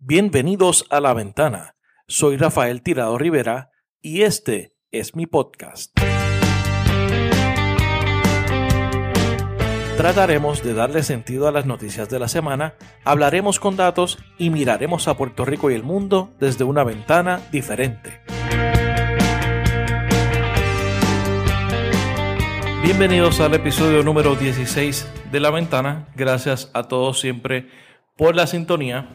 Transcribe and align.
Bienvenidos 0.00 0.86
a 0.90 1.00
La 1.00 1.12
Ventana. 1.12 1.74
Soy 2.06 2.36
Rafael 2.36 2.82
Tirado 2.82 3.18
Rivera 3.18 3.72
y 4.00 4.22
este 4.22 4.72
es 4.92 5.16
mi 5.16 5.26
podcast. 5.26 5.92
Trataremos 9.96 10.62
de 10.62 10.74
darle 10.74 11.02
sentido 11.02 11.48
a 11.48 11.50
las 11.50 11.66
noticias 11.66 12.08
de 12.08 12.20
la 12.20 12.28
semana, 12.28 12.76
hablaremos 13.04 13.58
con 13.58 13.76
datos 13.76 14.20
y 14.38 14.50
miraremos 14.50 15.08
a 15.08 15.16
Puerto 15.16 15.44
Rico 15.44 15.68
y 15.68 15.74
el 15.74 15.82
mundo 15.82 16.30
desde 16.38 16.62
una 16.62 16.84
ventana 16.84 17.40
diferente. 17.50 18.20
Bienvenidos 22.84 23.40
al 23.40 23.54
episodio 23.54 24.04
número 24.04 24.36
16 24.36 25.08
de 25.32 25.40
La 25.40 25.50
Ventana. 25.50 26.06
Gracias 26.14 26.70
a 26.72 26.84
todos 26.84 27.18
siempre 27.18 27.68
por 28.16 28.36
la 28.36 28.46
sintonía. 28.46 29.08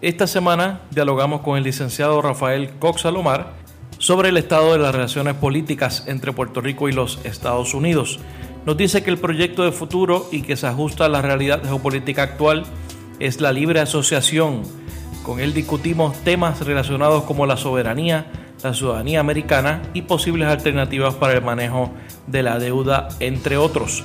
Esta 0.00 0.28
semana 0.28 0.82
dialogamos 0.92 1.40
con 1.40 1.58
el 1.58 1.64
licenciado 1.64 2.22
Rafael 2.22 2.70
Cox 2.78 3.00
Salomar 3.00 3.54
sobre 3.98 4.28
el 4.28 4.36
estado 4.36 4.72
de 4.72 4.78
las 4.78 4.94
relaciones 4.94 5.34
políticas 5.34 6.04
entre 6.06 6.32
Puerto 6.32 6.60
Rico 6.60 6.88
y 6.88 6.92
los 6.92 7.18
Estados 7.24 7.74
Unidos. 7.74 8.20
Nos 8.64 8.76
dice 8.76 9.02
que 9.02 9.10
el 9.10 9.18
proyecto 9.18 9.64
de 9.64 9.72
futuro 9.72 10.28
y 10.30 10.42
que 10.42 10.54
se 10.54 10.68
ajusta 10.68 11.06
a 11.06 11.08
la 11.08 11.20
realidad 11.20 11.64
geopolítica 11.64 12.22
actual 12.22 12.62
es 13.18 13.40
la 13.40 13.50
libre 13.50 13.80
asociación. 13.80 14.62
Con 15.24 15.40
él 15.40 15.52
discutimos 15.52 16.16
temas 16.22 16.64
relacionados 16.64 17.24
como 17.24 17.44
la 17.46 17.56
soberanía, 17.56 18.30
la 18.62 18.74
ciudadanía 18.74 19.18
americana 19.18 19.82
y 19.94 20.02
posibles 20.02 20.46
alternativas 20.46 21.16
para 21.16 21.32
el 21.32 21.42
manejo 21.42 21.90
de 22.28 22.44
la 22.44 22.60
deuda, 22.60 23.08
entre 23.18 23.56
otros. 23.56 24.04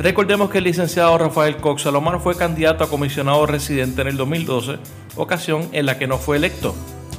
Recordemos 0.00 0.48
que 0.48 0.58
el 0.58 0.64
licenciado 0.64 1.18
Rafael 1.18 1.58
Cox 1.58 1.82
Salomar 1.82 2.20
fue 2.20 2.34
candidato 2.34 2.82
a 2.82 2.88
comisionado 2.88 3.44
residente 3.44 4.00
en 4.00 4.08
el 4.08 4.16
2012, 4.16 4.78
ocasión 5.16 5.68
en 5.72 5.84
la 5.84 5.98
que 5.98 6.06
no 6.06 6.16
fue 6.16 6.38
electo. 6.38 6.74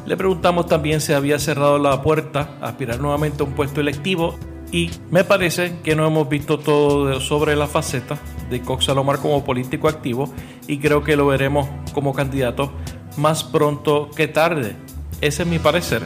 Le 0.07 0.17
preguntamos 0.17 0.65
también 0.65 0.99
si 0.99 1.13
había 1.13 1.37
cerrado 1.37 1.77
la 1.77 2.01
puerta 2.01 2.55
a 2.59 2.69
aspirar 2.69 2.99
nuevamente 2.99 3.43
a 3.43 3.45
un 3.45 3.53
puesto 3.53 3.81
electivo 3.81 4.35
y 4.71 4.89
me 5.11 5.23
parece 5.23 5.75
que 5.83 5.95
no 5.95 6.07
hemos 6.07 6.27
visto 6.27 6.57
todo 6.57 7.21
sobre 7.21 7.55
la 7.55 7.67
faceta 7.67 8.17
de 8.49 8.61
Cox 8.61 8.85
Salomar 8.85 9.19
como 9.19 9.45
político 9.45 9.87
activo 9.87 10.33
y 10.65 10.79
creo 10.79 11.03
que 11.03 11.15
lo 11.15 11.27
veremos 11.27 11.69
como 11.93 12.13
candidato 12.13 12.71
más 13.15 13.43
pronto 13.43 14.09
que 14.09 14.27
tarde. 14.27 14.75
Ese 15.21 15.43
es 15.43 15.47
mi 15.47 15.59
parecer. 15.59 16.01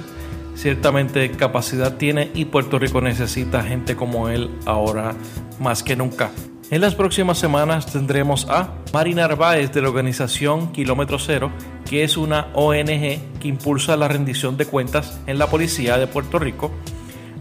Ciertamente 0.56 1.32
capacidad 1.32 1.96
tiene 1.96 2.32
y 2.34 2.44
Puerto 2.44 2.80
Rico 2.80 3.00
necesita 3.00 3.64
gente 3.64 3.96
como 3.96 4.28
él 4.28 4.50
ahora 4.66 5.16
más 5.58 5.82
que 5.82 5.96
nunca. 5.96 6.32
En 6.72 6.82
las 6.82 6.96
próximas 6.96 7.38
semanas 7.38 7.86
tendremos 7.86 8.48
a 8.50 8.74
Marina 8.92 9.28
Narváez 9.28 9.72
de 9.72 9.84
la 9.84 9.90
organización 9.90 10.72
Kilómetro 10.72 11.20
Cero, 11.20 11.52
que 11.88 12.04
es 12.04 12.18
una 12.18 12.48
ONG 12.56 13.20
que 13.40 13.48
impulsa 13.48 13.96
la 13.96 14.08
rendición 14.08 14.58
de 14.58 14.66
cuentas 14.66 15.22
en 15.28 15.38
la 15.38 15.46
Policía 15.46 16.00
de 16.00 16.08
Puerto 16.08 16.40
Rico, 16.40 16.72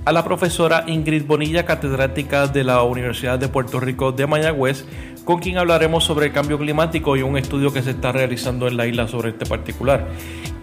a 0.05 0.12
la 0.12 0.25
profesora 0.25 0.84
Ingrid 0.86 1.25
Bonilla, 1.25 1.64
catedrática 1.64 2.48
de 2.48 2.64
la 2.64 2.83
Universidad 2.83 3.39
de 3.39 3.48
Puerto 3.48 3.81
Rico 3.81 4.12
de 4.12 4.27
Mayagüez, 4.27 4.84
con 5.25 5.41
quien 5.41 5.56
hablaremos 5.56 6.05
sobre 6.05 6.27
el 6.27 6.33
cambio 6.33 6.59
climático 6.59 7.16
y 7.16 7.22
un 7.22 7.38
estudio 7.38 7.72
que 7.72 7.83
se 7.83 7.92
está 7.92 8.12
realizando 8.12 8.69
en 8.69 8.77
la 8.77 8.86
isla 8.86 9.09
sobre 9.09 9.31
este 9.31 9.47
particular. 9.47 10.06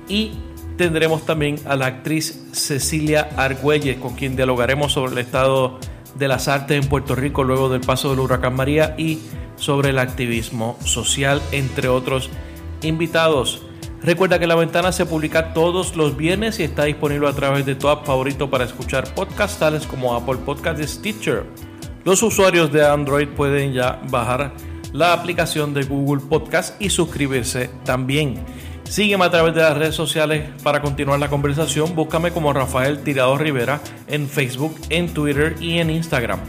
Y 0.07 0.33
tendremos 0.77 1.25
también 1.25 1.55
a 1.65 1.75
la 1.75 1.87
actriz 1.87 2.47
Cecilia 2.51 3.27
Argüelles, 3.37 3.97
con 3.97 4.13
quien 4.13 4.35
dialogaremos 4.35 4.91
sobre 4.91 5.13
el 5.13 5.17
estado 5.17 5.79
de 6.15 6.27
las 6.27 6.47
artes 6.47 6.81
en 6.83 6.89
Puerto 6.89 7.15
Rico 7.15 7.43
luego 7.43 7.69
del 7.69 7.81
paso 7.81 8.09
del 8.09 8.19
huracán 8.19 8.55
María 8.55 8.95
y 8.97 9.19
sobre 9.55 9.89
el 9.89 9.99
activismo 9.99 10.77
social, 10.83 11.41
entre 11.51 11.87
otros 11.87 12.29
invitados. 12.81 13.63
Recuerda 14.01 14.39
que 14.39 14.47
La 14.47 14.55
Ventana 14.55 14.91
se 14.91 15.05
publica 15.05 15.53
todos 15.53 15.95
los 15.95 16.17
viernes 16.17 16.59
y 16.59 16.63
está 16.63 16.85
disponible 16.85 17.27
a 17.27 17.33
través 17.33 17.65
de 17.67 17.75
tu 17.75 17.87
app 17.87 18.05
favorito 18.05 18.49
para 18.49 18.63
escuchar 18.63 19.13
podcasts 19.13 19.59
tales 19.59 19.85
como 19.85 20.15
Apple 20.15 20.37
Podcast 20.43 20.79
y 20.79 20.87
Stitcher. 20.87 21.45
Los 22.03 22.23
usuarios 22.23 22.71
de 22.71 22.83
Android 22.83 23.27
pueden 23.27 23.73
ya 23.73 24.01
bajar 24.09 24.53
la 24.91 25.13
aplicación 25.13 25.75
de 25.75 25.83
Google 25.83 26.23
Podcast 26.27 26.81
y 26.81 26.89
suscribirse 26.89 27.69
también. 27.85 28.43
Sígueme 28.91 29.23
a 29.23 29.31
través 29.31 29.55
de 29.55 29.61
las 29.61 29.77
redes 29.77 29.95
sociales 29.95 30.49
para 30.63 30.81
continuar 30.81 31.17
la 31.17 31.29
conversación. 31.29 31.95
Búscame 31.95 32.31
como 32.31 32.51
Rafael 32.51 33.01
Tirado 33.03 33.37
Rivera 33.37 33.79
en 34.09 34.27
Facebook, 34.27 34.75
en 34.89 35.13
Twitter 35.13 35.55
y 35.61 35.77
en 35.77 35.89
Instagram. 35.89 36.41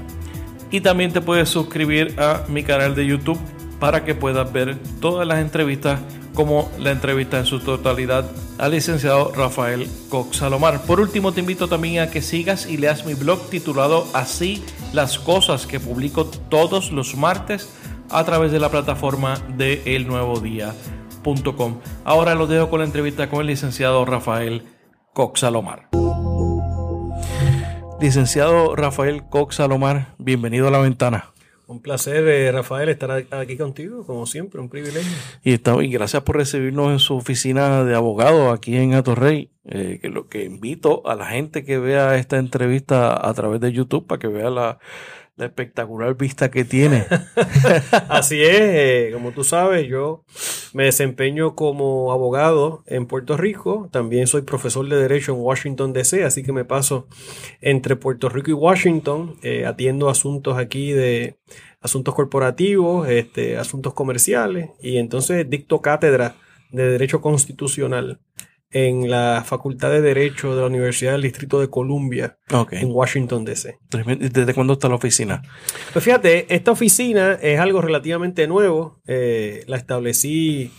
Y 0.73 0.81
también 0.81 1.13
te 1.13 1.21
puedes 1.21 1.49
suscribir 1.49 2.19
a 2.19 2.43
mi 2.49 2.65
canal 2.65 2.97
de 2.97 3.07
YouTube 3.07 3.39
para 3.79 4.05
que 4.05 4.17
puedas 4.17 4.53
ver 4.53 4.77
todas 5.01 5.25
las 5.25 5.39
entrevistas 5.39 6.01
como 6.35 6.69
la 6.81 6.91
entrevista 6.91 7.39
en 7.39 7.47
su 7.47 7.61
totalidad 7.61 8.29
al 8.59 8.73
licenciado 8.73 9.31
Rafael 9.37 9.87
Cox 10.09 10.39
Salomar. 10.39 10.83
Por 10.83 10.99
último, 10.99 11.31
te 11.31 11.39
invito 11.39 11.69
también 11.69 12.03
a 12.03 12.11
que 12.11 12.23
sigas 12.23 12.69
y 12.69 12.77
leas 12.77 13.07
mi 13.07 13.15
blog 13.15 13.51
titulado 13.51 14.09
Así 14.15 14.65
las 14.93 15.21
cosas 15.21 15.69
que 15.69 15.79
publico 15.79 16.27
todos 16.27 16.91
los 16.91 17.15
martes 17.15 17.73
a 18.11 18.25
través 18.25 18.51
de 18.51 18.59
la 18.59 18.69
plataforma 18.69 19.39
de 19.57 19.81
El 19.87 20.09
Nuevo 20.09 20.41
Día. 20.41 20.75
Ahora 22.05 22.35
los 22.35 22.49
dejo 22.49 22.69
con 22.69 22.81
la 22.81 22.85
entrevista 22.85 23.31
con 23.31 23.43
el 23.43 23.47
licenciado 23.47 24.05
Rafael 24.05 24.63
Cox 25.13 25.41
Salomar. 25.41 25.89
Licenciado 28.01 28.75
Rafael 28.75 29.23
Cox 29.31 29.57
Salomar, 29.57 30.15
bienvenido 30.19 30.67
a 30.67 30.73
la 30.73 30.79
ventana. 30.79 31.27
Un 31.69 31.81
placer, 31.81 32.27
eh, 32.27 32.51
Rafael, 32.51 32.89
estar 32.89 33.11
aquí 33.31 33.57
contigo, 33.57 34.05
como 34.05 34.27
siempre, 34.27 34.61
un 34.61 34.69
privilegio. 34.69 35.13
Y, 35.45 35.53
y 35.53 35.93
gracias 35.93 36.23
por 36.23 36.37
recibirnos 36.37 36.91
en 36.91 36.99
su 36.99 37.15
oficina 37.17 37.85
de 37.85 37.95
abogado 37.95 38.51
aquí 38.51 38.77
en 38.77 38.95
Atorrey. 38.95 39.51
Eh, 39.65 40.01
que 40.03 40.09
lo 40.09 40.27
que 40.27 40.43
invito 40.43 41.07
a 41.07 41.15
la 41.15 41.27
gente 41.27 41.65
que 41.65 41.79
vea 41.79 42.17
esta 42.17 42.39
entrevista 42.39 43.29
a 43.29 43.33
través 43.33 43.61
de 43.61 43.71
YouTube 43.71 44.09
para 44.09 44.19
que 44.19 44.27
vea 44.27 44.51
la, 44.51 44.81
la 45.37 45.47
espectacular 45.47 46.17
vista 46.17 46.51
que 46.51 46.65
tiene. 46.65 47.07
Así 48.09 48.43
es, 48.43 48.61
eh, 48.61 49.11
como 49.13 49.33
tú 49.33 49.45
sabes, 49.45 49.87
yo 49.89 50.25
me 50.73 50.85
desempeño 50.85 51.55
como 51.55 52.13
abogado 52.13 52.83
en 52.87 53.07
Puerto 53.07 53.37
Rico, 53.37 53.89
también 53.91 54.27
soy 54.27 54.43
profesor 54.43 54.89
de 54.89 54.97
Derecho 54.97 55.33
en 55.33 55.41
Washington, 55.41 55.93
D.C., 55.93 56.25
así 56.25 56.43
que 56.43 56.53
me 56.53 56.65
paso 56.65 57.09
entre 57.61 57.97
Puerto 57.97 58.29
Rico 58.29 58.51
y 58.51 58.55
Washington, 58.55 59.37
eh, 59.43 59.67
atiendo 59.67 60.09
asuntos 60.09 60.59
aquí 60.59 60.93
de 60.93 61.39
asuntos 61.81 62.15
corporativos, 62.15 63.09
este, 63.09 63.57
asuntos 63.57 63.95
comerciales, 63.95 64.71
y 64.81 64.99
entonces 64.99 65.49
dicto 65.49 65.81
cátedra 65.81 66.37
de 66.71 66.89
Derecho 66.89 67.21
Constitucional 67.21 68.21
en 68.73 69.11
la 69.11 69.45
Facultad 69.47 69.91
de 69.91 70.01
Derecho 70.01 70.55
de 70.55 70.63
la 70.63 70.67
Universidad 70.67 71.13
del 71.13 71.23
Distrito 71.23 71.61
de 71.61 71.69
Columbia 71.69 72.39
en 72.71 72.91
Washington, 72.91 73.45
D.C. 73.45 73.79
¿Desde 73.91 74.55
cuándo 74.55 74.73
está 74.73 74.89
la 74.89 74.95
oficina? 74.95 75.43
Pues 75.93 76.05
fíjate, 76.05 76.53
esta 76.55 76.73
oficina 76.73 77.35
es 77.35 77.61
algo 77.61 77.81
relativamente 77.83 78.47
nuevo. 78.47 79.01
Eh, 79.07 79.65
la 79.67 79.77
establecí 79.77 80.71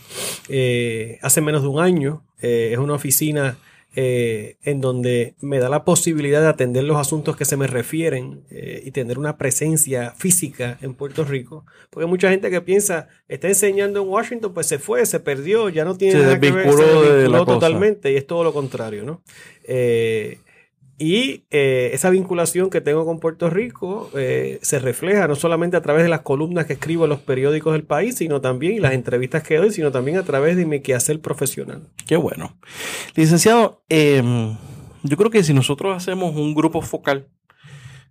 eh, 0.48 1.18
hace 1.22 1.40
menos 1.40 1.62
de 1.62 1.68
un 1.68 1.80
año. 1.80 2.24
Eh, 2.40 2.70
es 2.72 2.78
una 2.78 2.94
oficina 2.94 3.56
eh, 3.96 4.56
en 4.62 4.80
donde 4.80 5.36
me 5.40 5.60
da 5.60 5.68
la 5.68 5.84
posibilidad 5.84 6.40
de 6.40 6.48
atender 6.48 6.82
los 6.82 6.96
asuntos 6.96 7.36
que 7.36 7.44
se 7.44 7.56
me 7.56 7.68
refieren 7.68 8.42
eh, 8.50 8.82
y 8.84 8.90
tener 8.90 9.18
una 9.18 9.36
presencia 9.36 10.12
física 10.16 10.78
en 10.82 10.94
Puerto 10.94 11.24
Rico. 11.24 11.64
Porque 11.90 12.06
mucha 12.06 12.28
gente 12.30 12.50
que 12.50 12.60
piensa, 12.60 13.08
está 13.28 13.46
enseñando 13.46 14.02
en 14.02 14.08
Washington, 14.08 14.52
pues 14.52 14.66
se 14.66 14.78
fue, 14.78 15.06
se 15.06 15.20
perdió, 15.20 15.68
ya 15.68 15.84
no 15.84 15.96
tiene 15.96 16.20
nada 16.20 16.40
que 16.40 16.50
ver, 16.50 16.72
se 16.72 16.82
desvinculó 16.82 17.44
totalmente 17.46 18.12
y 18.12 18.16
es 18.16 18.26
todo 18.26 18.42
lo 18.42 18.52
contrario, 18.52 19.04
¿no? 19.04 19.22
Eh, 19.62 20.38
y 20.96 21.44
eh, 21.50 21.90
esa 21.92 22.10
vinculación 22.10 22.70
que 22.70 22.80
tengo 22.80 23.04
con 23.04 23.18
Puerto 23.18 23.50
Rico 23.50 24.10
eh, 24.14 24.60
se 24.62 24.78
refleja 24.78 25.26
no 25.26 25.34
solamente 25.34 25.76
a 25.76 25.82
través 25.82 26.04
de 26.04 26.08
las 26.08 26.20
columnas 26.20 26.66
que 26.66 26.74
escribo 26.74 27.04
en 27.04 27.10
los 27.10 27.18
periódicos 27.18 27.72
del 27.72 27.82
país, 27.82 28.16
sino 28.16 28.40
también, 28.40 28.74
y 28.74 28.80
las 28.80 28.92
entrevistas 28.92 29.42
que 29.42 29.56
doy, 29.56 29.72
sino 29.72 29.90
también 29.90 30.18
a 30.18 30.22
través 30.22 30.56
de 30.56 30.66
mi 30.66 30.80
quehacer 30.80 31.20
profesional. 31.20 31.88
Qué 32.06 32.16
bueno. 32.16 32.56
Licenciado, 33.16 33.82
em, 33.88 34.56
yo 35.02 35.16
creo 35.16 35.30
que 35.30 35.42
si 35.42 35.52
nosotros 35.52 35.96
hacemos 35.96 36.36
un 36.36 36.54
grupo 36.54 36.80
focal, 36.80 37.26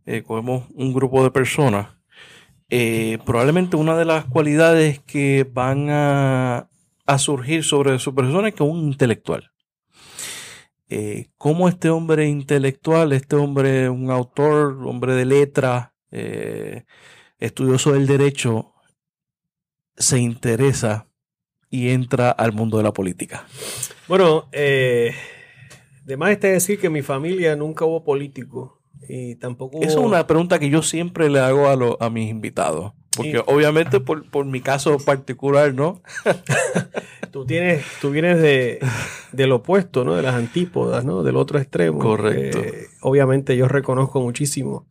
eh, 0.05 0.21
cogemos 0.21 0.65
un 0.73 0.93
grupo 0.93 1.23
de 1.23 1.31
personas, 1.31 1.87
probablemente 3.23 3.75
una 3.75 3.95
de 3.95 4.03
las 4.03 4.25
cualidades 4.25 4.99
que 4.99 5.47
van 5.49 5.91
a, 5.91 6.69
a 7.05 7.17
surgir 7.19 7.63
sobre 7.63 7.99
su 7.99 8.15
persona 8.15 8.47
es 8.49 8.55
que 8.55 8.63
un 8.63 8.79
intelectual. 8.79 9.52
Eh, 10.89 11.29
cómo 11.37 11.69
este 11.69 11.89
hombre 11.89 12.27
intelectual, 12.27 13.13
este 13.13 13.35
hombre, 13.35 13.89
un 13.89 14.11
autor, 14.11 14.77
hombre 14.85 15.13
de 15.13 15.25
letra, 15.25 15.93
eh, 16.11 16.83
estudioso 17.39 17.93
del 17.93 18.05
derecho, 18.05 18.73
se 19.95 20.19
interesa 20.19 21.07
y 21.69 21.89
entra 21.89 22.29
al 22.31 22.53
mundo 22.53 22.77
de 22.77 22.83
la 22.83 22.93
política? 22.93 23.47
Bueno, 24.07 24.47
eh, 24.51 25.13
además 26.03 26.31
está 26.31 26.47
decir 26.47 26.79
que 26.79 26.87
en 26.87 26.93
mi 26.93 27.01
familia 27.01 27.55
nunca 27.55 27.85
hubo 27.85 28.03
político 28.03 28.81
y 29.07 29.35
tampoco 29.35 29.81
Esa 29.81 29.99
es 29.99 30.05
una 30.05 30.27
pregunta 30.27 30.59
que 30.59 30.69
yo 30.69 30.81
siempre 30.81 31.29
le 31.29 31.39
hago 31.39 31.67
a, 31.67 32.05
a 32.05 32.09
mis 32.09 32.29
invitados. 32.29 32.93
Porque 33.15 33.41
obviamente 33.45 33.99
por, 33.99 34.29
por, 34.29 34.45
mi 34.45 34.61
caso 34.61 34.97
particular, 34.97 35.73
¿no? 35.73 36.01
tú 37.31 37.45
tienes, 37.45 37.83
tú 38.01 38.11
vienes 38.11 38.39
de, 38.41 38.79
del 39.31 39.51
opuesto, 39.51 40.03
¿no? 40.03 40.15
De 40.15 40.21
las 40.21 40.35
antípodas, 40.35 41.05
¿no? 41.05 41.23
Del 41.23 41.37
otro 41.37 41.59
extremo. 41.59 41.99
Correcto. 41.99 42.59
Eh, 42.59 42.87
obviamente 43.01 43.55
yo 43.55 43.67
reconozco 43.67 44.21
muchísimo 44.21 44.87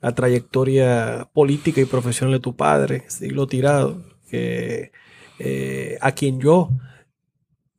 la 0.00 0.14
trayectoria 0.14 1.28
política 1.32 1.80
y 1.80 1.84
profesional 1.84 2.34
de 2.34 2.40
tu 2.40 2.56
padre, 2.56 3.04
siglo 3.08 3.46
tirado, 3.46 4.02
que 4.30 4.92
eh, 5.38 5.98
a 6.00 6.12
quien 6.12 6.40
yo 6.40 6.70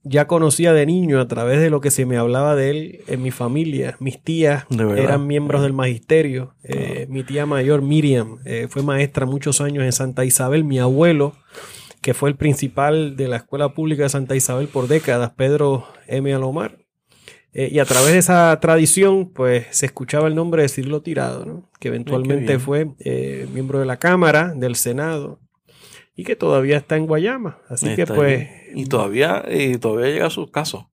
ya 0.10 0.26
conocía 0.26 0.74
de 0.74 0.86
niño 0.86 1.22
a 1.22 1.28
través 1.28 1.62
de 1.62 1.70
lo 1.70 1.82
que 1.82 1.92
se 1.92 2.06
me 2.06 2.18
hablaba 2.18 2.56
de 2.56 2.72
él 2.72 3.02
en 3.08 3.22
mi 3.22 3.30
familia. 3.32 3.96
Mis 4.00 4.22
tías 4.22 4.66
eran 4.98 5.28
miembros 5.28 5.62
del 5.62 5.74
magisterio. 5.74 6.56
Eh, 6.64 7.06
mi 7.10 7.24
tía 7.24 7.46
mayor, 7.46 7.84
Miriam, 7.84 8.40
eh, 8.44 8.68
fue 8.70 8.82
maestra 8.82 9.28
muchos 9.28 9.62
años 9.62 9.84
en 9.84 9.92
Santa 9.92 10.26
Isabel. 10.26 10.64
Mi 10.64 10.80
abuelo, 10.80 11.34
que 12.02 12.16
fue 12.16 12.30
el 12.30 12.36
principal 12.36 13.16
de 13.16 13.28
la 13.28 13.38
escuela 13.38 13.74
pública 13.74 14.04
de 14.04 14.10
Santa 14.10 14.36
Isabel 14.36 14.68
por 14.68 14.88
décadas, 14.88 15.32
Pedro 15.36 15.86
M. 16.08 16.34
Alomar. 16.34 16.80
Eh, 17.54 17.70
y 17.72 17.80
a 17.80 17.86
través 17.86 18.12
de 18.12 18.18
esa 18.18 18.58
tradición, 18.60 19.32
pues 19.32 19.68
se 19.72 19.86
escuchaba 19.86 20.28
el 20.28 20.36
nombre 20.36 20.64
de 20.64 20.70
Cirlo 20.70 21.02
Tirado, 21.02 21.70
que 21.80 21.88
eventualmente 21.90 22.58
fue 22.58 22.88
miembro 23.54 23.80
de 23.80 23.86
la 23.86 23.98
Cámara, 23.98 24.54
del 24.56 24.76
Senado, 24.76 25.40
y 26.20 26.26
que 26.26 26.36
todavía 26.36 26.76
está 26.76 26.98
en 26.98 27.06
Guayama. 27.06 27.60
Así 27.70 27.96
que 27.96 28.06
pues... 28.06 28.50
Y 28.76 28.88
todavía, 28.88 29.46
y 29.50 29.78
todavía 29.78 30.12
llega 30.12 30.26
a 30.26 30.30
sus 30.30 30.52
casos. 30.52 30.88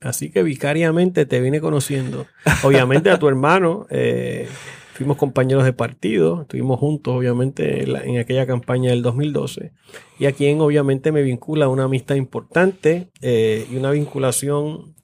Así 0.00 0.32
que 0.32 0.42
vicariamente 0.42 1.26
te 1.26 1.40
vine 1.40 1.60
conociendo. 1.60 2.26
Obviamente 2.64 3.10
a 3.10 3.20
tu 3.20 3.28
hermano, 3.28 3.86
eh, 3.88 4.48
fuimos 4.94 5.16
compañeros 5.16 5.62
de 5.62 5.72
partido, 5.72 6.42
estuvimos 6.42 6.80
juntos 6.80 7.14
obviamente 7.14 7.84
en, 7.84 8.18
aquella 8.18 8.48
campaña 8.48 8.90
del 8.90 9.02
2012, 9.02 9.70
y 10.18 10.26
a 10.26 10.32
quien 10.32 10.60
obviamente 10.60 11.12
me 11.12 11.22
vincula 11.22 11.68
una 11.68 11.84
amistad 11.84 12.16
importante 12.16 13.12
eh, 13.22 13.68
y 13.70 13.76
una 13.76 13.92
vinculación 13.92 14.96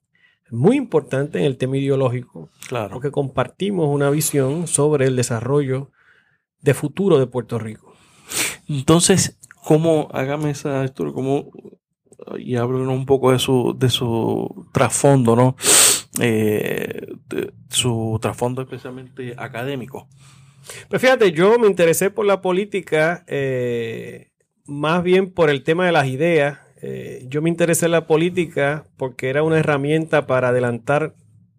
muy 0.50 0.74
importante 0.74 1.38
en 1.38 1.44
el 1.44 1.58
tema 1.58 1.76
ideológico, 1.76 2.48
claro. 2.68 2.92
porque 2.92 3.12
compartimos 3.12 3.88
una 3.88 4.10
visión 4.10 4.66
sobre 4.66 5.06
el 5.06 5.14
desarrollo 5.14 5.92
de 6.60 6.74
futuro 6.74 7.20
de 7.20 7.28
Puerto 7.28 7.60
Rico. 7.60 7.90
Entonces, 8.68 9.36
cómo, 9.64 10.08
hágame 10.12 10.50
esa 10.50 10.84
historia, 10.84 11.12
y 12.38 12.56
háblenos 12.56 12.88
un 12.88 13.06
poco 13.06 13.32
de 13.32 13.38
su, 13.38 13.76
de 13.78 13.88
su 13.88 14.66
trasfondo, 14.72 15.36
¿no? 15.36 15.56
Eh, 16.20 17.06
su 17.68 18.18
trasfondo 18.20 18.62
especialmente 18.62 19.34
académico. 19.36 20.08
Pues 20.88 21.00
fíjate, 21.00 21.32
yo 21.32 21.58
me 21.58 21.66
interesé 21.66 22.10
por 22.10 22.26
la 22.26 22.40
política 22.40 23.24
eh, 23.26 24.32
más 24.66 25.02
bien 25.02 25.32
por 25.32 25.50
el 25.50 25.62
tema 25.62 25.86
de 25.86 25.92
las 25.92 26.06
ideas. 26.06 26.58
Eh, 26.82 27.24
yo 27.28 27.42
me 27.42 27.50
interesé 27.50 27.86
en 27.86 27.92
la 27.92 28.06
política 28.06 28.86
porque 28.96 29.28
era 29.28 29.42
una 29.42 29.58
herramienta 29.58 30.26
para 30.26 30.48
adelantar 30.48 31.14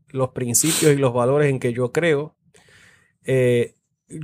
los 0.10 0.30
principios 0.30 0.94
y 0.94 0.98
los 0.98 1.14
valores 1.14 1.50
en 1.50 1.60
que 1.60 1.74
yo 1.74 1.92
creo 1.92 2.36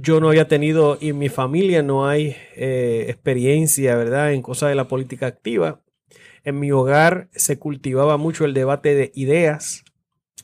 yo 0.01 0.19
no 0.19 0.29
había 0.29 0.47
tenido 0.47 0.97
y 0.99 1.09
en 1.09 1.17
mi 1.17 1.29
familia 1.29 1.83
no 1.83 2.07
hay 2.07 2.35
eh, 2.55 3.05
experiencia, 3.09 3.95
¿verdad?, 3.95 4.33
en 4.33 4.41
cosas 4.41 4.69
de 4.69 4.75
la 4.75 4.87
política 4.87 5.27
activa. 5.27 5.81
En 6.43 6.59
mi 6.59 6.71
hogar 6.71 7.29
se 7.33 7.59
cultivaba 7.59 8.17
mucho 8.17 8.45
el 8.45 8.53
debate 8.53 8.95
de 8.95 9.11
ideas, 9.15 9.83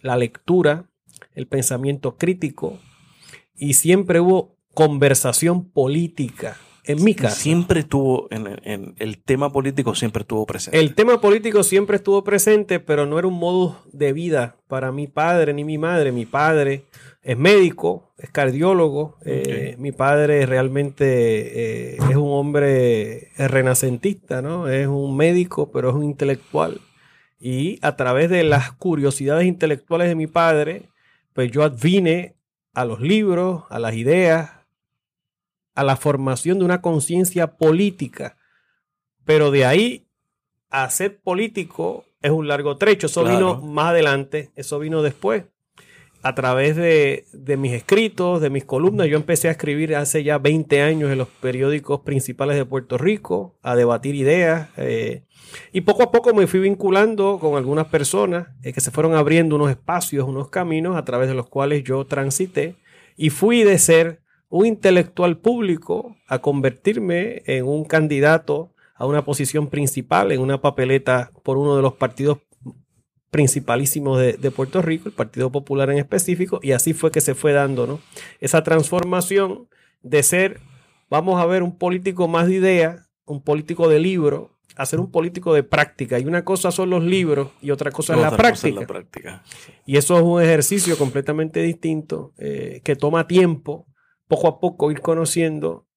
la 0.02 0.18
lectura, 0.18 0.90
el 1.34 1.48
pensamiento 1.48 2.18
crítico 2.18 2.80
y 3.56 3.74
siempre 3.74 4.20
hubo 4.20 4.58
conversación 4.74 5.70
política. 5.70 6.58
En 6.86 7.04
mi 7.04 7.16
casa. 7.16 7.36
Siempre 7.36 7.82
estuvo, 7.82 8.28
en, 8.30 8.96
el 8.98 9.24
tema 9.24 9.52
político 9.52 9.96
siempre 9.96 10.22
estuvo 10.22 10.46
presente. 10.46 10.80
El 10.80 10.96
tema 10.96 11.22
político 11.22 11.64
siempre 11.64 11.96
estuvo 11.96 12.24
presente, 12.24 12.80
pero 12.80 13.06
no 13.06 13.18
era 13.18 13.28
un 13.28 13.40
modo 13.40 13.82
de 13.92 14.12
vida 14.12 14.58
para 14.68 14.92
mi 14.92 15.08
padre 15.08 15.54
ni 15.54 15.64
mi 15.64 15.78
madre. 15.78 16.12
Mi 16.12 16.26
padre 16.26 16.86
es 17.22 17.38
médico, 17.38 18.14
es 18.18 18.30
cardiólogo. 18.30 19.18
Eh, 19.26 19.76
mi 19.80 19.94
padre 19.94 20.46
realmente 20.46 21.94
eh, 21.94 21.98
es 22.10 22.16
un 22.16 22.32
hombre 22.32 23.30
renacentista, 23.38 24.42
¿no? 24.42 24.68
Es 24.68 24.88
un 24.88 25.16
médico, 25.16 25.72
pero 25.72 25.90
es 25.90 25.96
un 25.96 26.04
intelectual. 26.04 26.82
Y 27.40 27.80
a 27.82 27.96
través 27.96 28.30
de 28.30 28.44
las 28.44 28.72
curiosidades 28.74 29.46
intelectuales 29.46 30.10
de 30.10 30.16
mi 30.16 30.28
padre, 30.28 30.90
pues 31.34 31.52
yo 31.52 31.64
advine 31.64 32.36
a 32.74 32.86
los 32.86 33.02
libros, 33.02 33.64
a 33.70 33.80
las 33.80 33.96
ideas, 33.96 34.63
a 35.76 35.84
la 35.84 35.96
formación 35.96 36.60
de 36.60 36.66
una 36.66 36.82
conciencia 36.82 37.58
política. 37.58 38.38
Pero 39.26 39.52
de 39.52 39.66
ahí 39.66 40.08
a 40.70 40.90
ser 40.90 41.20
político 41.22 42.06
es 42.22 42.32
un 42.32 42.48
largo 42.48 42.78
trecho. 42.78 43.08
Eso 43.08 43.24
vino 43.24 43.62
más 43.62 43.90
adelante, 43.90 44.52
eso 44.56 44.80
vino 44.80 45.02
después 45.02 45.46
a 46.24 46.36
través 46.36 46.78
de, 46.78 47.26
mis 47.58 47.74
escritos, 47.74 48.40
de 48.40 48.50
mis 48.50 48.64
columnas. 48.64 49.08
Yo 49.08 49.18
empecé 49.18 49.50
a 49.50 49.52
escribir 49.52 49.94
hace 49.94 50.24
ya 50.24 50.38
20 50.38 50.82
años 50.82 51.12
en 51.12 51.18
los 51.18 51.28
periódicos 51.28 52.00
principales 52.00 52.56
de 52.56 52.64
Puerto 52.64 52.98
Rico, 52.98 53.60
a 53.62 53.76
debatir 53.76 54.16
ideas. 54.16 54.70
Eh, 54.78 55.26
y 55.74 55.82
poco 55.82 56.04
a 56.04 56.12
poco 56.12 56.34
me 56.34 56.48
fui 56.48 56.62
vinculando 56.62 57.40
con 57.40 57.58
algunas 57.58 57.88
personas 57.88 58.48
eh, 58.64 58.72
que 58.72 58.80
se 58.80 58.90
fueron 58.90 59.16
abriendo 59.16 59.58
unos 59.58 59.70
espacios, 59.70 60.26
unos 60.26 60.50
caminos 60.50 60.96
a 60.96 61.04
través 61.04 61.28
de 61.28 61.36
los 61.36 61.50
cuales 61.50 61.84
yo 61.84 62.06
transité. 62.06 62.78
Y 63.18 63.30
fui 63.30 63.64
de 63.64 63.78
ser 63.78 64.23
un 64.54 64.68
intelectual 64.68 65.40
público 65.40 66.16
a 66.28 66.38
convertirme 66.38 67.42
en 67.48 67.66
un 67.66 67.86
candidato 67.86 68.72
a 68.94 69.08
una 69.08 69.26
posición 69.26 69.68
principal 69.68 70.32
en 70.32 70.42
una 70.42 70.62
papeleta 70.62 71.32
por 71.42 71.58
uno 71.58 71.76
de 71.76 71.82
los 71.82 71.94
partidos 71.94 72.38
principalísimo 73.32 74.16
de, 74.16 74.52
Puerto 74.52 74.84
Rico, 74.84 75.10
el 75.10 75.16
Partido 75.16 75.52
Popular 75.52 75.90
en 75.90 75.98
específico, 75.98 76.60
y 76.62 76.74
así 76.74 76.94
fue 76.94 77.10
que 77.10 77.20
se 77.20 77.34
fue 77.34 77.52
dando 77.52 77.88
¿no? 77.88 78.00
esa 78.42 78.62
transformación 78.62 79.68
de 80.04 80.22
ser, 80.22 80.60
vamos 81.10 81.42
a 81.42 81.48
ver, 81.48 81.64
un 81.64 81.76
político 81.76 82.28
más 82.28 82.46
de 82.46 82.54
idea, 82.54 83.08
un 83.26 83.42
político 83.42 83.90
de 83.90 83.98
libro, 83.98 84.52
a 84.76 84.86
ser 84.86 85.00
un 85.00 85.10
político 85.10 85.56
de 85.56 85.64
práctica. 85.64 86.20
Y 86.20 86.26
una 86.26 86.46
cosa 86.46 86.72
son 86.72 86.92
los 86.92 87.04
libros 87.04 87.50
y 87.60 87.72
otra 87.72 87.90
cosa, 87.90 88.14
es, 88.14 88.20
la 88.22 88.38
práctica. 88.38 89.42
Y 89.88 89.98
eso 89.98 90.16
es 90.16 90.22
un 90.22 90.44
ejercicio 90.44 90.96
completamente 90.96 91.60
distinto 91.64 92.34
eh, 92.38 92.82
que 92.84 92.96
toma 92.96 93.28
tiempo, 93.28 93.88
poco 94.34 94.48
a 94.48 94.60
poco 94.60 94.92
ir 94.92 95.02
conociendo, 95.02 95.88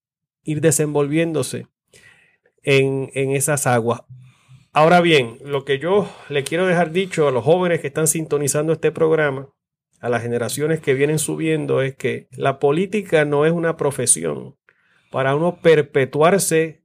ir 0.43 0.61
desenvolviéndose 0.61 1.69
en, 2.63 3.11
en 3.15 3.31
esas 3.31 3.67
aguas. 3.67 4.03
Ahora 4.73 5.01
bien, 5.01 5.39
lo 5.43 5.65
que 5.65 5.79
yo 5.79 6.07
le 6.29 6.45
quiero 6.45 6.67
dejar 6.67 6.93
dicho 6.93 7.27
a 7.27 7.31
los 7.31 7.45
jóvenes 7.45 7.81
que 7.81 7.87
están 7.87 8.07
sintonizando 8.07 8.75
este 8.75 8.93
programa, 8.93 9.49
a 10.01 10.11
las 10.11 10.21
generaciones 10.21 10.81
que 10.81 10.93
vienen 10.93 11.19
subiendo, 11.19 11.81
es 11.81 11.97
que 11.97 12.29
la 12.33 12.59
política 12.59 13.25
no 13.25 13.47
es 13.47 13.53
una 13.53 13.79
profesión 13.79 14.59
para 15.11 15.35
uno 15.35 15.63
perpetuarse 15.63 16.85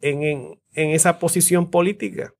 en, 0.00 0.60
esa 0.72 1.20
posición 1.20 1.70
política. 1.70 2.34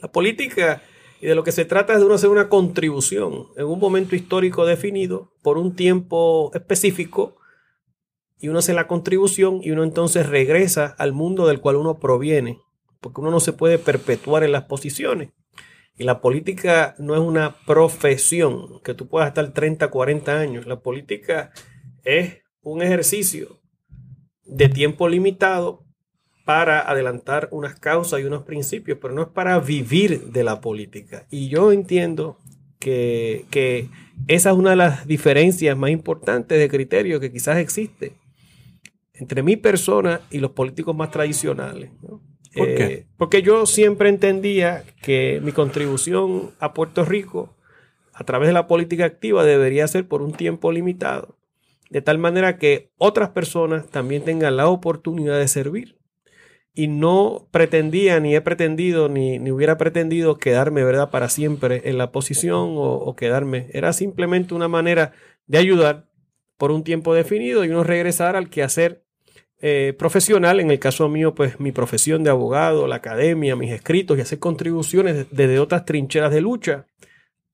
La 0.00 0.12
política 0.12 0.82
y 1.20 1.26
de 1.26 1.34
lo 1.34 1.44
que 1.44 1.52
se 1.52 1.64
trata 1.64 1.92
es 1.92 1.98
de 1.98 2.04
uno 2.04 2.14
hacer 2.14 2.30
una 2.30 2.48
contribución 2.48 3.48
en 3.56 3.66
un 3.66 3.78
momento 3.78 4.14
histórico 4.14 4.66
definido 4.66 5.32
por 5.42 5.58
un 5.58 5.74
tiempo 5.74 6.50
específico 6.54 7.36
y 8.38 8.48
uno 8.48 8.60
hace 8.60 8.72
la 8.72 8.86
contribución 8.86 9.60
y 9.62 9.72
uno 9.72 9.82
entonces 9.82 10.28
regresa 10.28 10.94
al 10.98 11.12
mundo 11.12 11.46
del 11.46 11.60
cual 11.60 11.76
uno 11.76 11.98
proviene 11.98 12.60
porque 13.00 13.20
uno 13.20 13.30
no 13.30 13.40
se 13.40 13.52
puede 13.52 13.78
perpetuar 13.78 14.44
en 14.44 14.52
las 14.52 14.64
posiciones. 14.64 15.30
Y 15.96 16.04
la 16.04 16.20
política 16.20 16.94
no 16.98 17.14
es 17.14 17.20
una 17.20 17.56
profesión 17.66 18.80
que 18.84 18.94
tú 18.94 19.08
puedas 19.08 19.28
estar 19.28 19.52
30, 19.52 19.88
40 19.88 20.38
años. 20.38 20.66
La 20.66 20.80
política 20.80 21.50
es 22.04 22.38
un 22.60 22.82
ejercicio 22.82 23.60
de 24.44 24.68
tiempo 24.68 25.08
limitado 25.08 25.84
para 26.48 26.80
adelantar 26.80 27.50
unas 27.50 27.78
causas 27.78 28.20
y 28.20 28.24
unos 28.24 28.44
principios, 28.44 28.96
pero 29.02 29.12
no 29.12 29.20
es 29.20 29.28
para 29.28 29.60
vivir 29.60 30.32
de 30.32 30.44
la 30.44 30.62
política. 30.62 31.26
Y 31.28 31.50
yo 31.50 31.72
entiendo 31.72 32.38
que, 32.78 33.44
que 33.50 33.90
esa 34.28 34.52
es 34.52 34.56
una 34.56 34.70
de 34.70 34.76
las 34.76 35.06
diferencias 35.06 35.76
más 35.76 35.90
importantes 35.90 36.58
de 36.58 36.70
criterio 36.70 37.20
que 37.20 37.30
quizás 37.30 37.58
existe 37.58 38.14
entre 39.12 39.42
mi 39.42 39.56
persona 39.56 40.22
y 40.30 40.38
los 40.38 40.52
políticos 40.52 40.96
más 40.96 41.10
tradicionales. 41.10 41.90
¿no? 42.00 42.22
Eh, 42.54 43.04
porque 43.18 43.42
yo 43.42 43.66
siempre 43.66 44.08
entendía 44.08 44.84
que 45.02 45.42
mi 45.44 45.52
contribución 45.52 46.52
a 46.60 46.72
Puerto 46.72 47.04
Rico 47.04 47.58
a 48.14 48.24
través 48.24 48.46
de 48.46 48.54
la 48.54 48.66
política 48.66 49.04
activa 49.04 49.44
debería 49.44 49.86
ser 49.86 50.08
por 50.08 50.22
un 50.22 50.32
tiempo 50.32 50.72
limitado, 50.72 51.36
de 51.90 52.00
tal 52.00 52.16
manera 52.16 52.56
que 52.56 52.90
otras 52.96 53.28
personas 53.28 53.86
también 53.88 54.24
tengan 54.24 54.56
la 54.56 54.68
oportunidad 54.68 55.38
de 55.38 55.46
servir. 55.46 55.97
Y 56.78 56.86
no 56.86 57.48
pretendía, 57.50 58.20
ni 58.20 58.36
he 58.36 58.40
pretendido, 58.40 59.08
ni, 59.08 59.40
ni 59.40 59.50
hubiera 59.50 59.76
pretendido 59.78 60.38
quedarme, 60.38 60.84
¿verdad?, 60.84 61.10
para 61.10 61.28
siempre 61.28 61.82
en 61.86 61.98
la 61.98 62.12
posición 62.12 62.74
o, 62.76 63.16
quedarme. 63.16 63.66
Era 63.72 63.92
simplemente 63.92 64.54
una 64.54 64.68
manera 64.68 65.10
de 65.48 65.58
ayudar 65.58 66.06
por 66.56 66.70
un 66.70 66.84
tiempo 66.84 67.14
definido 67.14 67.64
y 67.64 67.70
uno 67.70 67.82
regresar 67.82 68.36
al 68.36 68.48
quehacer 68.48 69.02
eh, 69.60 69.92
profesional, 69.98 70.60
en 70.60 70.70
el 70.70 70.78
caso 70.78 71.08
mío, 71.08 71.34
pues 71.34 71.58
mi 71.58 71.72
profesión 71.72 72.22
de 72.22 72.30
abogado, 72.30 72.86
la 72.86 72.94
academia, 72.94 73.56
mis 73.56 73.72
escritos 73.72 74.16
y 74.16 74.20
hacer 74.20 74.38
contribuciones 74.38 75.26
desde 75.32 75.58
otras 75.58 75.84
trincheras 75.84 76.32
de 76.32 76.42
lucha. 76.42 76.86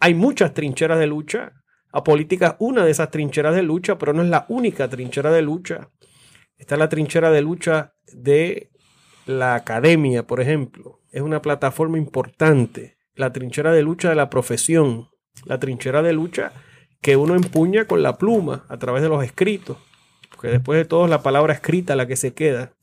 Hay 0.00 0.12
muchas 0.12 0.52
trincheras 0.52 0.98
de 0.98 1.06
lucha. 1.06 1.54
A 1.92 2.04
política 2.04 2.56
una 2.58 2.84
de 2.84 2.90
esas 2.90 3.10
trincheras 3.10 3.54
de 3.54 3.62
lucha, 3.62 3.96
pero 3.96 4.12
no 4.12 4.22
es 4.22 4.28
la 4.28 4.44
única 4.50 4.86
trinchera 4.86 5.32
de 5.32 5.40
lucha. 5.40 5.88
Está 6.58 6.76
la 6.76 6.90
trinchera 6.90 7.30
de 7.30 7.40
lucha 7.40 7.94
de 8.12 8.73
la 9.26 9.54
academia, 9.54 10.26
por 10.26 10.40
ejemplo. 10.40 11.00
Es 11.10 11.22
una 11.22 11.42
plataforma 11.42 11.98
importante. 11.98 12.96
La 13.14 13.32
trinchera 13.32 13.72
de 13.72 13.82
lucha 13.82 14.08
de 14.08 14.14
la 14.14 14.30
profesión. 14.30 15.08
La 15.44 15.58
trinchera 15.58 16.02
de 16.02 16.12
lucha 16.12 16.52
que 17.00 17.16
uno 17.16 17.34
empuña 17.34 17.86
con 17.86 18.02
la 18.02 18.16
pluma 18.16 18.64
a 18.68 18.78
través 18.78 19.02
de 19.02 19.08
los 19.08 19.22
escritos 19.24 19.76
porque 20.44 20.48
después 20.48 20.76
de 20.76 20.84
todo 20.84 21.04
es 21.04 21.10
la 21.10 21.22
palabra 21.22 21.54
escrita 21.54 21.96
la 21.96 22.06
que 22.06 22.16
se 22.16 22.34
queda 22.34 22.74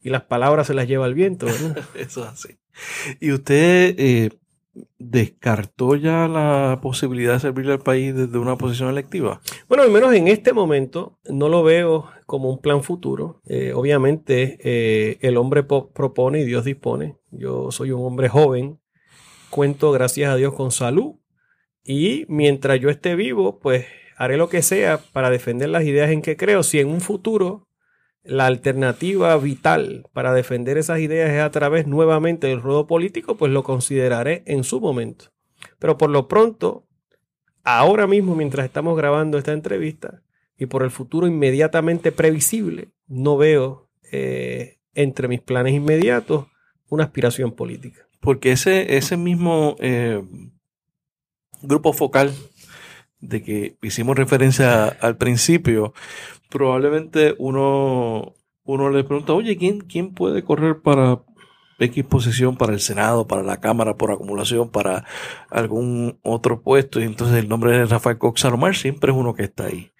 y 0.00 0.10
las 0.10 0.22
palabras 0.22 0.66
se 0.66 0.74
las 0.74 0.88
lleva 0.88 1.06
el 1.06 1.14
viento. 1.14 1.46
Eso 1.94 2.24
es 2.24 2.26
así. 2.26 2.58
¿Y 3.20 3.32
usted 3.32 3.94
eh, 3.98 4.30
descartó 4.98 5.96
ya 5.96 6.28
la 6.28 6.80
posibilidad 6.82 7.34
de 7.34 7.40
servirle 7.40 7.72
al 7.72 7.80
país 7.80 8.14
desde 8.14 8.38
una 8.38 8.56
posición 8.56 8.88
electiva? 8.88 9.40
Bueno, 9.68 9.82
al 9.82 9.90
menos 9.90 10.12
en 10.14 10.28
este 10.28 10.52
momento 10.52 11.18
no 11.28 11.48
lo 11.48 11.62
veo 11.62 12.06
como 12.26 12.50
un 12.50 12.60
plan 12.60 12.82
futuro. 12.82 13.40
Eh, 13.46 13.72
obviamente 13.74 14.58
eh, 14.62 15.18
el 15.20 15.36
hombre 15.36 15.62
propone 15.62 16.40
y 16.40 16.44
Dios 16.44 16.64
dispone. 16.64 17.16
Yo 17.30 17.70
soy 17.70 17.90
un 17.90 18.04
hombre 18.04 18.28
joven, 18.28 18.78
cuento 19.50 19.92
gracias 19.92 20.30
a 20.30 20.36
Dios 20.36 20.54
con 20.54 20.70
salud 20.70 21.14
y 21.84 22.24
mientras 22.28 22.80
yo 22.80 22.90
esté 22.90 23.14
vivo, 23.14 23.58
pues 23.60 23.86
haré 24.16 24.36
lo 24.36 24.48
que 24.48 24.62
sea 24.62 24.98
para 25.12 25.30
defender 25.30 25.68
las 25.68 25.84
ideas 25.84 26.10
en 26.10 26.22
que 26.22 26.36
creo. 26.36 26.62
Si 26.62 26.80
en 26.80 26.88
un 26.88 27.00
futuro 27.00 27.65
la 28.26 28.46
alternativa 28.46 29.36
vital 29.36 30.06
para 30.12 30.32
defender 30.32 30.78
esas 30.78 31.00
ideas 31.00 31.30
es 31.30 31.40
a 31.40 31.50
través 31.50 31.86
nuevamente 31.86 32.46
del 32.46 32.62
ruedo 32.62 32.86
político, 32.86 33.36
pues 33.36 33.52
lo 33.52 33.62
consideraré 33.62 34.42
en 34.46 34.64
su 34.64 34.80
momento. 34.80 35.26
Pero 35.78 35.96
por 35.96 36.10
lo 36.10 36.28
pronto, 36.28 36.86
ahora 37.64 38.06
mismo, 38.06 38.34
mientras 38.34 38.66
estamos 38.66 38.96
grabando 38.96 39.38
esta 39.38 39.52
entrevista, 39.52 40.22
y 40.58 40.66
por 40.66 40.82
el 40.82 40.90
futuro 40.90 41.26
inmediatamente 41.26 42.12
previsible, 42.12 42.88
no 43.06 43.36
veo 43.36 43.88
eh, 44.10 44.78
entre 44.94 45.28
mis 45.28 45.40
planes 45.40 45.74
inmediatos 45.74 46.46
una 46.88 47.04
aspiración 47.04 47.52
política. 47.52 48.06
Porque 48.20 48.52
ese, 48.52 48.96
ese 48.96 49.16
mismo 49.16 49.76
eh, 49.80 50.22
grupo 51.62 51.92
focal 51.92 52.32
de 53.20 53.42
que 53.42 53.76
hicimos 53.82 54.16
referencia 54.16 54.86
al 54.86 55.16
principio, 55.16 55.92
probablemente 56.50 57.34
uno, 57.38 58.34
uno 58.64 58.90
le 58.90 59.04
pregunta, 59.04 59.32
oye, 59.32 59.56
¿quién, 59.56 59.80
¿quién 59.80 60.14
puede 60.14 60.42
correr 60.42 60.80
para 60.80 61.22
X 61.78 62.04
posición, 62.04 62.56
para 62.56 62.72
el 62.72 62.80
Senado, 62.80 63.26
para 63.26 63.42
la 63.42 63.60
Cámara 63.60 63.96
por 63.96 64.10
acumulación, 64.10 64.70
para 64.70 65.04
algún 65.50 66.18
otro 66.22 66.62
puesto? 66.62 67.00
Y 67.00 67.04
entonces 67.04 67.36
el 67.38 67.48
nombre 67.48 67.72
de 67.72 67.86
Rafael 67.86 68.18
Cox 68.18 68.40
Salomar 68.40 68.74
siempre 68.76 69.12
es 69.12 69.18
uno 69.18 69.34
que 69.34 69.44
está 69.44 69.66
ahí, 69.66 69.92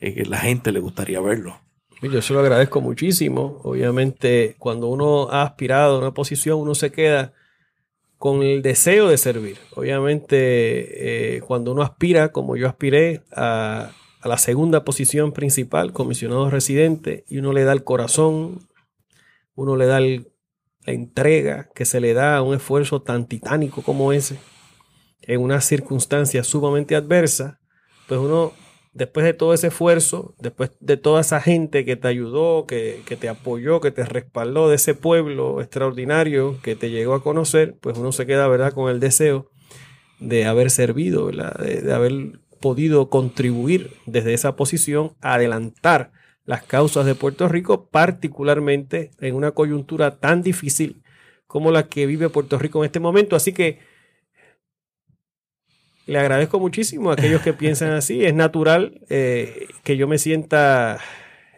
y 0.00 0.14
que 0.14 0.24
la 0.24 0.38
gente 0.38 0.72
le 0.72 0.80
gustaría 0.80 1.20
verlo. 1.20 1.60
Yo 2.02 2.20
se 2.20 2.34
lo 2.34 2.40
agradezco 2.40 2.80
muchísimo. 2.80 3.60
Obviamente, 3.62 4.56
cuando 4.58 4.88
uno 4.88 5.30
ha 5.30 5.42
aspirado 5.42 5.96
a 5.96 5.98
una 6.00 6.12
posición, 6.12 6.58
uno 6.58 6.74
se 6.74 6.90
queda 6.90 7.32
con 8.18 8.42
el 8.42 8.60
deseo 8.60 9.08
de 9.08 9.18
servir. 9.18 9.58
Obviamente, 9.76 11.36
eh, 11.36 11.40
cuando 11.42 11.70
uno 11.70 11.82
aspira, 11.82 12.32
como 12.32 12.56
yo 12.56 12.66
aspiré, 12.66 13.22
a, 13.30 13.92
la 14.28 14.38
segunda 14.38 14.84
posición 14.84 15.32
principal, 15.32 15.92
comisionado 15.92 16.50
residente, 16.50 17.24
y 17.28 17.38
uno 17.38 17.52
le 17.52 17.64
da 17.64 17.72
el 17.72 17.84
corazón, 17.84 18.68
uno 19.54 19.76
le 19.76 19.86
da 19.86 20.00
la 20.00 20.22
entrega 20.86 21.68
que 21.74 21.84
se 21.84 22.00
le 22.00 22.14
da 22.14 22.36
a 22.36 22.42
un 22.42 22.54
esfuerzo 22.54 23.02
tan 23.02 23.26
titánico 23.26 23.82
como 23.82 24.12
ese, 24.12 24.38
en 25.22 25.40
una 25.40 25.60
circunstancia 25.60 26.44
sumamente 26.44 26.96
adversa, 26.96 27.60
pues 28.08 28.20
uno 28.20 28.52
después 28.92 29.24
de 29.24 29.32
todo 29.32 29.54
ese 29.54 29.68
esfuerzo, 29.68 30.34
después 30.38 30.70
de 30.80 30.96
toda 30.96 31.20
esa 31.20 31.40
gente 31.40 31.84
que 31.84 31.96
te 31.96 32.08
ayudó, 32.08 32.66
que, 32.66 33.02
te 33.18 33.28
apoyó, 33.28 33.80
que 33.80 33.90
te 33.90 34.04
respaldó 34.04 34.68
de 34.68 34.76
ese 34.76 34.94
pueblo 34.94 35.60
extraordinario 35.60 36.58
que 36.62 36.76
te 36.76 36.90
llegó 36.90 37.14
a 37.14 37.22
conocer, 37.22 37.76
pues 37.80 37.96
uno 37.96 38.12
se 38.12 38.26
queda, 38.26 38.48
¿verdad?, 38.48 38.72
con 38.72 38.90
el 38.90 39.00
deseo 39.00 39.50
de 40.20 40.44
haber 40.44 40.70
servido, 40.70 41.30
De, 41.30 41.92
haber 41.92 42.40
podido 42.62 43.10
contribuir 43.10 43.90
desde 44.06 44.32
esa 44.32 44.56
posición 44.56 45.12
a 45.20 45.34
adelantar 45.34 46.12
las 46.46 46.62
causas 46.62 47.04
de 47.04 47.14
Puerto 47.14 47.48
Rico, 47.48 47.88
particularmente 47.90 49.10
en 49.20 49.34
una 49.34 49.50
coyuntura 49.50 50.18
tan 50.18 50.42
difícil 50.42 51.02
como 51.46 51.70
la 51.70 51.88
que 51.88 52.06
vive 52.06 52.30
Puerto 52.30 52.58
Rico 52.58 52.78
en 52.78 52.86
este 52.86 53.00
momento. 53.00 53.36
Así 53.36 53.52
que 53.52 53.80
le 56.06 56.18
agradezco 56.18 56.58
muchísimo 56.58 57.10
a 57.10 57.12
aquellos 57.12 57.42
que 57.42 57.52
piensan 57.52 57.90
así. 57.92 58.24
Es 58.24 58.34
natural 58.34 59.00
eh, 59.10 59.68
que 59.84 59.98
yo 59.98 60.08
me 60.08 60.18
sienta 60.18 60.98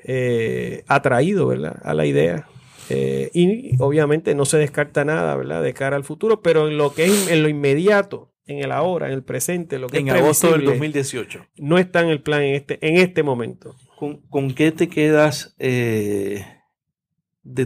eh, 0.02 0.84
atraído 0.88 1.46
¿verdad? 1.46 1.80
a 1.84 1.94
la 1.94 2.06
idea. 2.06 2.48
Eh, 2.90 3.30
y 3.32 3.80
obviamente 3.80 4.34
no 4.34 4.44
se 4.44 4.58
descarta 4.58 5.04
nada 5.04 5.36
¿verdad? 5.36 5.62
de 5.62 5.72
cara 5.72 5.96
al 5.96 6.04
futuro, 6.04 6.42
pero 6.42 6.68
en 6.68 6.76
lo 6.76 6.92
que 6.92 7.06
es 7.06 7.30
en 7.30 7.42
lo 7.42 7.48
inmediato, 7.48 8.33
en 8.46 8.58
el 8.58 8.72
ahora, 8.72 9.06
en 9.06 9.14
el 9.14 9.22
presente, 9.22 9.78
lo 9.78 9.88
que 9.88 9.98
en 9.98 10.10
agosto 10.10 10.52
del 10.52 10.64
2018. 10.64 11.46
No 11.56 11.78
está 11.78 12.00
en 12.00 12.08
el 12.08 12.20
plan 12.20 12.42
en 12.42 12.54
este, 12.54 12.78
en 12.86 12.96
este 12.96 13.22
momento. 13.22 13.76
¿Con, 13.98 14.18
con 14.28 14.54
qué 14.54 14.72
te 14.72 14.88
quedas 14.88 15.54
de 15.58 16.44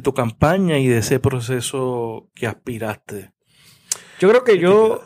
tu 0.02 0.14
campaña 0.14 0.78
y 0.78 0.88
de 0.88 0.99
ese 0.99 1.20
proceso 1.20 2.30
que 2.35 2.47
aspiraste? 2.47 3.32
Yo 4.20 4.28
creo 4.28 4.44
que 4.44 4.58
yo 4.58 5.02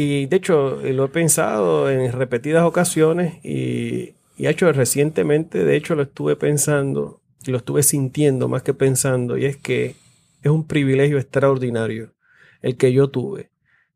y 0.00 0.26
de 0.26 0.36
hecho, 0.36 0.80
lo 0.80 1.06
he 1.06 1.08
pensado 1.08 1.90
en 1.90 2.12
repetidas 2.12 2.62
ocasiones 2.62 3.44
y, 3.44 4.14
y 4.36 4.46
hecho 4.46 4.72
recientemente, 4.72 5.64
de 5.64 5.74
hecho 5.74 5.96
lo 5.96 6.04
estuve 6.04 6.36
pensando 6.36 7.20
y 7.44 7.50
lo 7.50 7.56
estuve 7.56 7.82
sintiendo 7.82 8.46
más 8.46 8.62
que 8.62 8.74
pensando, 8.74 9.36
y 9.36 9.44
es 9.46 9.56
que 9.56 9.96
es 10.42 10.50
un 10.52 10.68
privilegio 10.68 11.18
extraordinario 11.18 12.14
el 12.62 12.76
que 12.76 12.92
yo 12.92 13.08
tuve 13.08 13.50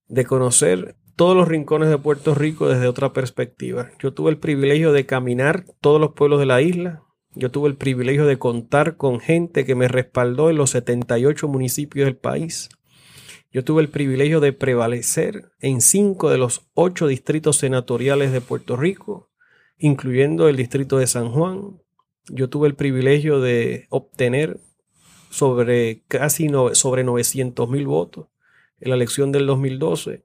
de 0.08 0.24
conocer 0.24 0.96
todos 1.16 1.36
los 1.36 1.48
rincones 1.48 1.88
de 1.88 1.98
Puerto 1.98 2.34
Rico 2.34 2.68
desde 2.68 2.88
otra 2.88 3.12
perspectiva. 3.12 3.90
Yo 3.98 4.12
tuve 4.12 4.30
el 4.30 4.38
privilegio 4.38 4.92
de 4.92 5.06
caminar 5.06 5.64
todos 5.80 6.00
los 6.00 6.12
pueblos 6.12 6.40
de 6.40 6.46
la 6.46 6.62
isla. 6.62 7.02
Yo 7.34 7.50
tuve 7.50 7.68
el 7.68 7.76
privilegio 7.76 8.26
de 8.26 8.38
contar 8.38 8.96
con 8.96 9.20
gente 9.20 9.64
que 9.64 9.74
me 9.74 9.88
respaldó 9.88 10.50
en 10.50 10.56
los 10.56 10.70
78 10.70 11.48
municipios 11.48 12.06
del 12.06 12.16
país. 12.16 12.68
Yo 13.50 13.64
tuve 13.64 13.82
el 13.82 13.88
privilegio 13.88 14.40
de 14.40 14.52
prevalecer 14.52 15.52
en 15.60 15.82
cinco 15.82 16.30
de 16.30 16.38
los 16.38 16.66
ocho 16.74 17.06
distritos 17.06 17.58
senatoriales 17.58 18.32
de 18.32 18.40
Puerto 18.40 18.76
Rico, 18.76 19.30
incluyendo 19.78 20.48
el 20.48 20.56
distrito 20.56 20.96
de 20.98 21.06
San 21.06 21.30
Juan. 21.30 21.78
Yo 22.30 22.48
tuve 22.48 22.68
el 22.68 22.74
privilegio 22.74 23.40
de 23.40 23.86
obtener 23.90 24.58
sobre 25.30 26.02
casi 26.08 26.48
sobre 26.72 27.04
900 27.04 27.68
mil 27.68 27.86
votos 27.86 28.28
en 28.80 28.90
la 28.90 28.96
elección 28.96 29.32
del 29.32 29.46
2012. 29.46 30.24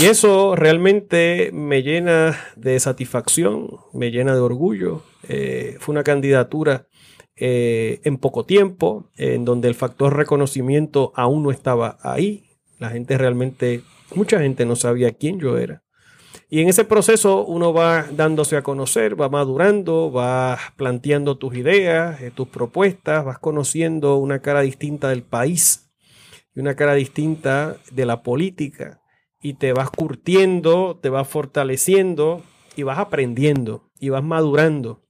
Y 0.00 0.06
eso 0.06 0.56
realmente 0.56 1.50
me 1.52 1.82
llena 1.82 2.38
de 2.56 2.80
satisfacción, 2.80 3.68
me 3.92 4.10
llena 4.10 4.34
de 4.34 4.40
orgullo. 4.40 5.02
Eh, 5.28 5.76
fue 5.78 5.92
una 5.92 6.02
candidatura 6.02 6.86
eh, 7.36 8.00
en 8.04 8.16
poco 8.16 8.46
tiempo, 8.46 9.10
en 9.16 9.44
donde 9.44 9.68
el 9.68 9.74
factor 9.74 10.16
reconocimiento 10.16 11.12
aún 11.16 11.42
no 11.42 11.50
estaba 11.50 11.98
ahí. 12.02 12.44
La 12.78 12.90
gente 12.90 13.18
realmente, 13.18 13.82
mucha 14.14 14.40
gente 14.40 14.64
no 14.64 14.74
sabía 14.74 15.12
quién 15.12 15.38
yo 15.38 15.58
era. 15.58 15.82
Y 16.48 16.60
en 16.62 16.68
ese 16.68 16.84
proceso 16.84 17.44
uno 17.44 17.72
va 17.72 18.06
dándose 18.10 18.56
a 18.56 18.62
conocer, 18.62 19.20
va 19.20 19.28
madurando, 19.28 20.10
va 20.10 20.58
planteando 20.76 21.36
tus 21.36 21.54
ideas, 21.56 22.20
eh, 22.22 22.30
tus 22.30 22.48
propuestas, 22.48 23.24
vas 23.24 23.38
conociendo 23.38 24.16
una 24.16 24.40
cara 24.40 24.62
distinta 24.62 25.10
del 25.10 25.22
país 25.22 25.90
y 26.54 26.60
una 26.60 26.74
cara 26.74 26.94
distinta 26.94 27.76
de 27.92 28.06
la 28.06 28.22
política 28.22 28.99
y 29.42 29.54
te 29.54 29.72
vas 29.72 29.90
curtiendo, 29.90 30.98
te 31.00 31.08
vas 31.08 31.28
fortaleciendo 31.28 32.42
y 32.76 32.82
vas 32.82 32.98
aprendiendo 32.98 33.90
y 33.98 34.10
vas 34.10 34.22
madurando. 34.22 35.02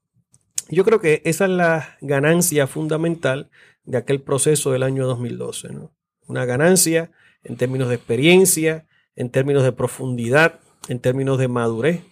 Yo 0.69 0.85
creo 0.85 1.01
que 1.01 1.21
esa 1.25 1.45
es 1.45 1.51
la 1.51 1.97
ganancia 2.01 2.67
fundamental 2.67 3.51
de 3.85 3.99
aquel 3.99 4.23
proceso 4.23 4.71
del 4.71 4.85
año 4.85 5.07
2012. 5.07 5.73
¿no? 5.73 5.93
Una 6.27 6.45
ganancia 6.45 7.11
en 7.43 7.57
términos 7.57 7.89
de 7.89 7.97
experiencia, 7.97 8.87
en 9.17 9.31
términos 9.31 9.65
de 9.65 9.73
profundidad, 9.73 10.61
en 10.89 11.01
términos 11.01 11.39
de 11.39 11.49
madurez. 11.49 12.03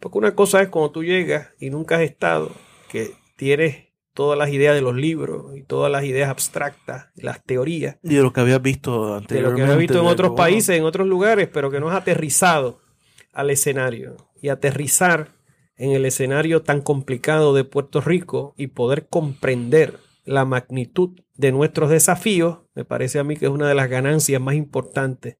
Porque 0.00 0.18
una 0.18 0.34
cosa 0.34 0.62
es 0.62 0.68
cuando 0.68 0.90
tú 0.90 1.04
llegas 1.04 1.50
y 1.58 1.70
nunca 1.70 1.96
has 1.96 2.02
estado, 2.02 2.52
que 2.90 3.12
tienes 3.36 3.87
todas 4.18 4.36
las 4.36 4.50
ideas 4.50 4.74
de 4.74 4.80
los 4.80 4.96
libros 4.96 5.56
y 5.56 5.62
todas 5.62 5.92
las 5.92 6.02
ideas 6.02 6.28
abstractas, 6.28 7.06
las 7.14 7.40
teorías. 7.44 7.98
Y 8.02 8.16
de 8.16 8.22
lo 8.22 8.32
que 8.32 8.40
habías 8.40 8.60
visto 8.60 9.14
anteriormente. 9.14 9.34
De 9.34 9.42
lo 9.42 9.54
que 9.54 9.62
habías 9.62 9.78
visto 9.78 10.00
en 10.00 10.06
otros 10.06 10.32
países, 10.32 10.76
en 10.76 10.82
otros 10.82 11.06
lugares, 11.06 11.48
pero 11.52 11.70
que 11.70 11.78
no 11.78 11.88
has 11.88 11.98
aterrizado 11.98 12.80
al 13.32 13.50
escenario. 13.50 14.16
Y 14.42 14.48
aterrizar 14.48 15.36
en 15.76 15.92
el 15.92 16.04
escenario 16.04 16.62
tan 16.62 16.80
complicado 16.80 17.54
de 17.54 17.62
Puerto 17.62 18.00
Rico 18.00 18.54
y 18.56 18.66
poder 18.66 19.06
comprender 19.06 20.00
la 20.24 20.44
magnitud 20.44 21.20
de 21.36 21.52
nuestros 21.52 21.88
desafíos, 21.88 22.58
me 22.74 22.84
parece 22.84 23.20
a 23.20 23.24
mí 23.24 23.36
que 23.36 23.44
es 23.44 23.52
una 23.52 23.68
de 23.68 23.76
las 23.76 23.88
ganancias 23.88 24.42
más 24.42 24.56
importantes 24.56 25.36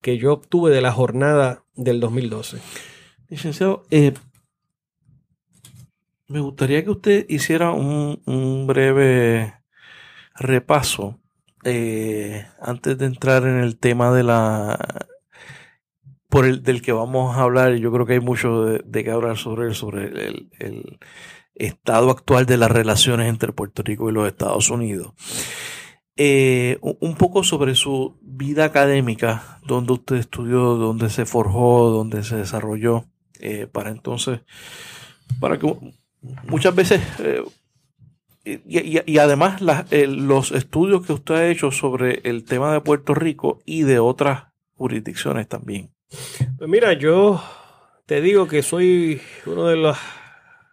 que 0.00 0.18
yo 0.18 0.32
obtuve 0.32 0.72
de 0.72 0.80
la 0.80 0.90
jornada 0.90 1.62
del 1.76 2.00
2012. 2.00 2.58
Licenciado, 3.28 3.84
eh, 3.92 4.12
me 6.28 6.40
gustaría 6.40 6.84
que 6.84 6.90
usted 6.90 7.26
hiciera 7.28 7.72
un, 7.72 8.66
breve 8.66 9.54
repaso 10.34 11.18
eh, 11.64 12.46
antes 12.60 12.98
de 12.98 13.06
entrar 13.06 13.44
en 13.44 13.58
el 13.58 13.78
tema 13.78 14.12
de 14.12 14.22
la 14.22 15.08
por 16.28 16.44
el 16.44 16.62
del 16.62 16.82
que 16.82 16.92
vamos 16.92 17.36
a 17.36 17.40
hablar. 17.42 17.74
Yo 17.76 17.90
creo 17.90 18.06
que 18.06 18.12
hay 18.14 18.20
mucho 18.20 18.64
de, 18.66 19.04
que 19.04 19.10
hablar 19.10 19.38
sobre 19.38 19.74
sobre 19.74 20.28
el, 20.58 20.98
estado 21.54 22.10
actual 22.10 22.46
de 22.46 22.56
las 22.56 22.70
relaciones 22.70 23.28
entre 23.28 23.52
Puerto 23.52 23.82
Rico 23.82 24.08
y 24.08 24.12
los 24.12 24.28
Estados 24.28 24.70
Unidos. 24.70 25.12
Eh, 26.16 26.78
un 26.80 27.16
poco 27.16 27.42
sobre 27.42 27.74
su 27.74 28.18
vida 28.22 28.64
académica, 28.64 29.60
donde 29.64 29.94
usted 29.94 30.16
estudió, 30.16 30.76
donde 30.76 31.10
se 31.10 31.26
forjó, 31.26 31.90
donde 31.90 32.22
se 32.22 32.36
desarrolló, 32.36 33.06
eh, 33.40 33.66
para 33.66 33.90
entonces, 33.90 34.40
para 35.40 35.58
que 35.58 35.66
muchas 36.20 36.74
veces, 36.74 37.00
eh, 37.20 37.42
y, 38.66 39.18
además 39.18 39.60
los 39.90 40.52
estudios 40.52 41.06
que 41.06 41.12
usted 41.12 41.34
ha 41.34 41.48
hecho 41.48 41.70
sobre 41.70 42.20
el 42.24 42.44
tema 42.44 42.72
de 42.72 42.80
Puerto 42.80 43.14
Rico 43.14 43.60
y 43.66 43.82
de 43.82 43.98
otras 43.98 44.44
jurisdicciones 44.74 45.48
también. 45.48 45.90
Pues 46.56 46.70
mira, 46.70 46.94
yo 46.94 47.42
te 48.06 48.22
digo 48.22 48.48
que 48.48 48.62
soy 48.62 49.20
uno 49.46 49.66
de 49.66 49.76
los 49.76 49.98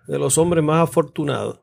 de 0.07 0.19
los 0.19 0.37
hombres 0.37 0.63
más 0.63 0.83
afortunados, 0.83 1.61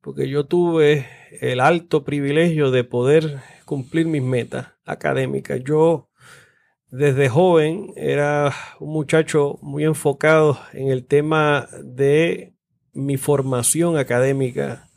porque 0.00 0.28
yo 0.28 0.46
tuve 0.46 1.08
el 1.40 1.60
alto 1.60 2.04
privilegio 2.04 2.70
de 2.70 2.84
poder 2.84 3.40
cumplir 3.64 4.06
mis 4.06 4.22
metas 4.22 4.68
académicas. 4.84 5.60
Yo 5.64 6.09
desde 6.90 7.28
joven 7.28 7.92
era 7.96 8.52
un 8.78 8.92
muchacho 8.92 9.58
muy 9.62 9.84
enfocado 9.84 10.58
en 10.72 10.88
el 10.88 11.06
tema 11.06 11.68
de 11.82 12.54
mi 12.92 13.16
formación 13.16 13.96
académica 13.96 14.90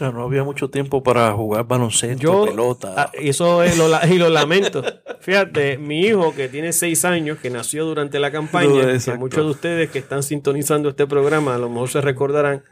no 0.00 0.22
había 0.22 0.44
mucho 0.44 0.68
tiempo 0.68 1.02
para 1.02 1.32
jugar 1.32 1.66
baloncesto, 1.66 2.44
pelota. 2.46 2.94
Ah, 2.96 3.10
eso 3.14 3.62
es 3.62 3.78
lo, 3.78 3.88
y 4.10 4.18
lo 4.18 4.28
lamento. 4.28 4.84
Fíjate, 5.20 5.78
mi 5.78 6.00
hijo 6.00 6.34
que 6.34 6.48
tiene 6.48 6.72
seis 6.72 7.04
años, 7.04 7.38
que 7.38 7.50
nació 7.50 7.86
durante 7.86 8.20
la 8.20 8.30
campaña, 8.30 8.86
muchos 9.18 9.44
de 9.44 9.50
ustedes 9.50 9.90
que 9.90 9.98
están 9.98 10.22
sintonizando 10.22 10.90
este 10.90 11.06
programa 11.06 11.54
a 11.54 11.58
lo 11.58 11.68
mejor 11.70 11.88
se 11.88 12.00
recordarán 12.00 12.62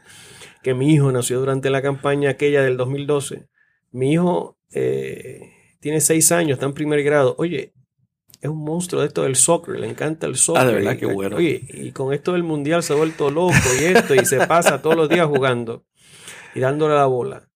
que 0.61 0.73
mi 0.73 0.93
hijo 0.93 1.11
nació 1.11 1.39
durante 1.39 1.69
la 1.69 1.81
campaña 1.81 2.29
aquella 2.31 2.61
del 2.61 2.77
2012. 2.77 3.47
Mi 3.91 4.13
hijo 4.13 4.57
eh, 4.71 5.41
tiene 5.79 6.01
seis 6.01 6.31
años, 6.31 6.53
está 6.53 6.65
en 6.65 6.73
primer 6.73 7.01
grado. 7.03 7.35
Oye, 7.37 7.73
es 8.45 8.51
un 8.51 8.63
monstruo 8.63 9.01
de 9.01 9.07
esto 9.07 9.23
del 9.23 9.35
soccer, 9.35 9.79
le 9.79 9.89
encanta 9.89 10.27
el 10.27 10.35
soccer. 10.35 10.61
Ah, 10.61 10.65
de 10.65 10.73
verdad, 10.73 10.97
qué 10.97 11.05
bueno. 11.05 11.37
Oye, 11.37 11.65
y 11.67 11.91
con 11.91 12.13
esto 12.13 12.33
del 12.33 12.43
mundial 12.43 12.83
se 12.83 12.93
ha 12.93 12.95
vuelto 12.95 13.29
loco 13.29 13.53
y 13.79 13.83
esto, 13.83 14.15
y 14.15 14.25
se 14.25 14.45
pasa 14.47 14.81
todos 14.81 14.95
los 14.95 15.09
días 15.09 15.27
jugando 15.27 15.85
y 16.53 16.59
dándole 16.59 16.95
la 16.95 17.07
bola. 17.07 17.49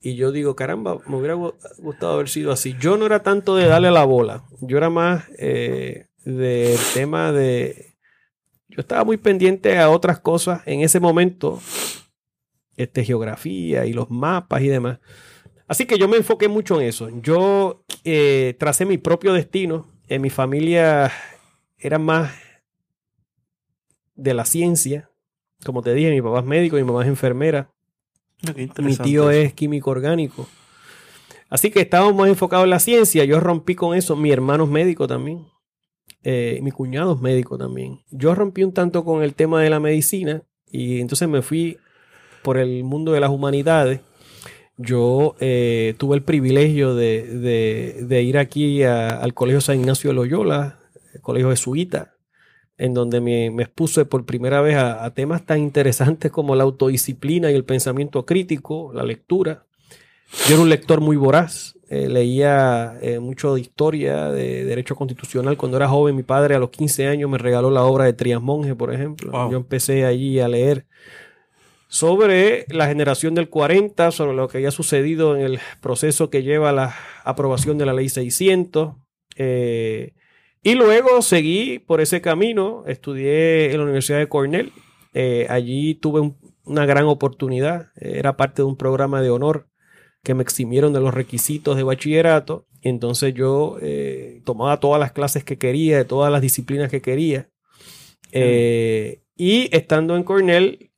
Y 0.00 0.16
yo 0.16 0.32
digo, 0.32 0.56
caramba, 0.56 0.98
me 1.06 1.16
hubiera 1.16 1.34
gustado 1.34 2.14
haber 2.14 2.28
sido 2.28 2.50
así. 2.50 2.74
Yo 2.80 2.96
no 2.96 3.06
era 3.06 3.22
tanto 3.22 3.54
de 3.54 3.66
darle 3.66 3.90
la 3.92 4.04
bola, 4.04 4.44
yo 4.60 4.76
era 4.76 4.90
más 4.90 5.24
eh, 5.38 6.06
del 6.24 6.78
tema 6.92 7.32
de... 7.32 7.94
Yo 8.68 8.80
estaba 8.80 9.04
muy 9.04 9.18
pendiente 9.18 9.78
a 9.78 9.90
otras 9.90 10.18
cosas 10.18 10.62
en 10.66 10.80
ese 10.80 10.98
momento, 10.98 11.60
este, 12.76 13.04
geografía 13.04 13.84
y 13.86 13.92
los 13.92 14.10
mapas 14.10 14.62
y 14.62 14.68
demás. 14.68 14.98
Así 15.68 15.86
que 15.86 15.98
yo 15.98 16.08
me 16.08 16.16
enfoqué 16.16 16.48
mucho 16.48 16.80
en 16.80 16.88
eso. 16.88 17.08
Yo 17.22 17.84
eh, 18.02 18.56
tracé 18.58 18.86
mi 18.86 18.98
propio 18.98 19.32
destino. 19.34 19.91
En 20.08 20.20
mi 20.22 20.30
familia 20.30 21.10
era 21.78 21.98
más 21.98 22.32
de 24.14 24.34
la 24.34 24.44
ciencia. 24.44 25.10
Como 25.64 25.82
te 25.82 25.94
dije, 25.94 26.10
mi 26.10 26.22
papá 26.22 26.40
es 26.40 26.44
médico, 26.44 26.76
mi 26.76 26.84
mamá 26.84 27.02
es 27.02 27.08
enfermera. 27.08 27.70
Mi 28.78 28.96
tío 28.96 29.30
es 29.30 29.54
químico 29.54 29.90
orgánico. 29.90 30.48
Así 31.48 31.70
que 31.70 31.80
estábamos 31.80 32.14
más 32.14 32.28
enfocados 32.28 32.64
en 32.64 32.70
la 32.70 32.78
ciencia. 32.80 33.24
Yo 33.24 33.38
rompí 33.38 33.74
con 33.74 33.96
eso. 33.96 34.16
Mi 34.16 34.30
hermano 34.30 34.64
es 34.64 34.70
médico 34.70 35.06
también. 35.06 35.46
Eh, 36.24 36.60
mi 36.62 36.70
cuñado 36.70 37.14
es 37.14 37.20
médico 37.20 37.58
también. 37.58 38.00
Yo 38.10 38.34
rompí 38.34 38.64
un 38.64 38.72
tanto 38.72 39.04
con 39.04 39.22
el 39.22 39.34
tema 39.34 39.60
de 39.62 39.70
la 39.70 39.80
medicina 39.80 40.42
y 40.70 41.00
entonces 41.00 41.28
me 41.28 41.42
fui 41.42 41.78
por 42.42 42.58
el 42.58 42.84
mundo 42.84 43.12
de 43.12 43.20
las 43.20 43.30
humanidades. 43.30 44.00
Yo 44.76 45.36
eh, 45.38 45.94
tuve 45.98 46.16
el 46.16 46.22
privilegio 46.22 46.94
de, 46.94 48.22
ir 48.24 48.38
aquí 48.38 48.82
al 48.82 49.34
Colegio 49.34 49.60
San 49.60 49.78
Ignacio 49.78 50.10
de 50.10 50.14
Loyola, 50.14 50.78
el 51.14 51.20
Colegio 51.20 51.50
Jesuita, 51.50 52.14
en 52.78 52.94
donde 52.94 53.20
me, 53.20 53.46
expuse 53.62 54.04
por 54.06 54.24
primera 54.24 54.60
vez 54.60 54.76
a, 54.76 55.12
temas 55.14 55.44
tan 55.44 55.58
interesantes 55.58 56.30
como 56.32 56.56
la 56.56 56.64
autodisciplina 56.64 57.50
y 57.50 57.54
el 57.54 57.64
pensamiento 57.64 58.24
crítico, 58.24 58.92
la 58.94 59.04
lectura. 59.04 59.66
Yo 60.48 60.54
era 60.54 60.62
un 60.62 60.70
lector 60.70 61.02
muy 61.02 61.16
voraz, 61.16 61.78
eh, 61.90 62.08
leía 62.08 62.98
eh, 63.02 63.18
mucho 63.18 63.54
de 63.54 63.60
historia, 63.60 64.30
de 64.30 64.64
derecho 64.64 64.96
constitucional. 64.96 65.58
Cuando 65.58 65.76
era 65.76 65.88
joven, 65.88 66.16
mi 66.16 66.22
padre 66.22 66.54
a 66.54 66.58
los 66.58 66.70
15 66.70 67.06
años 67.06 67.28
me 67.28 67.36
regaló 67.36 67.70
la 67.70 67.82
obra 67.82 68.06
de 68.06 68.14
Trias 68.14 68.40
Monge, 68.40 68.74
por 68.74 68.94
ejemplo. 68.94 69.50
Yo 69.50 69.58
empecé 69.58 70.06
allí 70.06 70.40
a 70.40 70.48
leer 70.48 70.86
sobre 71.92 72.64
la 72.70 72.86
generación 72.86 73.34
del 73.34 73.50
40, 73.50 74.12
sobre 74.12 74.34
lo 74.34 74.48
que 74.48 74.56
había 74.56 74.70
sucedido 74.70 75.36
en 75.36 75.42
el 75.42 75.60
proceso 75.82 76.30
que 76.30 76.42
lleva 76.42 76.70
a 76.70 76.72
la 76.72 76.96
aprobación 77.22 77.76
de 77.76 77.84
la 77.84 77.92
ley 77.92 78.08
600. 78.08 78.94
Eh, 79.36 80.14
y 80.62 80.74
luego 80.74 81.20
seguí 81.20 81.80
por 81.80 82.00
ese 82.00 82.22
camino, 82.22 82.82
estudié 82.86 83.72
en 83.72 83.76
la 83.76 83.82
Universidad 83.82 84.20
de 84.20 84.28
Cornell. 84.30 84.72
Eh, 85.12 85.46
allí 85.50 85.94
tuve 85.94 86.32
una 86.64 86.86
gran 86.86 87.04
oportunidad, 87.04 87.88
era 87.96 88.38
parte 88.38 88.62
de 88.62 88.68
un 88.68 88.78
programa 88.78 89.20
de 89.20 89.28
honor 89.28 89.68
que 90.24 90.32
me 90.32 90.42
eximieron 90.42 90.94
de 90.94 91.00
los 91.00 91.12
requisitos 91.12 91.76
de 91.76 91.82
bachillerato. 91.82 92.66
Entonces 92.80 93.34
yo 93.34 93.76
eh, 93.82 94.40
tomaba 94.46 94.80
todas 94.80 94.98
las 94.98 95.12
clases 95.12 95.44
que 95.44 95.58
quería, 95.58 95.98
de 95.98 96.06
todas 96.06 96.32
las 96.32 96.40
disciplinas 96.40 96.90
que 96.90 97.02
quería. 97.02 97.50
Eh, 98.32 99.24
y 99.36 99.68
estando 99.76 100.16
en 100.16 100.24
Cornell, 100.24 100.91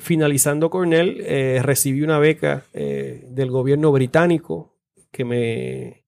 finalizando 0.00 0.70
Cornell, 0.70 1.62
recibí 1.62 2.02
una 2.02 2.18
beca 2.18 2.64
del 2.72 3.50
gobierno 3.50 3.90
británico 3.90 4.76
que 5.10 5.24
me 5.24 6.04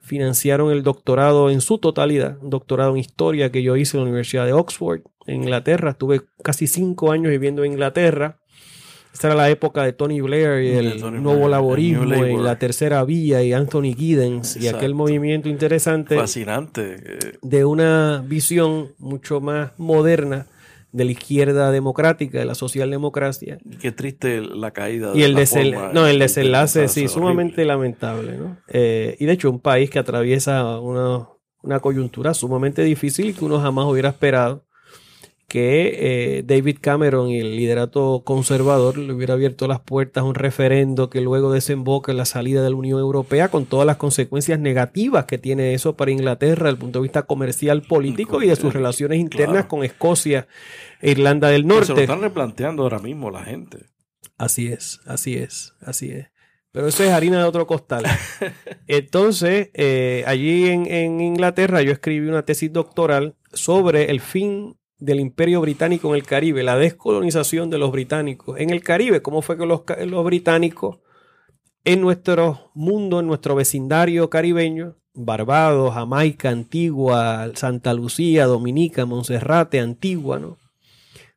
financiaron 0.00 0.70
el 0.72 0.82
doctorado 0.82 1.50
en 1.50 1.60
su 1.60 1.78
totalidad, 1.78 2.38
un 2.42 2.50
doctorado 2.50 2.92
en 2.92 2.98
historia 2.98 3.50
que 3.52 3.62
yo 3.62 3.76
hice 3.76 3.96
en 3.96 4.04
la 4.04 4.08
Universidad 4.08 4.46
de 4.46 4.52
Oxford, 4.54 5.00
en 5.26 5.42
Inglaterra. 5.42 5.90
Estuve 5.90 6.22
casi 6.42 6.66
cinco 6.66 7.12
años 7.12 7.30
viviendo 7.30 7.64
en 7.64 7.72
Inglaterra. 7.72 8.38
Esta 9.12 9.28
era 9.28 9.36
la 9.36 9.50
época 9.50 9.82
de 9.82 9.92
Tony 9.92 10.20
Blair 10.20 10.62
y 10.62 10.70
el 10.76 11.22
nuevo 11.22 11.48
laborismo 11.48 12.14
en 12.14 12.44
la 12.44 12.58
tercera 12.58 13.04
vía 13.04 13.42
y 13.42 13.52
Anthony 13.52 13.94
Giddens 13.96 14.56
y 14.56 14.68
aquel 14.68 14.94
movimiento 14.94 15.48
interesante. 15.48 16.16
Fascinante. 16.16 16.96
De 17.42 17.64
una 17.64 18.22
visión 18.26 18.92
mucho 18.98 19.40
más 19.40 19.72
moderna 19.78 20.46
de 20.92 21.04
la 21.04 21.10
izquierda 21.10 21.70
democrática, 21.70 22.38
de 22.38 22.44
la 22.44 22.54
socialdemocracia. 22.54 23.58
Qué 23.80 23.92
triste 23.92 24.40
la 24.40 24.70
caída. 24.70 25.12
Y 25.14 25.22
el, 25.22 25.34
no, 25.92 26.06
el 26.06 26.18
desenlace, 26.18 26.88
sí, 26.88 27.08
sumamente 27.08 27.64
lamentable. 27.64 28.36
¿no? 28.38 28.56
Eh, 28.68 29.16
y 29.18 29.26
de 29.26 29.32
hecho, 29.32 29.50
un 29.50 29.60
país 29.60 29.90
que 29.90 29.98
atraviesa 29.98 30.80
una, 30.80 31.28
una, 31.62 31.80
coyuntura 31.80 32.34
sumamente 32.34 32.82
difícil 32.82 33.34
que 33.36 33.44
uno 33.44 33.60
jamás 33.60 33.86
hubiera 33.86 34.08
esperado 34.08 34.64
que 35.48 36.38
eh, 36.38 36.42
David 36.44 36.76
Cameron 36.78 37.30
y 37.30 37.40
el 37.40 37.56
liderato 37.56 38.20
conservador 38.22 38.98
le 38.98 39.14
hubiera 39.14 39.32
abierto 39.32 39.66
las 39.66 39.80
puertas 39.80 40.20
a 40.20 40.24
un 40.24 40.34
referendo 40.34 41.08
que 41.08 41.22
luego 41.22 41.50
desemboca 41.50 42.12
en 42.12 42.18
la 42.18 42.26
salida 42.26 42.62
de 42.62 42.68
la 42.68 42.76
Unión 42.76 43.00
Europea 43.00 43.48
con 43.48 43.64
todas 43.64 43.86
las 43.86 43.96
consecuencias 43.96 44.60
negativas 44.60 45.24
que 45.24 45.38
tiene 45.38 45.72
eso 45.72 45.96
para 45.96 46.10
Inglaterra 46.10 46.64
desde 46.64 46.70
el 46.72 46.76
punto 46.76 46.98
de 46.98 47.04
vista 47.04 47.22
comercial, 47.22 47.80
político 47.80 48.42
y 48.42 48.48
de 48.48 48.56
sus 48.56 48.74
relaciones 48.74 49.18
internas 49.18 49.64
con 49.64 49.84
Escocia 49.84 50.46
e 51.00 51.12
Irlanda 51.12 51.48
del 51.48 51.66
Norte. 51.66 51.86
se 51.86 51.94
lo 51.94 52.00
están 52.00 52.20
replanteando 52.20 52.82
ahora 52.82 52.98
mismo 52.98 53.30
la 53.30 53.42
gente. 53.42 53.86
Así 54.36 54.66
es, 54.66 55.00
así 55.06 55.34
es, 55.34 55.74
así 55.80 56.10
es. 56.10 56.26
Pero 56.72 56.88
eso 56.88 57.02
es 57.02 57.10
harina 57.10 57.38
de 57.38 57.44
otro 57.44 57.66
costal. 57.66 58.04
Entonces, 58.86 59.70
eh, 59.72 60.24
allí 60.26 60.68
en, 60.68 60.86
en 60.86 61.22
Inglaterra 61.22 61.80
yo 61.80 61.92
escribí 61.92 62.28
una 62.28 62.44
tesis 62.44 62.70
doctoral 62.70 63.34
sobre 63.54 64.10
el 64.10 64.20
fin 64.20 64.77
del 64.98 65.20
imperio 65.20 65.60
británico 65.60 66.08
en 66.08 66.14
el 66.16 66.24
Caribe, 66.24 66.62
la 66.62 66.76
descolonización 66.76 67.70
de 67.70 67.78
los 67.78 67.92
británicos 67.92 68.58
en 68.58 68.70
el 68.70 68.82
Caribe, 68.82 69.22
cómo 69.22 69.42
fue 69.42 69.56
que 69.56 69.66
los, 69.66 69.84
británicos 70.24 70.98
en 71.84 72.00
nuestro 72.00 72.70
mundo, 72.74 73.20
en 73.20 73.26
nuestro 73.26 73.54
vecindario 73.54 74.28
caribeño, 74.28 74.96
Barbados, 75.14 75.94
Jamaica, 75.94 76.50
Antigua, 76.50 77.50
Santa 77.54 77.94
Lucía, 77.94 78.46
Dominica, 78.46 79.06
Monserrate, 79.06 79.80
Antigua, 79.80 80.38
¿no? 80.38 80.58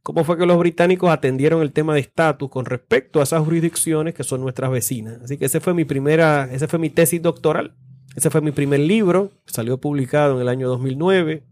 cómo 0.04 0.24
fue 0.24 0.38
que 0.38 0.46
los 0.46 0.58
británicos 0.58 1.12
atendieron 1.12 1.62
el 1.62 1.72
tema 1.72 1.94
de 1.94 2.02
estatus 2.02 2.50
con 2.50 2.66
respecto 2.66 3.20
a 3.20 3.24
esas 3.24 3.44
jurisdicciones 3.44 4.14
que 4.14 4.24
son 4.24 4.42
nuestras 4.42 4.72
vecinas. 4.72 5.22
Así 5.24 5.38
que 5.38 5.46
ese 5.46 5.60
fue 5.60 5.74
mi 5.74 5.86
primera, 5.86 6.50
ese 6.52 6.68
fue 6.68 6.80
mi 6.80 6.90
tesis 6.90 7.22
doctoral. 7.22 7.76
Ese 8.16 8.30
fue 8.30 8.42
mi 8.42 8.52
primer 8.52 8.82
libro, 8.82 9.32
salió 9.46 9.80
publicado 9.80 10.36
en 10.36 10.42
el 10.42 10.50
año 10.50 10.68
2009, 10.68 11.44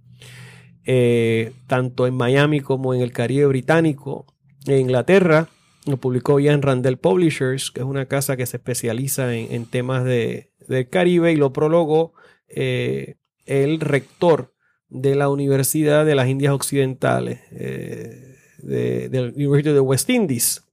eh, 0.85 1.53
tanto 1.67 2.07
en 2.07 2.15
Miami 2.15 2.61
como 2.61 2.93
en 2.93 3.01
el 3.01 3.11
Caribe 3.11 3.45
británico, 3.45 4.25
en 4.65 4.79
Inglaterra. 4.79 5.49
Lo 5.85 5.97
publicó 5.97 6.39
Ian 6.39 6.61
Randell 6.61 6.97
Publishers, 6.97 7.71
que 7.71 7.81
es 7.81 7.85
una 7.85 8.05
casa 8.05 8.37
que 8.37 8.45
se 8.45 8.57
especializa 8.57 9.33
en, 9.35 9.65
temas 9.65 10.03
de, 10.03 10.51
del 10.67 10.89
Caribe, 10.89 11.31
y 11.31 11.35
lo 11.35 11.53
prologó 11.53 12.13
eh, 12.47 13.15
el 13.45 13.79
rector 13.79 14.53
de 14.89 15.15
la 15.15 15.29
Universidad 15.29 16.05
de 16.05 16.15
las 16.15 16.27
Indias 16.27 16.53
Occidentales, 16.53 17.39
eh, 17.51 18.35
de, 18.59 19.09
la 19.11 19.21
University 19.29 19.71
de 19.71 19.79
West 19.79 20.09
Indies. 20.09 20.63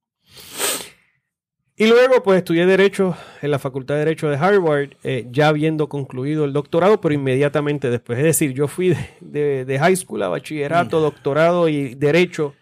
Y 1.79 1.87
luego, 1.87 2.23
pues 2.23 2.39
estudié 2.39 2.65
Derecho 2.65 3.15
en 3.43 3.51
la 3.51 3.59
Facultad 3.59 3.97
de 3.97 4.01
Derecho 4.01 4.31
de 4.31 4.37
Harvard, 4.37 4.91
eh, 5.05 5.27
ya 5.31 5.49
habiendo 5.49 5.91
concluido 5.91 6.47
el 6.47 6.55
doctorado, 6.55 7.03
pero 7.03 7.15
inmediatamente 7.15 7.91
después. 7.91 8.19
Es 8.19 8.25
decir, 8.25 8.55
yo 8.55 8.67
fui 8.67 8.97
de, 9.21 9.79
high 9.79 9.97
school 9.97 10.23
a 10.23 10.29
bachillerato, 10.29 10.99
mm. 10.99 11.03
doctorado 11.03 11.69
y 11.69 11.95
Derecho 11.95 12.55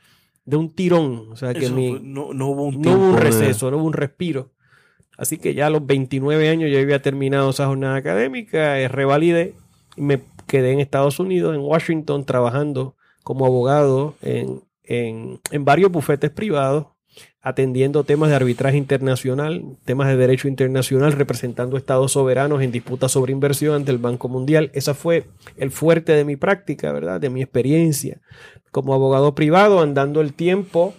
de 0.44 0.56
un 0.56 0.74
tirón. 0.74 1.28
O 1.30 1.36
sea, 1.36 1.54
que 1.54 1.70
no, 1.70 1.76
hubo 1.76 2.64
un, 2.64 2.80
no 2.80 2.92
hubo 2.92 3.10
un 3.10 3.16
receso, 3.16 3.70
no 3.70 3.76
hubo 3.76 3.86
un 3.86 3.92
respiro. 3.92 4.50
Así 5.16 5.38
que 5.38 5.54
ya 5.54 5.68
a 5.68 5.70
los 5.70 5.86
29 5.86 6.48
años 6.48 6.72
ya 6.72 6.80
había 6.80 7.00
terminado 7.00 7.50
esa 7.50 7.66
jornada 7.66 7.94
académica, 7.94 8.80
eh, 8.80 8.88
revalidé 8.88 9.54
y 9.96 10.02
me 10.02 10.22
quedé 10.48 10.72
en 10.72 10.80
Estados 10.80 11.20
Unidos, 11.20 11.54
en 11.54 11.60
Washington, 11.60 12.24
trabajando 12.24 12.96
como 13.22 13.46
abogado 13.46 14.16
en, 14.22 14.62
en, 14.82 15.40
en 15.52 15.64
varios 15.64 15.92
bufetes 15.92 16.30
privados, 16.30 16.86
atendiendo 17.44 18.04
temas 18.04 18.30
de 18.30 18.36
arbitraje 18.36 18.78
internacional, 18.78 19.62
temas 19.84 20.08
de 20.08 20.16
derecho 20.16 20.48
internacional, 20.48 21.12
representando 21.12 21.76
estados 21.76 22.12
soberanos 22.12 22.62
en 22.62 22.72
disputas 22.72 23.12
sobre 23.12 23.32
inversión 23.32 23.74
ante 23.74 23.92
el 23.92 23.98
Banco 23.98 24.30
Mundial. 24.30 24.70
Esa 24.72 24.94
fue 24.94 25.26
el 25.58 25.70
fuerte 25.70 26.12
de 26.12 26.24
mi 26.24 26.36
práctica, 26.36 26.90
¿verdad? 26.90 27.20
De 27.20 27.28
mi 27.28 27.42
experiencia 27.42 28.22
como 28.70 28.94
abogado 28.94 29.34
privado, 29.34 29.80
andando 29.80 30.22
el 30.22 30.32
tiempo. 30.32 30.94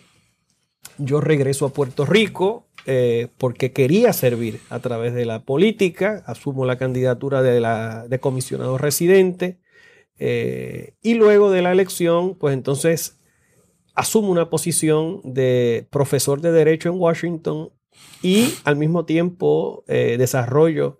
Yo 1.00 1.20
regreso 1.20 1.66
a 1.66 1.74
Puerto 1.74 2.06
Rico 2.06 2.68
eh, 2.86 3.30
porque 3.40 3.72
quería 3.72 4.14
servir 4.14 4.60
a 4.70 4.80
través 4.80 5.16
de 5.16 5.26
la 5.26 5.42
política, 5.42 6.24
asumo 6.28 6.68
la 6.68 6.78
candidatura 6.78 7.42
de, 7.42 7.60
la, 7.60 8.08
de 8.08 8.20
comisionado 8.20 8.78
residente 8.78 9.58
eh, 10.20 10.94
y 11.02 11.16
luego 11.16 11.50
de 11.50 11.64
la 11.64 11.72
elección, 11.72 12.36
pues 12.38 12.54
entonces 12.54 13.20
asumo 13.96 14.30
una 14.30 14.50
posición 14.50 15.22
de 15.24 15.88
profesor 15.90 16.42
de 16.42 16.52
derecho 16.52 16.90
en 16.90 17.00
Washington 17.00 17.70
y 18.22 18.54
al 18.64 18.76
mismo 18.76 19.06
tiempo 19.06 19.84
eh, 19.88 20.16
desarrollo 20.18 21.00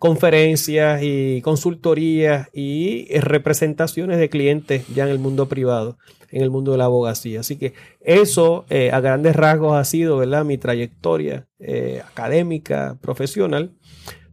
conferencias 0.00 1.00
y 1.02 1.40
consultorías 1.40 2.50
y 2.52 3.08
representaciones 3.20 4.18
de 4.18 4.28
clientes 4.28 4.84
ya 4.94 5.04
en 5.04 5.08
el 5.08 5.18
mundo 5.18 5.48
privado 5.48 5.96
en 6.30 6.42
el 6.42 6.50
mundo 6.50 6.72
de 6.72 6.78
la 6.78 6.84
abogacía. 6.84 7.40
Así 7.40 7.56
que 7.56 7.74
eso 8.00 8.64
eh, 8.68 8.90
a 8.92 9.00
grandes 9.00 9.36
rasgos 9.36 9.76
ha 9.76 9.84
sido 9.84 10.18
¿verdad? 10.18 10.44
mi 10.44 10.58
trayectoria 10.58 11.48
eh, 11.58 12.02
académica, 12.06 12.98
profesional, 13.00 13.74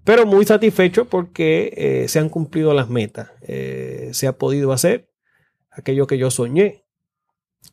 pero 0.03 0.25
muy 0.25 0.45
satisfecho 0.45 1.05
porque 1.05 1.73
eh, 1.75 2.07
se 2.07 2.19
han 2.19 2.29
cumplido 2.29 2.73
las 2.73 2.89
metas, 2.89 3.31
se 4.11 4.27
ha 4.27 4.37
podido 4.37 4.71
hacer 4.71 5.09
aquello 5.71 6.07
que 6.07 6.17
yo 6.17 6.29
soñé 6.29 6.84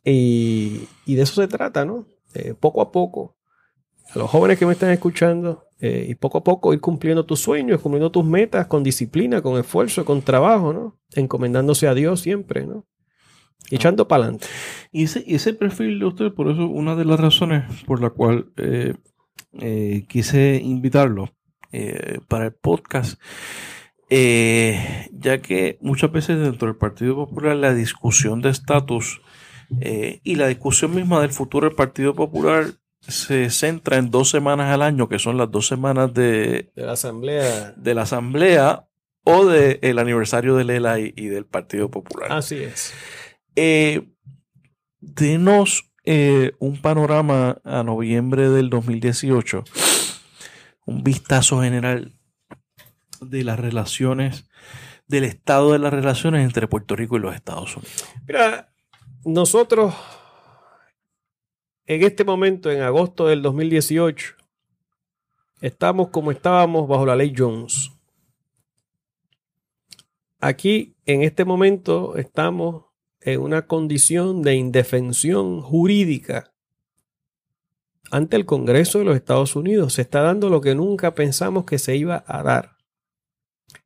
y, 0.03 0.87
de 1.05 1.21
eso 1.21 1.41
se 1.41 1.47
trata, 1.47 1.85
¿no? 1.85 2.05
poco 2.59 2.81
a 2.81 2.91
poco, 2.91 3.37
a 4.13 4.17
los 4.17 4.29
jóvenes 4.29 4.57
que 4.57 4.65
me 4.65 4.73
están 4.73 4.89
escuchando, 4.89 5.65
y 5.79 6.15
poco 6.15 6.39
a 6.39 6.43
poco 6.43 6.73
ir 6.73 6.79
cumpliendo 6.79 7.25
tus 7.25 7.41
sueños, 7.41 7.81
cumpliendo 7.81 8.11
tus 8.11 8.25
metas 8.25 8.67
con 8.67 8.83
disciplina, 8.83 9.41
con 9.41 9.59
esfuerzo, 9.59 10.05
con 10.05 10.21
trabajo, 10.21 10.73
¿no? 10.73 10.97
Encomendándose 11.13 11.87
a 11.87 11.93
Dios 11.93 12.21
siempre, 12.21 12.65
¿no? 12.65 12.85
echando 13.69 14.07
para 14.07 14.23
adelante. 14.23 14.47
Y 14.91 15.03
ese, 15.03 15.53
perfil 15.53 15.99
de 15.99 16.05
usted, 16.05 16.33
por 16.33 16.49
eso, 16.49 16.67
una 16.67 16.95
de 16.95 17.05
las 17.05 17.19
razones 17.19 17.63
por 17.85 18.01
la 18.01 18.09
cual 18.09 18.51
eh, 18.57 18.95
eh, 19.59 20.05
quise 20.07 20.61
invitarlo 20.63 21.33
eh, 21.71 22.19
para 22.27 22.45
el 22.45 22.53
podcast, 22.53 23.19
ya 24.09 25.41
que 25.41 25.79
muchas 25.81 26.11
veces 26.11 26.39
dentro 26.39 26.67
del 26.67 26.77
Partido 26.77 27.15
Popular 27.15 27.55
la 27.55 27.73
discusión 27.73 28.41
de 28.41 28.49
estatus 28.49 29.21
y 29.69 30.35
la 30.35 30.47
discusión 30.47 30.95
misma 30.95 31.21
del 31.21 31.31
futuro 31.31 31.67
del 31.67 31.75
Partido 31.75 32.13
Popular 32.13 32.67
se 33.07 33.49
centra 33.49 33.97
en 33.97 34.11
dos 34.11 34.29
semanas 34.29 34.73
al 34.73 34.81
año, 34.81 35.09
que 35.09 35.19
son 35.19 35.37
las 35.37 35.51
dos 35.51 35.67
semanas 35.67 36.13
de, 36.13 36.71
de 36.75 36.85
la 36.85 36.93
asamblea. 36.93 37.73
De 37.75 37.93
la 37.93 38.03
asamblea 38.03 38.87
o 39.23 39.45
del 39.45 39.99
aniversario 39.99 40.55
de 40.55 40.63
Lela 40.63 40.99
y, 40.99 41.13
y, 41.15 41.27
del 41.27 41.45
Partido 41.45 41.89
Popular. 41.89 42.31
Así 42.31 42.55
es. 42.57 42.93
Eh, 43.55 44.09
denos 44.99 45.91
eh, 46.05 46.53
un 46.59 46.81
panorama 46.81 47.61
a 47.63 47.83
noviembre 47.83 48.49
del 48.49 48.69
2018, 48.69 49.63
un 50.85 51.03
vistazo 51.03 51.61
general 51.61 52.13
de 53.21 53.43
las 53.43 53.59
relaciones, 53.59 54.49
del 55.07 55.23
estado 55.23 55.73
de 55.73 55.79
las 55.79 55.93
relaciones 55.93 56.43
entre 56.43 56.67
Puerto 56.67 56.95
Rico 56.95 57.17
y 57.17 57.21
los 57.21 57.35
Estados 57.35 57.77
Unidos. 57.77 58.05
Mira, 58.27 58.72
nosotros 59.25 59.93
en 61.85 62.03
este 62.03 62.23
momento, 62.23 62.71
en 62.71 62.81
agosto 62.81 63.27
del 63.27 63.41
2018, 63.41 64.35
estamos 65.61 66.09
como 66.09 66.31
estábamos 66.31 66.87
bajo 66.87 67.05
la 67.05 67.15
ley 67.15 67.33
Jones. 67.35 67.91
Aquí, 70.39 70.95
en 71.05 71.23
este 71.23 71.45
momento, 71.45 72.15
estamos 72.17 72.85
en 73.21 73.41
una 73.41 73.67
condición 73.67 74.41
de 74.41 74.55
indefensión 74.55 75.61
jurídica 75.61 76.53
ante 78.11 78.35
el 78.35 78.45
Congreso 78.45 78.99
de 78.99 79.05
los 79.05 79.15
Estados 79.15 79.55
Unidos. 79.55 79.93
Se 79.93 80.01
está 80.01 80.21
dando 80.21 80.49
lo 80.49 80.61
que 80.61 80.75
nunca 80.75 81.15
pensamos 81.15 81.65
que 81.65 81.79
se 81.79 81.95
iba 81.95 82.23
a 82.27 82.43
dar, 82.43 82.72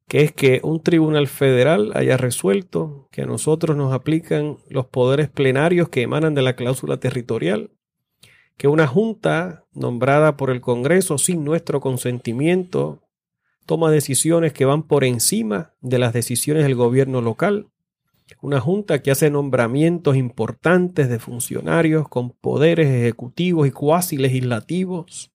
que 0.08 0.22
es 0.22 0.32
que 0.32 0.62
un 0.63 0.82
tribunal 0.82 1.28
federal 1.28 1.91
haya 1.96 2.17
resuelto 2.17 3.08
que 3.12 3.24
a 3.24 3.26
nosotros 3.26 3.76
nos 3.76 3.93
aplican 3.93 4.58
los 4.70 4.86
poderes 4.86 5.30
plenarios 5.30 5.89
que 5.89 6.02
emanan 6.02 6.34
de 6.34 6.41
la 6.41 6.56
cláusula 6.56 6.98
territorial, 6.98 7.72
que 8.58 8.67
una 8.67 8.88
junta 8.88 9.65
nombrada 9.74 10.38
por 10.38 10.50
el 10.50 10.62
Congreso 10.62 11.17
sin 11.17 11.43
nuestro 11.43 11.82
consentimiento 11.82 13.04
toma 13.65 13.91
decisiones 13.91 14.54
que 14.54 14.65
van 14.65 14.84
por 14.84 15.04
encima 15.04 15.74
de 15.82 16.00
las 16.00 16.13
decisiones 16.13 16.63
del 16.63 16.76
gobierno 16.76 17.22
local, 17.22 17.67
una 18.41 18.60
junta 18.62 19.02
que 19.02 19.12
hace 19.12 19.30
nombramientos 19.30 20.15
importantes 20.15 21.10
de 21.10 21.20
funcionarios 21.20 22.08
con 22.08 22.32
poderes 22.32 22.88
ejecutivos 22.88 23.67
y 23.67 23.72
cuasi 23.72 24.17
legislativos. 24.17 25.32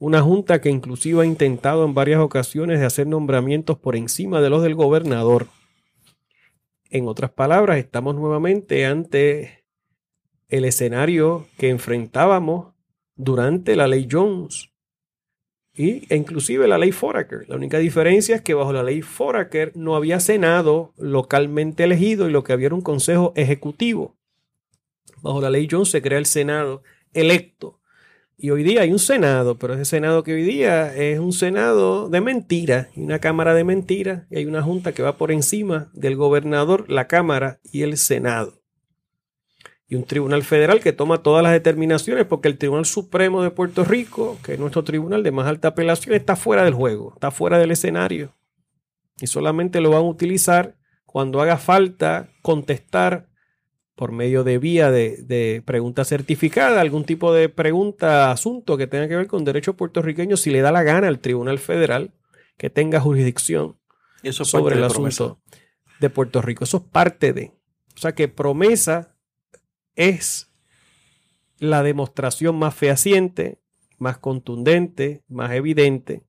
Una 0.00 0.22
junta 0.22 0.62
que 0.62 0.70
inclusive 0.70 1.22
ha 1.22 1.26
intentado 1.26 1.84
en 1.84 1.92
varias 1.92 2.20
ocasiones 2.20 2.80
de 2.80 2.86
hacer 2.86 3.06
nombramientos 3.06 3.78
por 3.78 3.96
encima 3.96 4.40
de 4.40 4.48
los 4.48 4.62
del 4.62 4.74
gobernador. 4.74 5.46
En 6.88 7.06
otras 7.06 7.30
palabras, 7.30 7.76
estamos 7.76 8.14
nuevamente 8.14 8.86
ante 8.86 9.62
el 10.48 10.64
escenario 10.64 11.46
que 11.58 11.68
enfrentábamos 11.68 12.74
durante 13.14 13.76
la 13.76 13.86
ley 13.86 14.08
Jones, 14.10 14.70
y, 15.74 16.06
e 16.12 16.16
inclusive 16.16 16.66
la 16.66 16.78
ley 16.78 16.92
Foraker. 16.92 17.46
La 17.48 17.56
única 17.56 17.78
diferencia 17.78 18.36
es 18.36 18.42
que 18.42 18.54
bajo 18.54 18.72
la 18.72 18.82
ley 18.82 19.02
Foraker 19.02 19.76
no 19.76 19.96
había 19.96 20.18
Senado 20.18 20.94
localmente 20.96 21.84
elegido 21.84 22.28
y 22.28 22.32
lo 22.32 22.42
que 22.42 22.54
había 22.54 22.66
era 22.66 22.74
un 22.74 22.80
Consejo 22.80 23.32
Ejecutivo. 23.36 24.16
Bajo 25.22 25.40
la 25.40 25.50
ley 25.50 25.68
Jones 25.70 25.90
se 25.90 26.00
crea 26.00 26.18
el 26.18 26.26
Senado 26.26 26.82
electo. 27.12 27.79
Y 28.42 28.50
hoy 28.50 28.62
día 28.62 28.80
hay 28.80 28.90
un 28.90 28.98
Senado, 28.98 29.58
pero 29.58 29.74
ese 29.74 29.84
Senado 29.84 30.22
que 30.22 30.32
hoy 30.32 30.42
día 30.42 30.96
es 30.96 31.18
un 31.18 31.34
Senado 31.34 32.08
de 32.08 32.22
mentiras 32.22 32.88
y 32.96 33.02
una 33.02 33.18
Cámara 33.18 33.52
de 33.52 33.64
mentiras. 33.64 34.22
Y 34.30 34.38
hay 34.38 34.46
una 34.46 34.62
Junta 34.62 34.92
que 34.92 35.02
va 35.02 35.18
por 35.18 35.30
encima 35.30 35.90
del 35.92 36.16
gobernador, 36.16 36.88
la 36.88 37.06
Cámara 37.06 37.60
y 37.70 37.82
el 37.82 37.98
Senado 37.98 38.60
y 39.90 39.96
un 39.96 40.04
tribunal 40.04 40.44
federal 40.44 40.80
que 40.80 40.92
toma 40.92 41.20
todas 41.20 41.42
las 41.42 41.50
determinaciones 41.50 42.24
porque 42.24 42.46
el 42.46 42.56
Tribunal 42.56 42.86
Supremo 42.86 43.42
de 43.42 43.50
Puerto 43.50 43.84
Rico, 43.84 44.38
que 44.44 44.54
es 44.54 44.58
nuestro 44.60 44.84
tribunal 44.84 45.24
de 45.24 45.32
más 45.32 45.48
alta 45.48 45.68
apelación, 45.68 46.14
está 46.14 46.36
fuera 46.36 46.62
del 46.62 46.74
juego, 46.74 47.14
está 47.14 47.32
fuera 47.32 47.58
del 47.58 47.72
escenario. 47.72 48.36
Y 49.20 49.26
solamente 49.26 49.80
lo 49.80 49.90
van 49.90 50.02
a 50.02 50.08
utilizar 50.08 50.76
cuando 51.04 51.42
haga 51.42 51.58
falta 51.58 52.28
contestar 52.40 53.29
por 54.00 54.12
medio 54.12 54.44
de 54.44 54.56
vía 54.56 54.90
de, 54.90 55.62
pregunta 55.66 56.06
certificada, 56.06 56.80
algún 56.80 57.04
tipo 57.04 57.34
de 57.34 57.50
pregunta, 57.50 58.30
asunto 58.30 58.78
que 58.78 58.86
tenga 58.86 59.06
que 59.08 59.16
ver 59.16 59.26
con 59.26 59.44
derecho 59.44 59.76
puertorriqueño, 59.76 60.38
si 60.38 60.48
le 60.48 60.62
da 60.62 60.72
la 60.72 60.82
gana 60.82 61.06
al 61.06 61.18
Tribunal 61.18 61.58
Federal 61.58 62.14
que 62.56 62.70
tenga 62.70 62.98
jurisdicción 62.98 63.76
sobre 64.30 64.76
el 64.76 64.84
asunto 64.84 65.42
de 66.00 66.08
Puerto 66.08 66.40
Rico. 66.40 66.64
Eso 66.64 66.78
es 66.78 66.82
parte 66.84 67.34
de. 67.34 67.52
O 67.94 67.98
sea 67.98 68.14
que 68.14 68.26
promesa 68.28 69.14
es 69.96 70.50
la 71.58 71.82
demostración 71.82 72.58
más 72.58 72.74
fehaciente, 72.74 73.60
más 73.98 74.16
contundente, 74.16 75.24
más 75.28 75.52
evidente, 75.52 76.24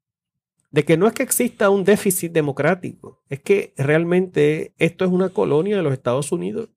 de 0.72 0.84
que 0.84 0.98
no 0.98 1.08
es 1.08 1.14
que 1.14 1.24
exista 1.24 1.70
un 1.70 1.86
déficit 1.86 2.34
democrático, 2.34 3.24
es 3.30 3.40
que 3.40 3.74
realmente 3.78 4.74
esto 4.78 5.06
es 5.06 5.12
una 5.12 5.30
colonia 5.30 5.78
de 5.78 5.84
los 5.84 5.94
Estados 5.94 6.34
Unidos. 6.34 6.68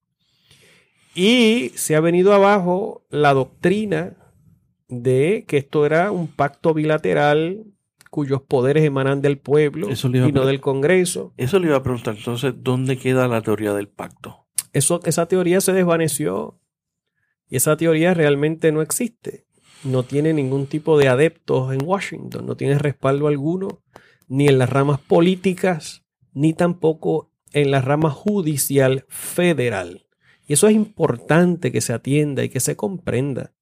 Y 1.15 1.71
se 1.77 1.97
ha 1.97 2.01
venido 2.01 2.33
abajo 2.33 3.07
la 3.11 3.35
doctrina 3.35 4.17
de 4.89 5.45
que 5.47 5.59
esto 5.59 5.87
era 5.87 6.11
un 6.11 6.29
pacto 6.29 6.75
bilateral 6.75 7.65
cuyos 8.11 8.43
poderes 8.43 8.85
emanan 8.85 9.21
del 9.23 9.39
pueblo 9.39 9.89
y 9.91 10.33
no 10.33 10.47
del 10.47 10.61
Congreso. 10.61 11.35
Eso 11.37 11.59
le 11.59 11.67
iba 11.67 11.77
a 11.77 11.83
preguntar, 11.83 12.15
entonces, 12.17 12.55
¿dónde 12.59 12.97
queda 12.97 13.27
la 13.27 13.43
teoría 13.43 13.75
del 13.75 13.89
pacto? 13.89 14.47
Eso, 14.73 15.01
esa 15.05 15.27
teoría 15.27 15.61
se 15.61 15.73
desvaneció 15.73 16.61
y 17.49 17.57
esa 17.57 17.77
teoría 17.77 18.15
realmente 18.15 18.71
no 18.71 18.83
existe. 18.83 19.47
No 19.83 20.05
tiene 20.05 20.33
ningún 20.33 20.67
tipo 20.67 20.97
de 20.97 21.09
adeptos 21.09 21.73
en 21.73 21.83
Washington, 21.85 22.47
no 22.47 22.57
tiene 22.57 22.79
respaldo 22.79 23.27
alguno, 23.27 23.83
ni 24.29 24.47
en 24.47 24.59
las 24.59 24.71
ramas 24.71 25.01
políticas, 25.01 26.05
ni 26.33 26.55
tampoco 26.55 27.33
en 27.53 27.71
la 27.71 27.81
rama 27.81 28.11
judicial 28.11 29.05
federal. 29.09 30.04
Y 30.47 30.53
eso 30.53 30.69
es 30.69 30.75
importante 30.75 31.73
que 31.73 31.81
se 31.81 31.93
atienda 31.93 32.45
y 32.45 32.49
que 32.49 32.61
se 32.61 32.77
comprenda. 32.77 33.53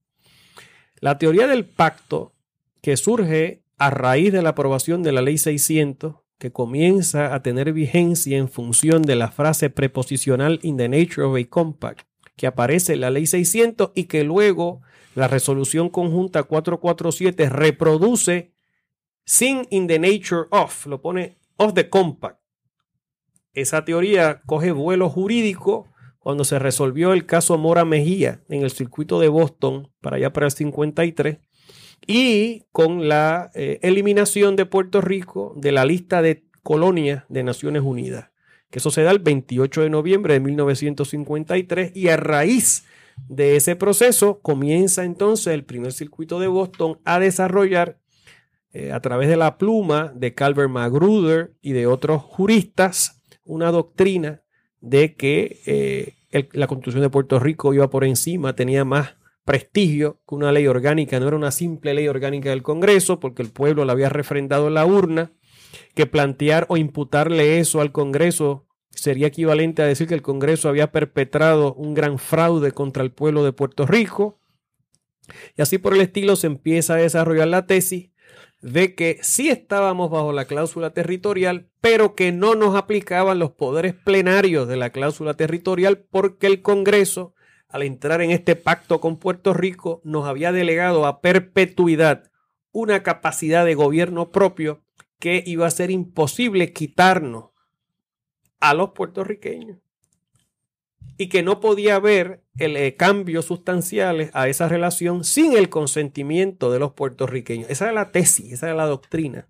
La 1.01 1.19
teoría 1.19 1.47
del 1.47 1.65
pacto 1.65 2.33
que 2.81 2.97
surge 2.97 3.63
a 3.79 3.91
raíz 3.91 4.33
de 4.33 4.43
la 4.43 4.51
aprobación 4.51 5.03
de 5.03 5.13
la 5.13 5.23
Ley 5.23 5.39
600, 5.39 6.17
que 6.39 6.53
comienza 6.53 7.35
a 7.35 7.43
tener 7.43 7.73
vigencia 7.73 8.37
en 8.37 8.49
función 8.49 9.03
de 9.03 9.15
la 9.15 9.31
frase 9.31 9.71
preposicional 9.71 10.59
in 10.63 10.77
the 10.77 10.89
nature 10.89 11.23
of 11.23 11.37
a 11.37 11.45
compact, 11.49 12.07
que 12.37 12.49
aparece 12.49 12.95
en 12.95 13.01
la 13.01 13.11
Ley 13.11 13.27
600 13.27 13.93
y 13.95 14.05
que 14.05 14.25
luego 14.25 14.83
la 15.15 15.29
resolución 15.29 15.89
conjunta 15.89 16.43
447 16.43 17.49
reproduce 17.49 18.53
sin 19.25 19.67
in 19.71 19.87
the 19.87 19.99
nature 19.99 20.47
of, 20.51 20.87
lo 20.87 21.01
pone 21.01 21.37
of 21.57 21.75
the 21.75 21.89
compact. 21.89 22.41
Esa 23.55 23.85
teoría 23.85 24.43
coge 24.47 24.73
vuelo 24.73 25.09
jurídico 25.11 25.92
cuando 26.23 26.45
se 26.45 26.59
resolvió 26.59 27.13
el 27.13 27.27
caso 27.27 27.59
Mora 27.59 27.85
Mejía 27.85 28.41
en 28.49 28.63
el 28.63 28.71
circuito 28.71 29.19
de 29.19 29.29
Boston 29.29 29.91
para 30.01 30.17
allá 30.17 30.33
para 30.33 30.47
el 30.47 30.53
53 30.53 31.39
y 32.07 32.65
con 32.73 33.09
la 33.09 33.51
eh, 33.55 33.79
eliminación 33.83 34.57
de 34.57 34.67
Puerto 34.67 35.01
Rico 35.01 35.55
de 35.57 35.73
la 35.73 35.85
lista 35.85 36.23
de 36.23 36.45
colonias 36.63 37.25
de 37.29 37.43
Naciones 37.43 37.83
Unidas, 37.83 38.31
que 38.71 38.79
eso 38.79 38.91
se 38.91 39.03
da 39.03 39.11
el 39.11 39.19
28 39.19 39.83
de 39.83 39.91
noviembre 39.91 40.35
de 40.35 40.41
1953 40.41 41.93
y 41.95 42.09
a 42.09 42.17
raíz 42.17 42.85
de 43.29 43.57
ese 43.57 43.77
proceso 43.77 44.41
comienza 44.41 45.05
entonces 45.05 45.49
el 45.49 45.65
primer 45.65 45.93
circuito 45.93 46.41
de 46.41 46.47
Boston 46.47 46.99
a 47.05 47.19
desarrollar 47.19 47.99
eh, 48.73 48.93
a 48.93 49.01
través 49.01 49.29
de 49.29 49.37
la 49.37 49.59
pluma 49.59 50.13
de 50.15 50.35
Calvert 50.35 50.71
Magruder 50.71 51.55
y 51.61 51.73
de 51.73 51.87
otros 51.87 52.23
juristas 52.23 53.23
una 53.45 53.71
doctrina 53.71 54.42
de 54.83 55.15
que 55.15 55.61
eh, 55.65 56.49
la 56.53 56.67
constitución 56.67 57.03
de 57.03 57.09
Puerto 57.09 57.39
Rico 57.39 57.73
iba 57.73 57.89
por 57.89 58.05
encima, 58.05 58.55
tenía 58.55 58.85
más 58.85 59.15
prestigio 59.45 60.21
que 60.29 60.35
una 60.35 60.53
ley 60.53 60.67
orgánica, 60.67 61.19
no 61.19 61.29
era 61.29 61.37
una 61.37 61.51
simple 61.51 61.95
ley 61.95 62.09
orgánica 62.09 62.51
del 62.51 62.63
Congreso, 62.63 63.19
porque 63.19 63.43
el 63.43 63.51
pueblo 63.51 63.85
la 63.85 63.93
había 63.93 64.09
refrendado 64.09 64.69
en 64.69 64.75
la 64.75 64.85
urna, 64.85 65.33
que 65.95 66.07
plantear 66.07 66.67
o 66.69 66.77
imputarle 66.77 67.59
eso 67.59 67.81
al 67.81 67.93
Congreso 67.93 68.67
sería 68.91 69.29
equivalente 69.29 69.83
a 69.83 69.87
decir 69.87 70.07
que 70.07 70.15
el 70.15 70.23
Congreso 70.23 70.69
había 70.69 70.93
perpetrado 70.93 71.75
un 71.75 71.95
gran 71.95 72.19
fraude 72.19 72.73
contra 72.73 73.03
el 73.03 73.11
pueblo 73.11 73.43
de 73.43 73.53
Puerto 73.53 73.87
Rico. 73.87 74.39
Y 75.57 75.63
así 75.63 75.79
por 75.79 75.95
el 75.95 76.03
estilo 76.03 76.37
se 76.37 76.47
empieza 76.47 76.95
a 76.95 76.99
desarrollar 76.99 77.49
la 77.49 77.67
tesis 77.67 78.11
de 78.63 78.95
que 78.95 79.19
sí 79.23 79.51
estábamos 79.51 80.11
bajo 80.11 80.33
la 80.33 80.47
cláusula 80.47 80.91
territorial, 80.91 81.69
pero 81.81 82.15
que 82.15 82.33
no 82.33 82.55
nos 82.55 82.75
aplicaban 82.75 83.39
los 83.39 83.51
poderes 83.51 83.95
plenarios 83.95 84.67
de 84.67 84.77
la 84.77 84.91
cláusula 84.91 85.35
territorial 85.35 85.99
porque 86.11 86.47
el 86.47 86.63
Congreso 86.63 87.35
al 87.73 87.83
entrar 87.83 88.21
en 88.21 88.31
este 88.31 88.55
pacto 88.55 89.01
con 89.01 89.17
Puerto 89.17 89.55
Rico, 89.55 90.03
nos 90.05 90.27
había 90.27 90.53
delegado 90.53 91.07
a 91.07 91.23
perpetuidad 91.23 92.31
una 92.71 93.03
capacidad 93.03 93.65
de 93.65 93.75
gobierno 93.75 94.31
propio 94.31 94.85
que 95.19 95.43
iba 95.47 95.67
a 95.67 95.71
ser 95.71 95.91
imposible 95.91 96.75
quitarnos 96.75 97.51
a 98.61 98.75
los 98.75 98.91
puertorriqueños 98.91 99.79
y 101.19 101.29
que 101.29 101.43
no 101.43 101.61
podía 101.61 101.97
haber 101.97 102.43
el, 102.59 102.77
eh, 102.77 102.97
cambios 102.97 103.47
sustanciales 103.47 104.31
a 104.35 104.49
esa 104.49 104.69
relación 104.69 105.25
sin 105.25 105.57
el 105.57 105.69
consentimiento 105.69 106.71
de 106.71 106.79
los 106.79 106.93
puertorriqueños. 106.93 107.71
Esa 107.71 107.85
era 107.87 107.93
la 107.93 108.11
tesis, 108.11 108.53
esa 108.53 108.67
era 108.67 108.75
la 108.75 108.87
doctrina. 108.87 109.49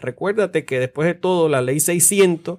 Recuérdate 0.00 0.64
que 0.64 0.80
después 0.80 1.06
de 1.06 1.14
todo 1.14 1.48
la 1.48 1.62
ley 1.62 1.80
600, 1.80 2.58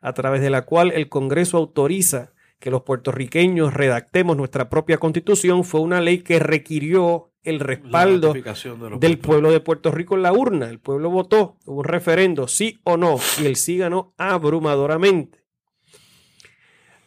a 0.00 0.12
través 0.14 0.40
de 0.40 0.50
la 0.50 0.62
cual 0.62 0.90
el 0.92 1.08
Congreso 1.08 1.58
autoriza 1.58 2.32
que 2.58 2.70
los 2.70 2.82
puertorriqueños 2.82 3.74
redactemos 3.74 4.36
nuestra 4.36 4.68
propia 4.68 4.98
constitución 4.98 5.64
fue 5.64 5.80
una 5.80 6.00
ley 6.00 6.18
que 6.18 6.38
requirió 6.38 7.32
el 7.42 7.58
respaldo 7.58 8.34
del 9.00 9.18
pueblo 9.18 9.50
de 9.50 9.60
Puerto 9.60 9.90
Rico 9.90 10.14
en 10.14 10.22
la 10.22 10.32
urna. 10.32 10.70
El 10.70 10.78
pueblo 10.78 11.10
votó, 11.10 11.56
hubo 11.66 11.80
un 11.80 11.84
referendo, 11.84 12.46
sí 12.46 12.80
o 12.84 12.96
no, 12.96 13.16
y 13.40 13.46
el 13.46 13.56
sí 13.56 13.78
ganó 13.78 14.14
abrumadoramente. 14.16 15.41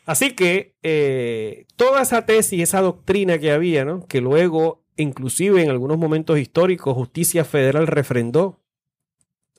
Así 0.06 0.36
que 0.36 0.76
eh, 0.84 1.66
toda 1.76 2.02
esa 2.02 2.26
tesis, 2.26 2.62
esa 2.62 2.82
doctrina 2.82 3.40
que 3.40 3.52
había, 3.52 3.86
¿no? 3.86 4.06
que 4.08 4.22
luego, 4.22 4.84
inclusive 4.98 5.64
en 5.64 5.70
algunos 5.70 5.98
momentos 5.98 6.38
históricos, 6.38 6.96
justicia 6.96 7.44
federal 7.44 7.88
refrendó, 7.88 8.62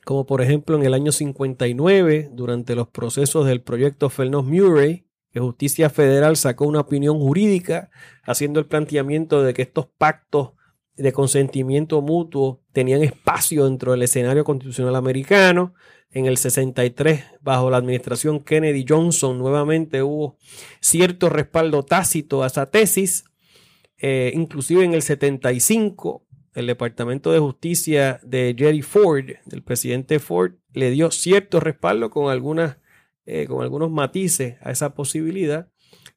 como 0.04 0.24
por 0.24 0.40
ejemplo 0.40 0.76
en 0.76 0.84
el 0.84 0.94
año 0.94 1.10
59, 1.10 2.30
durante 2.32 2.76
los 2.76 2.88
procesos 2.88 3.46
del 3.46 3.60
proyecto 3.60 4.08
Felnos 4.08 4.44
Murray, 4.46 5.06
Justicia 5.40 5.90
Federal 5.90 6.36
sacó 6.36 6.66
una 6.66 6.80
opinión 6.80 7.18
jurídica 7.18 7.90
haciendo 8.24 8.60
el 8.60 8.66
planteamiento 8.66 9.42
de 9.42 9.54
que 9.54 9.62
estos 9.62 9.86
pactos 9.86 10.52
de 10.96 11.12
consentimiento 11.12 12.00
mutuo 12.00 12.62
tenían 12.72 13.02
espacio 13.02 13.66
dentro 13.66 13.92
del 13.92 14.02
escenario 14.02 14.44
constitucional 14.44 14.96
americano. 14.96 15.74
En 16.16 16.24
el 16.24 16.38
63, 16.38 17.24
bajo 17.42 17.68
la 17.68 17.76
administración 17.76 18.40
Kennedy 18.40 18.86
Johnson, 18.88 19.36
nuevamente 19.36 20.02
hubo 20.02 20.38
cierto 20.80 21.28
respaldo 21.28 21.82
tácito 21.82 22.42
a 22.42 22.46
esa 22.46 22.70
tesis. 22.70 23.24
Eh, 23.98 24.32
inclusive 24.34 24.82
en 24.82 24.94
el 24.94 25.02
75, 25.02 26.26
el 26.54 26.68
Departamento 26.68 27.32
de 27.32 27.38
Justicia 27.38 28.18
de 28.22 28.54
Jerry 28.56 28.80
Ford, 28.80 29.26
del 29.44 29.62
presidente 29.62 30.18
Ford, 30.18 30.54
le 30.72 30.90
dio 30.90 31.10
cierto 31.10 31.60
respaldo 31.60 32.08
con 32.08 32.30
algunas 32.32 32.78
eh, 33.26 33.46
con 33.46 33.62
algunos 33.62 33.90
matices 33.90 34.56
a 34.62 34.70
esa 34.70 34.94
posibilidad, 34.94 35.68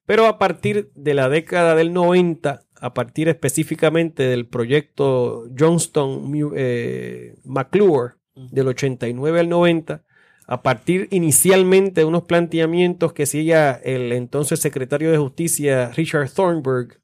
pero 0.06 0.24
a 0.24 0.38
partir 0.38 0.90
de 0.94 1.12
la 1.12 1.28
década 1.28 1.74
del 1.74 1.92
90, 1.92 2.62
a 2.74 2.94
partir 2.94 3.28
específicamente 3.28 4.22
del 4.22 4.48
proyecto 4.48 5.44
Johnston 5.58 6.32
eh, 6.56 7.34
McClure 7.44 8.14
del 8.34 8.68
89 8.68 9.40
al 9.40 9.48
90, 9.48 10.04
a 10.46 10.62
partir 10.62 11.08
inicialmente 11.10 12.00
de 12.00 12.04
unos 12.04 12.24
planteamientos 12.24 13.12
que 13.12 13.24
hacía 13.24 13.72
el 13.72 14.12
entonces 14.12 14.60
secretario 14.60 15.10
de 15.10 15.18
Justicia 15.18 15.90
Richard 15.90 16.30
Thornburg 16.30 17.00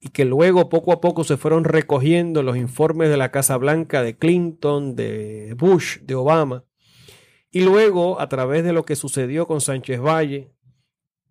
y 0.00 0.08
que 0.08 0.24
luego 0.24 0.68
poco 0.68 0.92
a 0.92 1.00
poco 1.00 1.24
se 1.24 1.36
fueron 1.36 1.64
recogiendo 1.64 2.42
los 2.42 2.56
informes 2.56 3.10
de 3.10 3.16
la 3.16 3.30
Casa 3.30 3.56
Blanca 3.56 4.02
de 4.02 4.16
Clinton, 4.16 4.96
de 4.96 5.54
Bush, 5.58 5.98
de 6.00 6.14
Obama, 6.14 6.64
y 7.52 7.62
luego, 7.62 8.20
a 8.20 8.28
través 8.28 8.62
de 8.62 8.72
lo 8.72 8.84
que 8.84 8.94
sucedió 8.94 9.46
con 9.46 9.60
Sánchez 9.60 10.00
Valle 10.00 10.52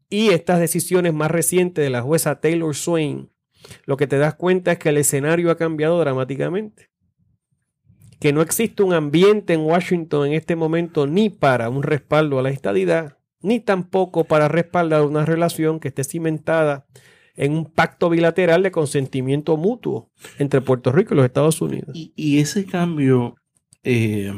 y 0.09 0.29
estas 0.29 0.59
decisiones 0.59 1.13
más 1.13 1.31
recientes 1.31 1.83
de 1.83 1.89
la 1.89 2.01
jueza 2.01 2.41
Taylor 2.41 2.75
Swain, 2.75 3.31
lo 3.85 3.95
que 3.95 4.07
te 4.07 4.17
das 4.17 4.35
cuenta 4.35 4.73
es 4.73 4.79
que 4.79 4.89
el 4.89 4.97
escenario 4.97 5.49
ha 5.49 5.55
cambiado 5.55 5.99
dramáticamente. 5.99 6.89
Que 8.19 8.33
no 8.33 8.41
existe 8.41 8.83
un 8.83 8.93
ambiente 8.93 9.53
en 9.53 9.61
Washington 9.61 10.27
en 10.27 10.33
este 10.33 10.55
momento 10.55 11.07
ni 11.07 11.29
para 11.29 11.69
un 11.69 11.83
respaldo 11.83 12.39
a 12.39 12.41
la 12.41 12.49
estadidad, 12.49 13.17
ni 13.41 13.59
tampoco 13.59 14.25
para 14.25 14.47
respaldar 14.47 15.03
una 15.03 15.25
relación 15.25 15.79
que 15.79 15.87
esté 15.87 16.03
cimentada 16.03 16.85
en 17.35 17.53
un 17.53 17.65
pacto 17.65 18.09
bilateral 18.09 18.63
de 18.63 18.71
consentimiento 18.71 19.55
mutuo 19.55 20.11
entre 20.37 20.59
Puerto 20.59 20.91
Rico 20.91 21.13
y 21.13 21.17
los 21.17 21.25
Estados 21.25 21.61
Unidos. 21.61 21.91
Y, 21.93 22.39
ese 22.39 22.65
cambio 22.65 23.35
eh, 23.83 24.33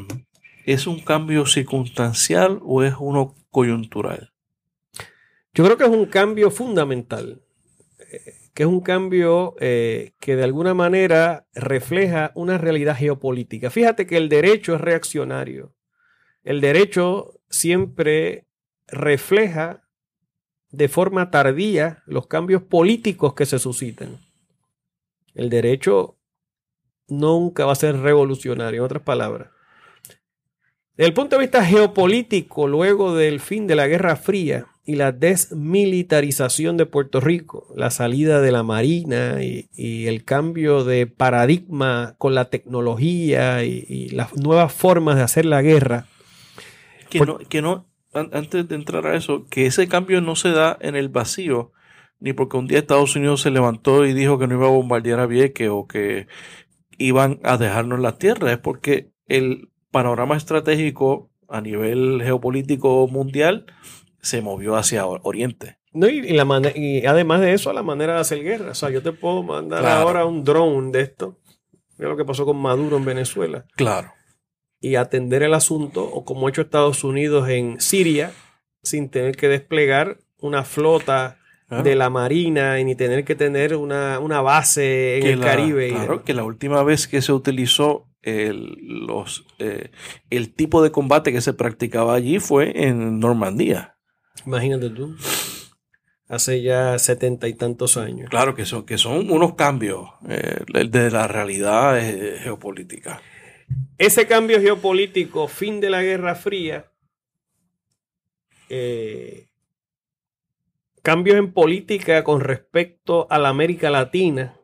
¿Es 0.65 0.85
un 0.85 0.99
cambio 0.99 1.45
circunstancial 1.45 2.59
o 2.63 2.83
es 2.83 2.93
uno 2.99 3.35
coyuntural? 3.49 4.31
Yo 5.53 5.65
creo 5.65 5.77
que 5.77 5.83
es 5.83 5.89
un 5.89 6.05
cambio 6.05 6.51
fundamental, 6.51 7.41
es 8.61 8.67
un 8.67 8.81
cambio 8.81 9.55
eh, 9.59 10.13
que 10.19 10.35
de 10.35 10.43
alguna 10.43 10.73
manera 10.73 11.47
refleja 11.53 12.31
una 12.35 12.57
realidad 12.59 12.95
geopolítica. 12.95 13.71
Fíjate 13.71 14.05
que 14.05 14.17
el 14.17 14.29
derecho 14.29 14.75
es 14.75 14.81
reaccionario. 14.81 15.73
El 16.43 16.61
derecho 16.61 17.39
siempre 17.49 18.45
refleja 18.87 19.87
de 20.69 20.87
forma 20.89 21.31
tardía 21.31 22.03
los 22.05 22.27
cambios 22.27 22.61
políticos 22.61 23.33
que 23.33 23.45
se 23.45 23.57
suscitan. 23.57 24.19
El 25.33 25.49
derecho 25.49 26.17
nunca 27.07 27.65
va 27.65 27.71
a 27.71 27.75
ser 27.75 27.97
revolucionario, 27.97 28.81
en 28.81 28.85
otras 28.85 29.03
palabras. 29.03 29.49
Desde 30.95 31.07
el 31.07 31.13
punto 31.13 31.35
de 31.35 31.41
vista 31.41 31.65
geopolítico, 31.65 32.67
luego 32.67 33.15
del 33.15 33.39
fin 33.39 33.65
de 33.65 33.75
la 33.75 33.87
Guerra 33.87 34.15
Fría 34.15 34.67
y 34.91 34.95
la 34.95 35.13
desmilitarización 35.13 36.75
de 36.75 36.85
Puerto 36.85 37.21
Rico, 37.21 37.65
la 37.77 37.91
salida 37.91 38.41
de 38.41 38.51
la 38.51 38.61
Marina 38.61 39.41
y, 39.41 39.69
el 40.05 40.25
cambio 40.25 40.83
de 40.83 41.07
paradigma 41.07 42.15
con 42.17 42.35
la 42.35 42.49
tecnología 42.49 43.63
y, 43.63 44.09
las 44.09 44.35
nuevas 44.35 44.73
formas 44.73 45.15
de 45.15 45.21
hacer 45.21 45.45
la 45.45 45.61
guerra. 45.61 46.07
Que, 47.09 47.21
no, 47.21 47.37
que 47.37 47.61
no, 47.61 47.87
antes 48.13 48.67
de 48.67 48.75
entrar 48.75 49.07
a 49.07 49.15
eso, 49.15 49.47
que 49.49 49.65
ese 49.65 49.87
cambio 49.87 50.19
no 50.19 50.35
se 50.35 50.51
da 50.51 50.77
en 50.81 50.97
el 50.97 51.07
vacío, 51.07 51.71
ni 52.19 52.33
porque 52.33 52.57
un 52.57 52.67
día 52.67 52.79
Estados 52.79 53.15
Unidos 53.15 53.39
se 53.39 53.49
levantó 53.49 54.05
y 54.05 54.13
dijo 54.13 54.39
que 54.39 54.47
no 54.47 54.55
iba 54.55 54.67
a 54.67 54.71
bombardear 54.71 55.21
a 55.21 55.25
Vieques 55.25 55.69
o 55.71 55.87
que 55.87 56.27
iban 56.97 57.39
a 57.43 57.57
dejarnos 57.57 58.01
la 58.01 58.17
tierra, 58.17 58.51
es 58.51 58.57
porque 58.57 59.09
el 59.27 59.69
panorama 59.89 60.35
estratégico 60.35 61.29
a 61.47 61.61
nivel 61.61 62.21
geopolítico 62.21 63.07
mundial 63.07 63.67
se 64.21 64.41
movió 64.41 64.75
hacia 64.75 65.05
Oriente. 65.05 65.77
No, 65.93 66.07
y, 66.07 66.21
la 66.21 66.71
y 66.75 67.05
además 67.05 67.41
de 67.41 67.53
eso, 67.53 67.73
la 67.73 67.83
manera 67.83 68.15
de 68.15 68.21
hacer 68.21 68.43
guerra. 68.43 68.71
O 68.71 68.75
sea, 68.75 68.89
yo 68.89 69.01
te 69.01 69.11
puedo 69.11 69.43
mandar 69.43 69.85
ahora 69.85 70.25
un 70.25 70.43
drone 70.43 70.91
de 70.91 71.01
esto. 71.01 71.37
Mira 71.97 72.09
lo 72.09 72.17
que 72.17 72.25
pasó 72.25 72.45
con 72.45 72.57
Maduro 72.57 72.97
en 72.97 73.05
Venezuela. 73.05 73.65
Claro. 73.75 74.13
Y 74.79 74.95
atender 74.95 75.43
el 75.43 75.53
asunto, 75.53 76.03
o 76.03 76.23
como 76.23 76.47
ha 76.47 76.49
hecho 76.49 76.61
Estados 76.61 77.03
Unidos 77.03 77.49
en 77.49 77.79
Siria, 77.81 78.31
sin 78.81 79.09
tener 79.09 79.35
que 79.35 79.47
desplegar 79.47 80.17
una 80.39 80.63
flota 80.63 81.37
de 81.83 81.95
la 81.95 82.09
Marina 82.09 82.79
y 82.79 82.83
ni 82.83 82.95
tener 82.95 83.23
que 83.23 83.35
tener 83.35 83.75
una, 83.75 84.19
base 84.41 85.19
en 85.19 85.27
el 85.27 85.39
Caribe. 85.39 85.89
Claro, 85.89 86.23
que 86.23 86.33
la 86.33 86.43
última 86.43 86.83
vez 86.83 87.07
que 87.07 87.21
se 87.21 87.31
utilizó 87.31 88.07
el, 88.21 88.75
los, 89.05 89.45
eh, 89.59 89.91
el 90.29 90.53
tipo 90.53 90.83
de 90.83 90.91
combate 90.91 91.31
que 91.31 91.41
se 91.41 91.53
practicaba 91.53 92.13
allí 92.13 92.39
fue 92.39 92.87
en 92.87 93.19
Normandía. 93.19 93.97
Imagínate 94.45 94.89
tú. 94.89 95.15
Hace 96.27 96.61
ya 96.61 96.97
setenta 96.97 97.47
y 97.49 97.53
tantos 97.53 97.97
años. 97.97 98.29
Claro 98.29 98.55
que 98.55 98.65
son, 98.65 98.85
que 98.85 98.97
son 98.97 99.29
unos 99.29 99.55
cambios 99.55 100.09
eh, 100.29 100.63
de 100.67 101.11
la 101.11 101.27
realidad 101.27 101.99
eh, 101.99 102.39
geopolítica. 102.39 103.21
Ese 103.97 104.27
cambio 104.27 104.59
geopolítico, 104.61 105.47
fin 105.47 105.81
de 105.81 105.89
la 105.89 106.01
Guerra 106.01 106.35
Fría, 106.35 106.89
eh, 108.69 109.49
cambios 111.01 111.37
en 111.37 111.51
política 111.51 112.23
con 112.23 112.39
respecto 112.39 113.27
a 113.29 113.37
la 113.37 113.49
América 113.49 113.89
Latina, 113.89 114.57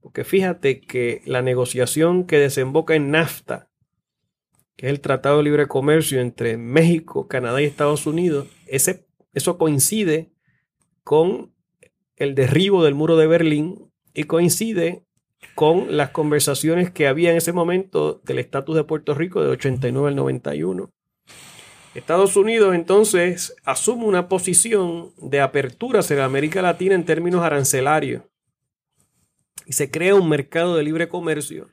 porque 0.00 0.22
fíjate 0.22 0.80
que 0.80 1.22
la 1.26 1.42
negociación 1.42 2.26
que 2.26 2.38
desemboca 2.38 2.94
en 2.94 3.10
NAFTA, 3.10 3.68
que 4.76 4.86
es 4.86 4.92
el 4.92 5.00
Tratado 5.00 5.38
de 5.38 5.42
Libre 5.42 5.66
Comercio 5.66 6.20
entre 6.20 6.56
México, 6.56 7.26
Canadá 7.26 7.60
y 7.60 7.64
Estados 7.64 8.06
Unidos, 8.06 8.46
ese, 8.66 9.06
eso 9.32 9.58
coincide 9.58 10.32
con 11.04 11.54
el 12.16 12.34
derribo 12.34 12.84
del 12.84 12.94
muro 12.94 13.16
de 13.16 13.26
Berlín 13.26 13.92
y 14.14 14.24
coincide 14.24 15.04
con 15.54 15.96
las 15.96 16.10
conversaciones 16.10 16.90
que 16.90 17.06
había 17.06 17.30
en 17.30 17.36
ese 17.36 17.52
momento 17.52 18.20
del 18.24 18.38
estatus 18.38 18.76
de 18.76 18.84
Puerto 18.84 19.14
Rico 19.14 19.42
de 19.42 19.50
89 19.50 20.08
al 20.08 20.16
91. 20.16 20.90
Estados 21.94 22.36
Unidos 22.36 22.74
entonces 22.74 23.54
asume 23.64 24.04
una 24.04 24.28
posición 24.28 25.12
de 25.16 25.40
apertura 25.40 26.00
hacia 26.00 26.24
América 26.24 26.60
Latina 26.60 26.94
en 26.94 27.06
términos 27.06 27.42
arancelarios 27.42 28.22
y 29.64 29.72
se 29.72 29.90
crea 29.90 30.14
un 30.14 30.28
mercado 30.28 30.76
de 30.76 30.82
libre 30.82 31.08
comercio 31.08 31.70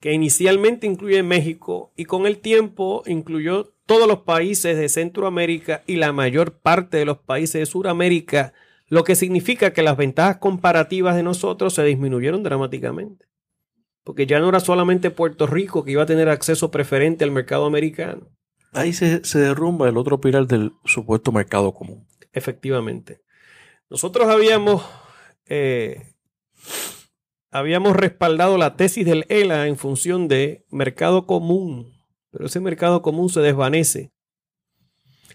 que 0.00 0.12
inicialmente 0.12 0.86
incluye 0.86 1.22
México 1.22 1.92
y 1.96 2.04
con 2.04 2.26
el 2.26 2.38
tiempo 2.38 3.02
incluyó 3.06 3.74
todos 3.88 4.06
los 4.06 4.18
países 4.18 4.76
de 4.76 4.90
Centroamérica 4.90 5.82
y 5.86 5.96
la 5.96 6.12
mayor 6.12 6.58
parte 6.58 6.98
de 6.98 7.06
los 7.06 7.16
países 7.16 7.54
de 7.58 7.64
Sudamérica, 7.64 8.52
lo 8.86 9.02
que 9.02 9.16
significa 9.16 9.72
que 9.72 9.82
las 9.82 9.96
ventajas 9.96 10.36
comparativas 10.36 11.16
de 11.16 11.22
nosotros 11.22 11.72
se 11.72 11.84
disminuyeron 11.84 12.42
dramáticamente. 12.42 13.24
Porque 14.04 14.26
ya 14.26 14.40
no 14.40 14.50
era 14.50 14.60
solamente 14.60 15.10
Puerto 15.10 15.46
Rico 15.46 15.84
que 15.84 15.92
iba 15.92 16.02
a 16.02 16.06
tener 16.06 16.28
acceso 16.28 16.70
preferente 16.70 17.24
al 17.24 17.30
mercado 17.30 17.64
americano. 17.64 18.28
Ahí 18.72 18.92
se, 18.92 19.20
derrumba 19.38 19.88
el 19.88 19.96
otro 19.96 20.20
pilar 20.20 20.46
del 20.46 20.72
supuesto 20.84 21.32
mercado 21.32 21.72
común. 21.72 22.06
Efectivamente. 22.34 23.22
Nosotros 23.88 24.28
habíamos, 24.28 24.84
eh, 25.46 26.12
habíamos 27.50 27.96
respaldado 27.96 28.58
la 28.58 28.76
tesis 28.76 29.06
del 29.06 29.24
ELA 29.30 29.66
en 29.66 29.78
función 29.78 30.28
de 30.28 30.66
mercado 30.68 31.26
común 31.26 31.97
pero 32.30 32.46
ese 32.46 32.60
mercado 32.60 33.02
común 33.02 33.28
se 33.28 33.40
desvanece. 33.40 34.10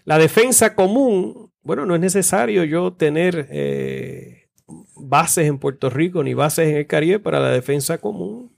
La 0.04 0.18
defensa 0.18 0.74
común, 0.74 1.52
bueno, 1.62 1.86
no 1.86 1.94
es 1.94 2.00
necesario 2.00 2.64
yo 2.64 2.92
tener 2.92 3.48
eh, 3.50 4.48
bases 4.96 5.46
en 5.46 5.58
Puerto 5.58 5.90
Rico 5.90 6.22
ni 6.22 6.34
bases 6.34 6.68
en 6.68 6.76
el 6.76 6.86
Caribe 6.86 7.18
para 7.18 7.40
la 7.40 7.50
defensa 7.50 7.98
común. 7.98 8.52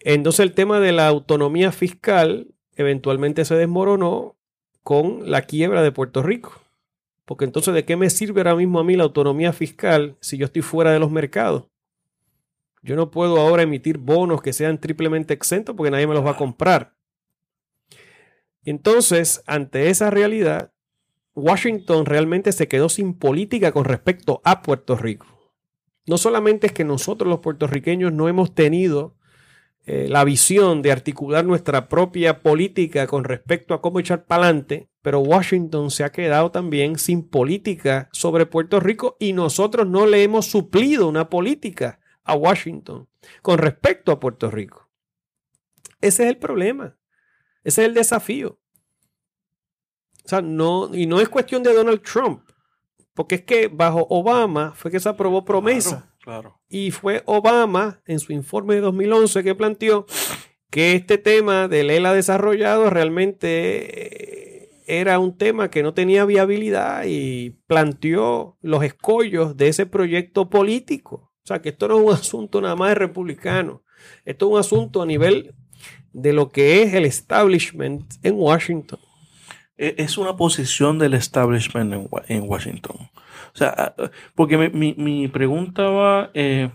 Entonces 0.00 0.40
el 0.40 0.52
tema 0.52 0.80
de 0.80 0.92
la 0.92 1.08
autonomía 1.08 1.72
fiscal 1.72 2.54
eventualmente 2.76 3.44
se 3.44 3.54
desmoronó 3.54 4.36
con 4.82 5.30
la 5.30 5.42
quiebra 5.42 5.82
de 5.82 5.92
Puerto 5.92 6.22
Rico. 6.22 6.60
Porque 7.24 7.46
entonces, 7.46 7.72
¿de 7.72 7.84
qué 7.84 7.96
me 7.96 8.10
sirve 8.10 8.40
ahora 8.40 8.54
mismo 8.54 8.78
a 8.78 8.84
mí 8.84 8.96
la 8.96 9.04
autonomía 9.04 9.52
fiscal 9.52 10.16
si 10.20 10.36
yo 10.36 10.44
estoy 10.44 10.62
fuera 10.62 10.92
de 10.92 10.98
los 10.98 11.10
mercados? 11.10 11.64
Yo 12.84 12.96
no 12.96 13.10
puedo 13.10 13.40
ahora 13.40 13.62
emitir 13.62 13.96
bonos 13.96 14.42
que 14.42 14.52
sean 14.52 14.78
triplemente 14.78 15.32
exentos 15.32 15.74
porque 15.74 15.90
nadie 15.90 16.06
me 16.06 16.12
los 16.12 16.24
va 16.24 16.32
a 16.32 16.36
comprar. 16.36 16.94
Entonces, 18.62 19.42
ante 19.46 19.88
esa 19.88 20.10
realidad, 20.10 20.72
Washington 21.34 22.04
realmente 22.04 22.52
se 22.52 22.68
quedó 22.68 22.90
sin 22.90 23.14
política 23.14 23.72
con 23.72 23.86
respecto 23.86 24.42
a 24.44 24.60
Puerto 24.60 24.96
Rico. 24.96 25.26
No 26.06 26.18
solamente 26.18 26.66
es 26.66 26.72
que 26.74 26.84
nosotros 26.84 27.28
los 27.30 27.40
puertorriqueños 27.40 28.12
no 28.12 28.28
hemos 28.28 28.54
tenido 28.54 29.16
eh, 29.86 30.06
la 30.10 30.22
visión 30.24 30.82
de 30.82 30.92
articular 30.92 31.46
nuestra 31.46 31.88
propia 31.88 32.42
política 32.42 33.06
con 33.06 33.24
respecto 33.24 33.72
a 33.72 33.80
cómo 33.80 33.98
echar 33.98 34.26
para 34.26 34.44
adelante, 34.44 34.90
pero 35.00 35.20
Washington 35.20 35.90
se 35.90 36.04
ha 36.04 36.12
quedado 36.12 36.50
también 36.50 36.98
sin 36.98 37.26
política 37.26 38.10
sobre 38.12 38.44
Puerto 38.44 38.78
Rico 38.78 39.16
y 39.18 39.32
nosotros 39.32 39.86
no 39.88 40.04
le 40.04 40.22
hemos 40.22 40.44
suplido 40.44 41.08
una 41.08 41.30
política 41.30 42.00
a 42.24 42.34
Washington 42.34 43.08
con 43.42 43.58
respecto 43.58 44.12
a 44.12 44.20
Puerto 44.20 44.50
Rico. 44.50 44.88
Ese 46.00 46.24
es 46.24 46.30
el 46.30 46.38
problema. 46.38 46.96
Ese 47.62 47.82
es 47.82 47.88
el 47.88 47.94
desafío. 47.94 48.58
O 50.24 50.28
sea, 50.28 50.40
no, 50.40 50.94
y 50.94 51.06
no 51.06 51.20
es 51.20 51.28
cuestión 51.28 51.62
de 51.62 51.74
Donald 51.74 52.02
Trump, 52.02 52.42
porque 53.12 53.36
es 53.36 53.42
que 53.42 53.68
bajo 53.68 54.06
Obama 54.08 54.72
fue 54.74 54.90
que 54.90 55.00
se 55.00 55.08
aprobó 55.08 55.44
promesa. 55.44 56.10
Claro, 56.20 56.58
Y 56.70 56.90
fue 56.90 57.22
Obama 57.26 58.00
en 58.06 58.18
su 58.18 58.32
informe 58.32 58.76
de 58.76 58.80
2011 58.80 59.44
que 59.44 59.54
planteó 59.54 60.06
que 60.70 60.94
este 60.94 61.18
tema 61.18 61.68
del 61.68 61.90
ELA 61.90 62.14
desarrollado 62.14 62.88
realmente 62.88 64.68
eh, 64.68 64.82
era 64.86 65.18
un 65.18 65.36
tema 65.36 65.70
que 65.70 65.82
no 65.82 65.92
tenía 65.92 66.24
viabilidad 66.24 67.04
y 67.06 67.50
planteó 67.66 68.56
los 68.62 68.82
escollos 68.82 69.56
de 69.58 69.68
ese 69.68 69.84
proyecto 69.84 70.48
político. 70.48 71.33
O 71.44 71.46
sea, 71.46 71.60
que 71.60 71.68
esto 71.68 71.88
no 71.88 71.98
es 71.98 72.04
un 72.06 72.12
asunto 72.14 72.60
nada 72.62 72.74
más 72.74 72.88
de 72.88 72.94
republicano. 72.94 73.82
Esto 74.24 74.46
es 74.46 74.52
un 74.52 74.58
asunto 74.58 75.02
a 75.02 75.06
nivel 75.06 75.54
de 76.14 76.32
lo 76.32 76.48
que 76.50 76.82
es 76.82 76.94
el 76.94 77.04
establishment 77.04 78.14
en 78.22 78.34
Washington. 78.36 78.98
E, 79.76 79.94
es 79.98 80.16
una 80.16 80.36
posición 80.38 80.98
del 80.98 81.12
establishment 81.12 82.08
en, 82.28 82.48
Washington. 82.48 82.96
O 82.96 83.56
sea, 83.58 83.94
porque 84.34 84.56
mi, 84.56 85.28
pregunta 85.28 85.82
va, 85.82 86.30
eh, 86.32 86.70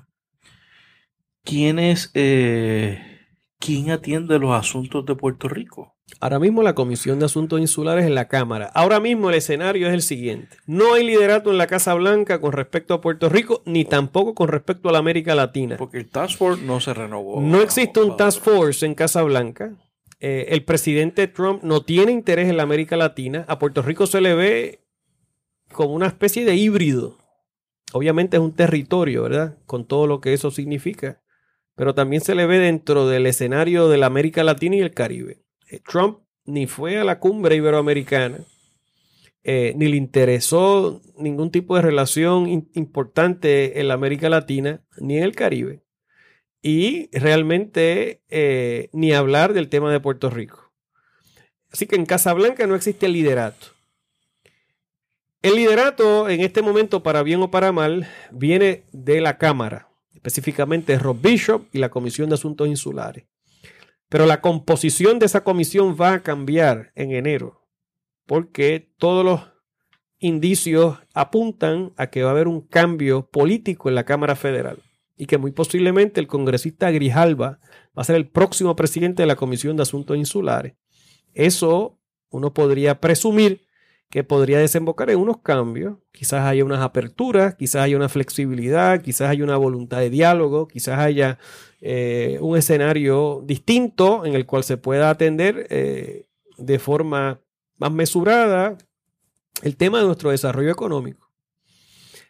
¿quién 1.43 1.79
es, 1.79 2.11
eh, 2.13 3.01
quién 3.57 3.89
atiende 3.89 4.37
los 4.37 4.51
asuntos 4.51 5.03
de 5.03 5.15
Puerto 5.15 5.49
Rico? 5.49 5.95
Ahora 6.19 6.39
mismo 6.39 6.63
la 6.63 6.75
Comisión 6.75 7.19
de 7.19 7.25
Asuntos 7.25 7.59
Insulares 7.59 8.05
en 8.05 8.15
la 8.15 8.27
Cámara. 8.27 8.69
Ahora 8.73 8.99
mismo 8.99 9.29
el 9.29 9.35
escenario 9.35 9.87
es 9.87 9.93
el 9.93 10.01
siguiente. 10.01 10.57
No 10.65 10.93
hay 10.93 11.05
liderato 11.05 11.51
en 11.51 11.57
la 11.57 11.67
Casa 11.67 11.93
Blanca 11.93 12.41
con 12.41 12.51
respecto 12.51 12.93
a 12.93 13.01
Puerto 13.01 13.29
Rico, 13.29 13.61
ni 13.65 13.85
tampoco 13.85 14.33
con 14.33 14.49
respecto 14.49 14.89
a 14.89 14.91
la 14.91 14.99
América 14.99 15.35
Latina. 15.35 15.77
Porque 15.77 15.97
el 15.97 16.09
Task 16.09 16.37
Force 16.37 16.63
no 16.63 16.79
se 16.79 16.93
renovó. 16.93 17.41
No 17.41 17.61
existe 17.61 18.01
un 18.01 18.17
Task 18.17 18.41
Force 18.41 18.85
en 18.85 18.95
Casa 18.95 19.23
Blanca. 19.23 19.73
Eh, 20.19 20.47
el 20.49 20.63
presidente 20.65 21.27
Trump 21.27 21.63
no 21.63 21.81
tiene 21.81 22.11
interés 22.11 22.49
en 22.49 22.57
la 22.57 22.63
América 22.63 22.97
Latina. 22.97 23.45
A 23.47 23.57
Puerto 23.57 23.81
Rico 23.81 24.05
se 24.05 24.19
le 24.19 24.33
ve 24.33 24.79
como 25.71 25.93
una 25.93 26.07
especie 26.07 26.43
de 26.43 26.55
híbrido. 26.55 27.17
Obviamente 27.93 28.37
es 28.37 28.43
un 28.43 28.53
territorio, 28.53 29.23
¿verdad? 29.23 29.57
Con 29.65 29.85
todo 29.85 30.07
lo 30.07 30.19
que 30.19 30.33
eso 30.33 30.51
significa. 30.51 31.21
Pero 31.75 31.95
también 31.95 32.21
se 32.21 32.35
le 32.35 32.45
ve 32.45 32.59
dentro 32.59 33.07
del 33.07 33.25
escenario 33.25 33.87
de 33.87 33.97
la 33.97 34.07
América 34.07 34.43
Latina 34.43 34.75
y 34.75 34.81
el 34.81 34.93
Caribe. 34.93 35.45
Trump 35.89 36.19
ni 36.45 36.67
fue 36.67 36.97
a 36.97 37.03
la 37.03 37.19
cumbre 37.19 37.55
iberoamericana, 37.55 38.39
eh, 39.43 39.73
ni 39.75 39.87
le 39.87 39.97
interesó 39.97 41.01
ningún 41.17 41.51
tipo 41.51 41.75
de 41.75 41.81
relación 41.81 42.47
importante 42.73 43.79
en 43.79 43.87
la 43.87 43.93
América 43.93 44.29
Latina 44.29 44.81
ni 44.97 45.17
en 45.17 45.23
el 45.23 45.35
Caribe. 45.35 45.81
Y 46.61 47.09
realmente 47.17 48.21
eh, 48.29 48.89
ni 48.91 49.13
hablar 49.13 49.53
del 49.53 49.69
tema 49.69 49.91
de 49.91 50.01
Puerto 50.01 50.29
Rico. 50.29 50.71
Así 51.71 51.85
que 51.85 51.95
en 51.95 52.05
Casablanca 52.05 52.67
no 52.67 52.75
existe 52.75 53.07
liderato. 53.07 53.67
El 55.41 55.55
liderato 55.55 56.27
en 56.27 56.41
este 56.41 56.61
momento, 56.61 57.01
para 57.01 57.23
bien 57.23 57.41
o 57.41 57.49
para 57.49 57.71
mal, 57.71 58.09
viene 58.31 58.83
de 58.91 59.21
la 59.21 59.37
Cámara, 59.37 59.87
específicamente 60.13 60.99
Rob 60.99 61.21
Bishop 61.21 61.63
y 61.71 61.77
la 61.77 61.89
Comisión 61.89 62.27
de 62.27 62.35
Asuntos 62.35 62.67
Insulares. 62.67 63.23
Pero 64.09 64.25
la 64.25 64.41
composición 64.41 65.19
de 65.19 65.27
esa 65.27 65.43
comisión 65.43 65.95
va 65.99 66.13
a 66.13 66.23
cambiar 66.23 66.91
en 66.95 67.11
enero 67.11 67.59
porque 68.29 68.93
todos 68.99 69.25
los 69.25 69.41
indicios 70.19 70.99
apuntan 71.15 71.93
a 71.97 72.11
que 72.11 72.21
va 72.21 72.29
a 72.29 72.33
haber 72.33 72.47
un 72.47 72.61
cambio 72.61 73.27
político 73.27 73.89
en 73.89 73.95
la 73.95 74.03
Cámara 74.03 74.35
Federal 74.35 74.83
y 75.17 75.25
que 75.25 75.39
muy 75.39 75.51
posiblemente 75.51 76.19
el 76.19 76.27
congresista 76.27 76.91
Grijalva 76.91 77.59
va 77.97 78.01
a 78.01 78.03
ser 78.03 78.17
el 78.17 78.27
próximo 78.27 78.75
presidente 78.75 79.23
de 79.23 79.27
la 79.27 79.35
Comisión 79.35 79.77
de 79.77 79.81
Asuntos 79.81 80.15
Insulares. 80.15 80.75
Eso 81.33 81.99
uno 82.29 82.53
podría 82.53 82.99
presumir 83.01 83.65
que 84.11 84.23
podría 84.23 84.59
desembocar 84.59 85.09
en 85.09 85.17
unos 85.17 85.41
cambios. 85.41 85.97
Quizás 86.11 86.45
haya 86.45 86.63
unas 86.63 86.81
aperturas, 86.81 87.55
quizás 87.55 87.81
haya 87.81 87.95
una 87.95 88.09
flexibilidad, 88.09 89.01
quizás 89.01 89.29
haya 89.29 89.43
una 89.43 89.57
voluntad 89.57 90.01
de 90.01 90.11
diálogo, 90.11 90.67
quizás 90.67 90.99
haya 90.99 91.39
eh, 91.81 92.37
un 92.41 92.57
escenario 92.57 93.41
distinto 93.45 94.25
en 94.25 94.35
el 94.35 94.45
cual 94.45 94.63
se 94.63 94.77
pueda 94.77 95.09
atender 95.09 95.67
eh, 95.69 96.27
de 96.57 96.79
forma 96.79 97.39
más 97.77 97.91
mesurada 97.91 98.77
el 99.61 99.77
tema 99.77 99.99
de 99.99 100.05
nuestro 100.05 100.31
desarrollo 100.31 100.71
económico. 100.71 101.29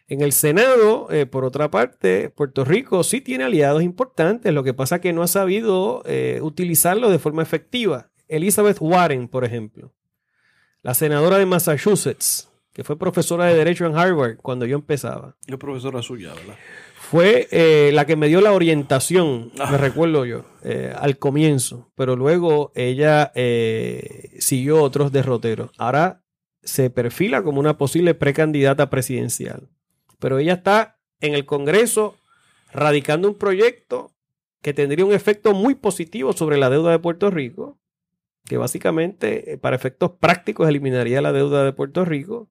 En 0.06 0.20
el 0.20 0.32
Senado, 0.32 1.08
eh, 1.10 1.26
por 1.26 1.44
otra 1.44 1.70
parte, 1.70 2.30
Puerto 2.30 2.64
Rico 2.64 3.02
sí 3.02 3.20
tiene 3.20 3.44
aliados 3.44 3.82
importantes, 3.82 4.52
lo 4.52 4.64
que 4.64 4.74
pasa 4.74 4.96
es 4.96 5.00
que 5.00 5.12
no 5.12 5.22
ha 5.22 5.28
sabido 5.28 6.02
utilizarlo 6.40 7.10
de 7.10 7.18
forma 7.18 7.42
efectiva. 7.42 8.10
Elizabeth 8.28 8.78
Warren, 8.80 9.28
por 9.28 9.44
ejemplo, 9.44 9.92
la 10.82 10.94
senadora 10.94 11.38
de 11.38 11.46
Massachusetts, 11.46 12.48
que 12.72 12.84
fue 12.84 12.98
profesora 12.98 13.46
de 13.46 13.56
Derecho 13.56 13.86
en 13.86 13.96
Harvard 13.96 14.36
cuando 14.36 14.66
yo 14.66 14.76
empezaba. 14.76 15.36
Es 15.46 15.56
profesora 15.56 16.02
suya, 16.02 16.32
¿verdad? 16.34 16.56
Fue 17.10 17.48
eh, 17.50 17.90
la 17.92 18.06
que 18.06 18.14
me 18.14 18.28
dio 18.28 18.40
la 18.40 18.52
orientación, 18.52 19.50
me 19.56 19.64
ah. 19.64 19.76
recuerdo 19.76 20.24
yo, 20.24 20.44
eh, 20.62 20.94
al 20.96 21.18
comienzo, 21.18 21.90
pero 21.96 22.14
luego 22.14 22.70
ella 22.76 23.32
eh, 23.34 24.36
siguió 24.38 24.80
otros 24.80 25.10
derroteros. 25.10 25.72
Ahora 25.76 26.22
se 26.62 26.88
perfila 26.88 27.42
como 27.42 27.58
una 27.58 27.76
posible 27.76 28.14
precandidata 28.14 28.90
presidencial, 28.90 29.70
pero 30.20 30.38
ella 30.38 30.52
está 30.52 31.00
en 31.20 31.34
el 31.34 31.46
Congreso 31.46 32.14
radicando 32.72 33.26
un 33.26 33.34
proyecto 33.34 34.12
que 34.62 34.72
tendría 34.72 35.04
un 35.04 35.12
efecto 35.12 35.52
muy 35.52 35.74
positivo 35.74 36.32
sobre 36.32 36.58
la 36.58 36.70
deuda 36.70 36.92
de 36.92 37.00
Puerto 37.00 37.28
Rico, 37.28 37.80
que 38.44 38.56
básicamente 38.56 39.58
para 39.60 39.74
efectos 39.74 40.12
prácticos 40.20 40.68
eliminaría 40.68 41.20
la 41.22 41.32
deuda 41.32 41.64
de 41.64 41.72
Puerto 41.72 42.04
Rico 42.04 42.50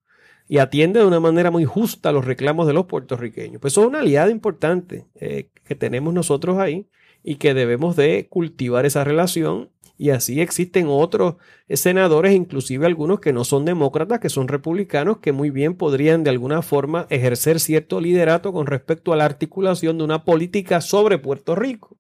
y 0.50 0.58
atiende 0.58 1.00
de 1.00 1.06
una 1.06 1.20
manera 1.20 1.52
muy 1.52 1.64
justa 1.64 2.12
los 2.12 2.26
reclamos 2.26 2.66
de 2.66 2.74
los 2.74 2.88
puertorriqueños. 2.88 3.62
Pues 3.62 3.74
eso 3.74 3.82
es 3.82 3.88
una 3.88 4.00
aliada 4.00 4.32
importante 4.32 5.06
eh, 5.14 5.52
que 5.64 5.76
tenemos 5.76 6.12
nosotros 6.12 6.58
ahí 6.58 6.88
y 7.24 7.36
que 7.36 7.54
debemos 7.54 7.96
de 7.96 8.28
cultivar 8.30 8.88
esa 8.88 9.04
relación. 9.04 9.70
Y 9.96 10.10
así 10.10 10.42
existen 10.42 10.88
otros 10.90 11.36
senadores, 11.70 12.34
inclusive 12.34 12.88
algunos 12.88 13.20
que 13.20 13.32
no 13.32 13.44
son 13.44 13.64
demócratas, 13.64 14.20
que 14.20 14.30
son 14.30 14.48
republicanos, 14.48 15.20
que 15.20 15.34
muy 15.34 15.52
bien 15.52 15.76
podrían 15.76 16.24
de 16.24 16.32
alguna 16.32 16.64
forma 16.64 17.06
ejercer 17.12 17.60
cierto 17.60 18.02
liderato 18.02 18.52
con 18.52 18.66
respecto 18.66 19.14
a 19.14 19.18
la 19.18 19.26
articulación 19.26 20.00
de 20.00 20.06
una 20.06 20.24
política 20.24 20.82
sobre 20.82 21.20
Puerto 21.20 21.54
Rico. 21.54 21.96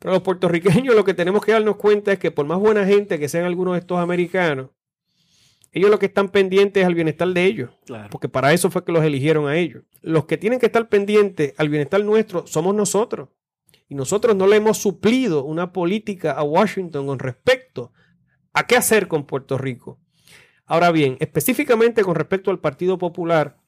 Pero 0.00 0.14
los 0.14 0.22
puertorriqueños 0.22 0.96
lo 0.96 1.04
que 1.04 1.14
tenemos 1.14 1.44
que 1.44 1.52
darnos 1.52 1.76
cuenta 1.76 2.12
es 2.12 2.18
que 2.18 2.32
por 2.32 2.46
más 2.46 2.58
buena 2.58 2.84
gente 2.84 3.20
que 3.20 3.28
sean 3.28 3.44
algunos 3.44 3.74
de 3.74 3.80
estos 3.80 3.98
americanos, 3.98 4.70
ellos 5.74 5.90
lo 5.90 5.98
que 5.98 6.06
están 6.06 6.28
pendientes 6.28 6.82
es 6.82 6.86
al 6.86 6.94
bienestar 6.94 7.28
de 7.28 7.44
ellos, 7.44 7.70
porque 8.08 8.28
para 8.28 8.52
eso 8.52 8.70
fue 8.70 8.84
que 8.84 8.92
los 8.92 9.04
eligieron 9.04 9.48
a 9.48 9.56
ellos. 9.56 9.82
Los 10.02 10.24
que 10.24 10.38
tienen 10.38 10.60
que 10.60 10.66
estar 10.66 10.88
pendientes 10.88 11.52
al 11.58 11.68
bienestar 11.68 12.02
nuestro 12.04 12.46
somos 12.46 12.76
nosotros. 12.76 13.30
Y 13.88 13.96
nosotros 13.96 14.36
no 14.36 14.46
le 14.46 14.56
hemos 14.56 14.78
suplido 14.78 15.44
una 15.44 15.72
política 15.72 16.30
a 16.30 16.44
Washington 16.44 17.08
con 17.08 17.18
respecto 17.18 17.92
a 18.52 18.68
qué 18.68 18.76
hacer 18.76 19.08
con 19.08 19.26
Puerto 19.26 19.58
Rico. 19.58 19.98
Ahora 20.64 20.92
bien, 20.92 21.16
específicamente 21.18 22.04
con 22.04 22.14
respecto 22.14 22.52
al 22.52 22.60
Partido 22.60 22.96
Popular, 22.96 23.58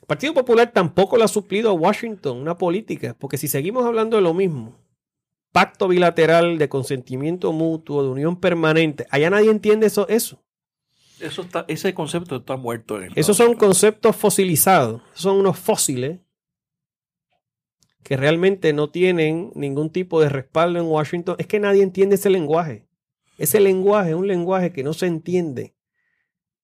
el 0.00 0.06
Partido 0.06 0.32
Popular 0.32 0.72
tampoco 0.72 1.16
le 1.16 1.24
ha 1.24 1.28
suplido 1.28 1.70
a 1.70 1.74
Washington 1.74 2.38
una 2.38 2.56
política, 2.56 3.16
porque 3.18 3.36
si 3.36 3.48
seguimos 3.48 3.84
hablando 3.84 4.16
de 4.16 4.22
lo 4.22 4.32
mismo, 4.32 4.78
pacto 5.50 5.88
bilateral 5.88 6.56
de 6.56 6.68
consentimiento 6.68 7.52
mutuo, 7.52 8.04
de 8.04 8.10
unión 8.10 8.38
permanente, 8.38 9.08
allá 9.10 9.28
nadie 9.28 9.50
entiende 9.50 9.88
eso. 9.88 10.06
eso. 10.08 10.40
Eso 11.20 11.42
está, 11.42 11.64
ese 11.68 11.94
concepto 11.94 12.36
está 12.36 12.56
muerto. 12.56 13.00
Esos 13.14 13.36
son 13.36 13.54
conceptos 13.54 14.14
fosilizados. 14.14 15.02
Son 15.14 15.36
unos 15.36 15.58
fósiles 15.58 16.20
que 18.02 18.16
realmente 18.16 18.72
no 18.72 18.90
tienen 18.90 19.50
ningún 19.54 19.90
tipo 19.90 20.20
de 20.20 20.28
respaldo 20.28 20.78
en 20.78 20.86
Washington. 20.86 21.36
Es 21.38 21.46
que 21.46 21.60
nadie 21.60 21.82
entiende 21.82 22.14
ese 22.14 22.30
lenguaje. 22.30 22.86
Ese 23.36 23.60
lenguaje 23.60 24.10
es 24.10 24.16
un 24.16 24.26
lenguaje 24.26 24.72
que 24.72 24.82
no 24.82 24.92
se 24.92 25.06
entiende, 25.06 25.74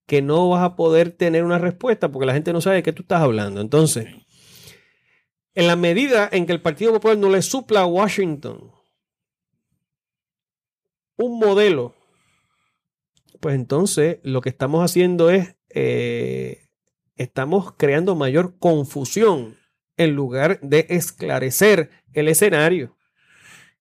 que 0.07 0.23
no 0.23 0.49
vas 0.49 0.63
a 0.65 0.77
poder 0.77 1.11
tener 1.11 1.45
una 1.45 1.59
respuesta 1.59 2.11
porque 2.11 2.27
la 2.27 2.35
gente 2.35 2.53
no 2.53 2.61
sabe 2.61 2.77
de 2.77 2.83
qué 2.83 2.93
tú 2.93 3.03
estás 3.03 3.21
hablando. 3.21 3.61
Entonces, 3.61 4.09
en 5.55 5.67
la 5.67 5.77
medida 5.77 6.29
en 6.33 6.47
que 6.47 6.53
el 6.53 6.63
Partido 6.63 6.93
Popular 6.93 7.19
no 7.19 7.29
le 7.29 7.43
supla 7.43 7.81
a 7.81 7.87
Washington 7.87 8.73
un 11.17 11.39
modelo 11.39 11.95
pues 13.45 13.57
entonces 13.57 14.21
lo 14.23 14.41
que 14.41 14.49
estamos 14.49 14.83
haciendo 14.83 15.29
es, 15.29 15.55
eh, 15.69 16.63
estamos 17.17 17.75
creando 17.77 18.15
mayor 18.15 18.57
confusión 18.59 19.59
en 19.99 20.15
lugar 20.15 20.61
de 20.63 20.87
esclarecer 20.89 21.91
el 22.15 22.29
escenario. 22.29 22.97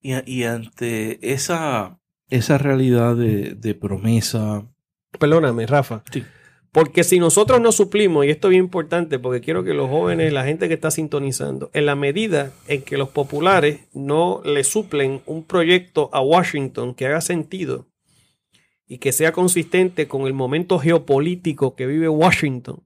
Y, 0.02 0.44
ante 0.44 1.32
esa, 1.32 2.02
esa 2.30 2.58
realidad 2.58 3.16
de, 3.16 3.78
promesa. 3.80 4.68
Perdóname, 5.18 5.66
Rafa. 5.66 6.04
Sí. 6.12 6.26
Porque 6.74 7.06
si 7.06 7.20
nosotros 7.20 7.62
no 7.62 7.72
suplimos, 7.72 8.26
y 8.26 8.32
esto 8.32 8.50
es 8.50 8.50
bien 8.50 8.66
importante, 8.66 9.18
porque 9.18 9.40
quiero 9.40 9.64
que 9.64 9.74
los 9.74 9.90
jóvenes, 9.90 10.34
la 10.34 10.44
gente 10.44 10.68
que 10.68 10.74
está 10.74 10.92
sintonizando, 10.92 11.72
en 11.74 11.86
la 11.86 11.96
medida 11.96 12.52
en 12.68 12.82
que 12.82 12.98
los 12.98 13.08
populares 13.08 13.80
no 13.94 14.42
le 14.44 14.66
suplen 14.66 15.22
un 15.26 15.46
proyecto 15.46 16.10
a 16.12 16.20
Washington 16.20 16.96
que 16.96 17.06
haga 17.06 17.22
sentido, 17.22 17.88
y 18.88 18.98
que 18.98 19.12
sea 19.12 19.32
consistente 19.32 20.08
con 20.08 20.28
el 20.28 20.34
momento 20.34 20.80
geopolítico 20.80 21.76
que 21.76 21.86
vive 21.86 22.10
Washington. 22.10 22.86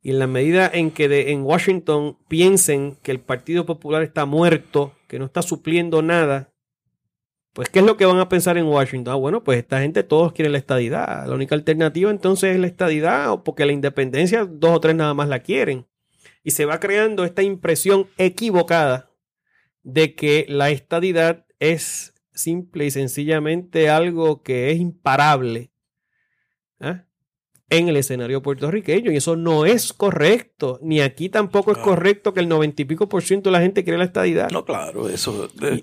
Y 0.00 0.10
en 0.10 0.18
la 0.18 0.26
medida 0.26 0.70
en 0.72 0.90
que 0.90 1.30
en 1.30 1.42
Washington 1.42 2.18
piensen 2.28 2.96
que 3.02 3.12
el 3.12 3.20
Partido 3.20 3.66
Popular 3.66 4.02
está 4.02 4.24
muerto, 4.26 4.94
que 5.06 5.18
no 5.18 5.26
está 5.26 5.42
supliendo 5.42 6.02
nada, 6.02 6.52
pues 7.52 7.68
¿qué 7.68 7.80
es 7.80 7.84
lo 7.84 7.96
que 7.96 8.06
van 8.06 8.18
a 8.18 8.28
pensar 8.28 8.56
en 8.56 8.64
Washington? 8.64 9.12
Ah, 9.12 9.16
bueno, 9.16 9.44
pues 9.44 9.58
esta 9.58 9.80
gente 9.80 10.02
todos 10.02 10.32
quieren 10.32 10.52
la 10.52 10.58
estadidad. 10.58 11.26
La 11.26 11.34
única 11.34 11.54
alternativa 11.54 12.10
entonces 12.10 12.54
es 12.54 12.60
la 12.60 12.66
estadidad, 12.66 13.42
porque 13.44 13.66
la 13.66 13.72
independencia 13.72 14.46
dos 14.46 14.76
o 14.76 14.80
tres 14.80 14.96
nada 14.96 15.12
más 15.12 15.28
la 15.28 15.40
quieren. 15.40 15.86
Y 16.42 16.52
se 16.52 16.64
va 16.64 16.80
creando 16.80 17.24
esta 17.24 17.42
impresión 17.42 18.08
equivocada 18.16 19.10
de 19.82 20.14
que 20.14 20.46
la 20.48 20.70
estadidad 20.70 21.46
es 21.60 22.11
simple 22.34 22.86
y 22.86 22.90
sencillamente 22.90 23.90
algo 23.90 24.42
que 24.42 24.70
es 24.70 24.78
imparable 24.78 25.70
¿ah? 26.80 27.04
en 27.68 27.88
el 27.88 27.96
escenario 27.96 28.42
puertorriqueño. 28.42 29.10
Y 29.12 29.16
eso 29.16 29.36
no 29.36 29.64
es 29.64 29.92
correcto. 29.92 30.78
Ni 30.82 31.00
aquí 31.00 31.28
tampoco 31.28 31.72
es 31.72 31.78
correcto 31.78 32.34
que 32.34 32.40
el 32.40 32.48
noventa 32.48 32.82
y 32.82 32.84
pico 32.84 33.08
por 33.08 33.22
ciento 33.22 33.50
de 33.50 33.52
la 33.52 33.60
gente 33.60 33.84
cree 33.84 33.98
la 33.98 34.04
estadidad. 34.04 34.50
No, 34.50 34.64
claro, 34.64 35.08
eso. 35.08 35.48
Eh, 35.60 35.82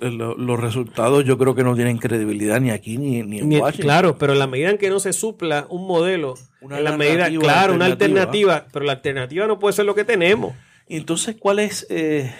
los 0.00 0.58
resultados 0.58 1.24
yo 1.24 1.38
creo 1.38 1.54
que 1.54 1.62
no 1.62 1.76
tienen 1.76 1.98
credibilidad 1.98 2.60
ni 2.60 2.70
aquí 2.70 2.98
ni, 2.98 3.20
en 3.20 3.32
Washington. 3.32 3.70
Claro, 3.80 4.18
pero 4.18 4.32
en 4.32 4.40
la 4.40 4.48
medida 4.48 4.70
en 4.70 4.78
que 4.78 4.90
no 4.90 4.98
se 4.98 5.12
supla 5.12 5.66
un 5.70 5.86
modelo, 5.86 6.34
una 6.60 6.78
en 6.78 6.84
la 6.84 6.96
medida, 6.96 7.30
claro, 7.30 7.74
una 7.74 7.84
alternativa, 7.84 8.66
pero 8.72 8.84
la 8.84 8.92
alternativa 8.92 9.46
no 9.46 9.60
puede 9.60 9.74
ser 9.74 9.84
lo 9.84 9.94
que 9.94 10.04
tenemos. 10.04 10.54
entonces, 10.88 11.36
¿cuál 11.38 11.60
es 11.60 11.86
eh, 11.90 12.34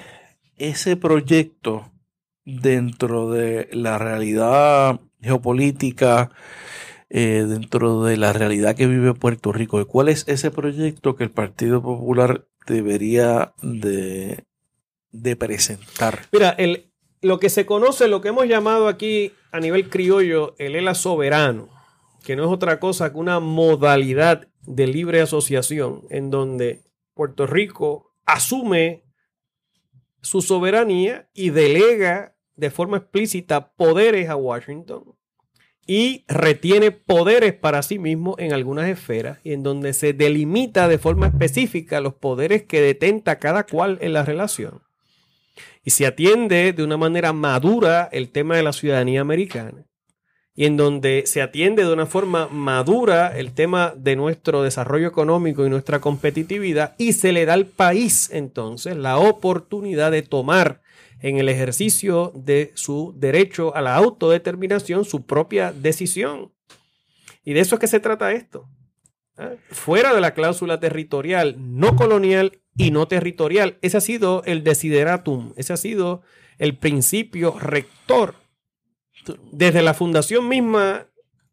ese 0.57 0.97
proyecto 0.97 1.91
dentro 2.45 3.30
de 3.30 3.68
la 3.72 3.99
realidad 3.99 5.01
geopolítica, 5.20 6.30
eh, 7.11 7.45
dentro 7.47 8.03
de 8.05 8.16
la 8.16 8.32
realidad 8.32 8.74
que 8.74 8.86
vive 8.86 9.14
Puerto 9.14 9.53
Rico. 9.53 9.84
¿Cuál 9.86 10.09
es 10.09 10.24
ese 10.28 10.51
proyecto 10.51 11.16
que 11.16 11.24
el 11.24 11.30
Partido 11.30 11.82
Popular 11.82 12.47
debería 12.66 13.55
de, 13.62 14.45
presentar? 15.38 16.20
Mira, 16.32 16.51
el, 16.51 16.90
lo 17.20 17.38
que 17.38 17.51
se 17.51 17.66
conoce, 17.66 18.09
lo 18.09 18.20
que 18.20 18.28
hemos 18.28 18.47
llamado 18.47 18.88
aquí 18.88 19.32
a 19.53 19.61
nivel 19.61 19.88
criollo, 19.90 20.55
el 20.59 20.74
ELA 20.74 20.95
soberano, 20.95 21.68
que 22.24 22.36
no 22.36 22.45
es 22.45 22.51
otra 22.51 22.80
cosa 22.80 23.12
que 23.12 23.18
una 23.18 23.40
modalidad 23.40 24.49
de 24.62 24.86
libre 24.86 25.20
asociación 25.20 26.03
en 26.11 26.30
donde 26.30 26.82
Puerto 27.14 27.47
Rico 27.47 28.14
asume 28.24 29.05
su 30.22 30.40
soberanía 30.40 31.28
y 31.34 31.51
delega 31.51 32.32
de 32.57 32.70
forma 32.70 32.98
explícita 32.98 33.72
poderes 33.72 34.28
a 34.28 34.36
Washington 34.36 35.14
y 35.86 36.24
retiene 36.28 36.90
poderes 36.90 37.55
para 37.55 37.82
sí 37.82 37.98
mismo 37.98 38.36
en 38.38 38.53
algunas 38.53 38.88
esferas 38.88 39.38
y 39.42 39.53
en 39.53 39.62
donde 39.62 39.92
se 39.92 40.12
delimita 40.12 40.88
de 40.88 40.98
forma 40.98 41.26
específica 41.26 42.00
los 42.00 42.14
poderes 42.14 42.62
que 42.62 42.80
detenta 42.80 43.38
cada 43.38 43.64
cual 43.64 43.98
en 44.00 44.12
la 44.12 44.24
relación. 44.24 44.82
Y 45.84 45.90
se 45.90 46.07
atiende 46.07 46.72
de 46.72 46.84
una 46.84 46.96
manera 46.96 47.32
madura 47.32 48.09
el 48.12 48.30
tema 48.30 48.57
de 48.57 48.62
la 48.62 48.72
ciudadanía 48.72 49.20
americana 49.20 49.86
y 50.55 50.66
en 50.66 50.76
donde 50.76 51.24
se 51.26 51.40
atiende 51.40 51.84
de 51.84 51.92
una 51.92 52.07
forma 52.07 52.46
madura 52.48 53.36
el 53.36 53.53
tema 53.53 53.94
de 53.96 54.16
nuestro 54.16 54.62
desarrollo 54.62 55.09
económico 55.09 55.64
y 55.64 55.70
nuestra 55.70 56.00
competitividad 56.00 56.94
y 56.98 57.14
se 57.14 57.32
le 57.32 57.46
da 57.46 57.55
al 57.55 57.66
país 57.66 58.28
entonces 58.32 58.96
la 58.96 59.16
oportunidad 59.16 60.11
de 60.11 60.22
tomar 60.22 60.82
en 61.23 61.39
el 61.39 61.49
ejercicio 61.49 62.33
de 62.35 62.73
su 62.75 63.14
derecho 63.16 63.75
a 63.75 63.81
la 63.81 63.95
autodeterminación 63.95 65.05
su 65.05 65.25
propia 65.25 65.73
decisión. 65.73 66.53
Y 67.45 67.55
de 67.55 67.61
eso 67.61 67.77
es 67.77 67.81
que 67.81 67.87
se 67.87 68.01
trata 68.01 68.33
esto. 68.33 68.68
¿ah? 69.39 69.53
Fuera 69.70 70.14
de 70.14 70.20
la 70.20 70.35
cláusula 70.35 70.81
territorial, 70.81 71.57
no 71.59 71.97
colonial 71.97 72.61
y 72.77 72.91
no 72.91 73.07
territorial. 73.07 73.79
Ese 73.83 73.97
ha 73.97 74.01
sido 74.01 74.43
el 74.45 74.64
desideratum, 74.64 75.53
ese 75.57 75.73
ha 75.73 75.77
sido 75.77 76.23
el 76.59 76.77
principio 76.77 77.59
rector 77.59 78.35
desde 79.53 79.83
la 79.83 79.95
fundación 79.95 80.49
misma 80.49 81.07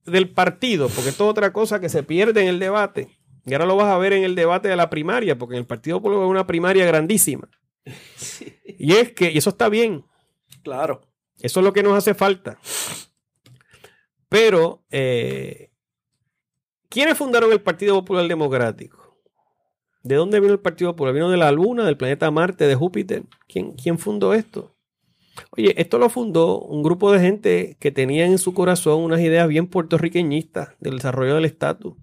del 0.06 0.30
partido, 0.30 0.90
porque 0.90 1.10
esto 1.10 1.26
es 1.26 1.30
otra 1.30 1.54
cosa 1.54 1.80
que 1.80 1.90
se 1.90 2.02
pierde 2.02 2.42
en 2.42 2.48
el 2.48 2.60
debate. 2.60 3.20
Y 3.46 3.54
ahora 3.54 3.66
lo 3.66 3.76
vas 3.76 3.88
a 3.88 3.98
ver 3.98 4.14
en 4.14 4.24
el 4.24 4.36
debate 4.36 4.68
de 4.68 4.76
la 4.76 4.90
primaria, 4.90 5.38
porque 5.38 5.56
en 5.56 5.62
el 5.62 5.66
Partido 5.66 5.98
Popular 5.98 6.24
es 6.24 6.30
una 6.30 6.46
primaria 6.46 6.86
grandísima. 6.86 7.50
Y 8.66 8.94
es 8.94 9.12
que, 9.12 9.32
y 9.32 9.38
eso 9.38 9.50
está 9.50 9.70
bien. 9.70 10.06
Claro. 10.64 11.02
Eso 11.42 11.60
es 11.60 11.64
lo 11.64 11.74
que 11.74 11.84
nos 11.84 11.98
hace 11.98 12.14
falta. 12.14 12.60
Pero, 14.30 14.84
eh, 14.92 15.72
¿quiénes 16.90 17.18
fundaron 17.18 17.52
el 17.52 17.62
Partido 17.62 17.96
Popular 17.96 18.28
Democrático? 18.28 19.18
¿De 20.04 20.16
dónde 20.16 20.40
vino 20.40 20.54
el 20.54 20.60
Partido 20.60 20.92
Popular? 20.92 21.14
¿Vino 21.14 21.30
de 21.30 21.38
la 21.38 21.52
Luna, 21.52 21.86
del 21.86 21.98
planeta 21.98 22.32
Marte, 22.32 22.68
de 22.68 22.76
Júpiter? 22.76 23.24
¿Quién, 23.48 23.74
quién 23.74 23.98
fundó 23.98 24.34
esto? 24.34 24.76
Oye, 25.52 25.74
esto 25.82 25.98
lo 25.98 26.10
fundó 26.10 26.60
un 26.60 26.84
grupo 26.84 27.12
de 27.12 27.20
gente 27.20 27.78
que 27.80 27.92
tenía 27.92 28.26
en 28.26 28.38
su 28.38 28.54
corazón 28.54 29.02
unas 29.02 29.22
ideas 29.22 29.48
bien 29.48 29.68
puertorriqueñistas 29.68 30.70
del 30.80 30.96
desarrollo 30.96 31.36
del 31.36 31.46
estatus. 31.46 31.96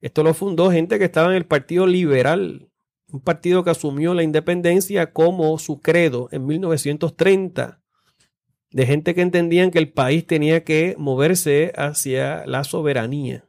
Esto 0.00 0.22
lo 0.22 0.34
fundó 0.34 0.70
gente 0.70 0.98
que 0.98 1.04
estaba 1.04 1.28
en 1.28 1.36
el 1.36 1.46
Partido 1.46 1.86
Liberal, 1.86 2.68
un 3.14 3.20
partido 3.20 3.62
que 3.62 3.70
asumió 3.70 4.12
la 4.12 4.24
independencia 4.24 5.12
como 5.12 5.56
su 5.60 5.80
credo 5.80 6.28
en 6.32 6.46
1930, 6.46 7.80
de 8.72 8.86
gente 8.86 9.14
que 9.14 9.20
entendían 9.20 9.70
que 9.70 9.78
el 9.78 9.92
país 9.92 10.26
tenía 10.26 10.64
que 10.64 10.96
moverse 10.98 11.72
hacia 11.76 12.44
la 12.44 12.64
soberanía 12.64 13.44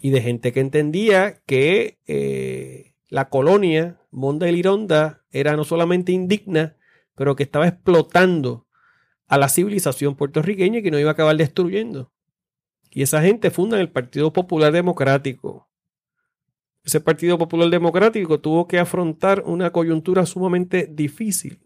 y 0.00 0.10
de 0.10 0.22
gente 0.22 0.52
que 0.52 0.60
entendía 0.60 1.42
que 1.46 1.98
eh, 2.06 2.94
la 3.08 3.28
colonia 3.28 3.98
Monda 4.12 4.48
y 4.48 4.52
Lironda 4.52 5.24
era 5.32 5.56
no 5.56 5.64
solamente 5.64 6.12
indigna, 6.12 6.76
pero 7.16 7.34
que 7.34 7.42
estaba 7.42 7.66
explotando 7.66 8.68
a 9.26 9.36
la 9.36 9.48
civilización 9.48 10.14
puertorriqueña 10.14 10.78
y 10.78 10.82
que 10.84 10.92
no 10.92 11.00
iba 11.00 11.10
a 11.10 11.14
acabar 11.14 11.36
destruyendo. 11.36 12.12
Y 12.88 13.02
esa 13.02 13.20
gente 13.20 13.50
funda 13.50 13.80
el 13.80 13.90
Partido 13.90 14.32
Popular 14.32 14.72
Democrático. 14.72 15.69
Ese 16.90 17.00
Partido 17.00 17.38
Popular 17.38 17.70
Democrático 17.70 18.40
tuvo 18.40 18.66
que 18.66 18.80
afrontar 18.80 19.44
una 19.46 19.70
coyuntura 19.70 20.26
sumamente 20.26 20.88
difícil 20.90 21.60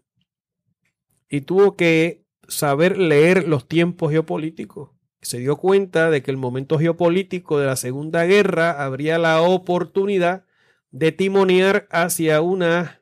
y 1.27 1.41
tuvo 1.41 1.75
que 1.75 2.27
saber 2.47 2.99
leer 2.99 3.47
los 3.47 3.67
tiempos 3.67 4.11
geopolíticos. 4.11 4.91
Se 5.23 5.39
dio 5.39 5.55
cuenta 5.57 6.11
de 6.11 6.21
que 6.21 6.29
el 6.29 6.37
momento 6.37 6.77
geopolítico 6.77 7.57
de 7.57 7.65
la 7.65 7.75
Segunda 7.75 8.23
Guerra 8.25 8.85
habría 8.85 9.17
la 9.17 9.41
oportunidad 9.41 10.45
de 10.91 11.11
timonear 11.11 11.87
hacia 11.89 12.41
una 12.41 13.01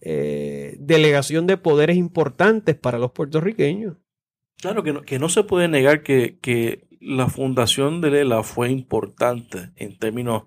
eh, 0.00 0.74
delegación 0.80 1.46
de 1.46 1.56
poderes 1.56 1.96
importantes 1.96 2.74
para 2.74 2.98
los 2.98 3.12
puertorriqueños. 3.12 3.96
Claro 4.60 4.82
que 4.82 4.92
no, 4.92 5.02
que 5.02 5.20
no 5.20 5.28
se 5.28 5.44
puede 5.44 5.68
negar 5.68 6.02
que, 6.02 6.36
que 6.42 6.88
la 7.00 7.28
fundación 7.28 8.00
de 8.00 8.10
Lela 8.10 8.42
fue 8.42 8.72
importante 8.72 9.70
en 9.76 9.96
términos 9.96 10.42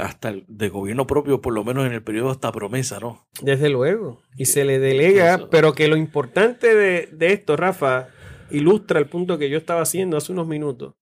hasta 0.00 0.34
de 0.46 0.68
gobierno 0.68 1.06
propio, 1.06 1.40
por 1.40 1.52
lo 1.52 1.64
menos 1.64 1.86
en 1.86 1.92
el 1.92 2.02
periodo 2.02 2.30
hasta 2.30 2.52
promesa, 2.52 2.98
¿no? 2.98 3.28
Desde 3.42 3.68
luego. 3.68 4.22
Y 4.36 4.46
se 4.46 4.64
le 4.64 4.78
delega, 4.78 5.48
pero 5.50 5.74
que 5.74 5.88
lo 5.88 5.96
importante 5.96 6.74
de, 6.74 7.08
de, 7.12 7.32
esto, 7.32 7.56
Rafa, 7.56 8.08
ilustra 8.50 8.98
el 8.98 9.06
punto 9.06 9.38
que 9.38 9.50
yo 9.50 9.58
estaba 9.58 9.82
haciendo 9.82 10.16
hace 10.16 10.32
unos 10.32 10.46
minutos. 10.46 10.94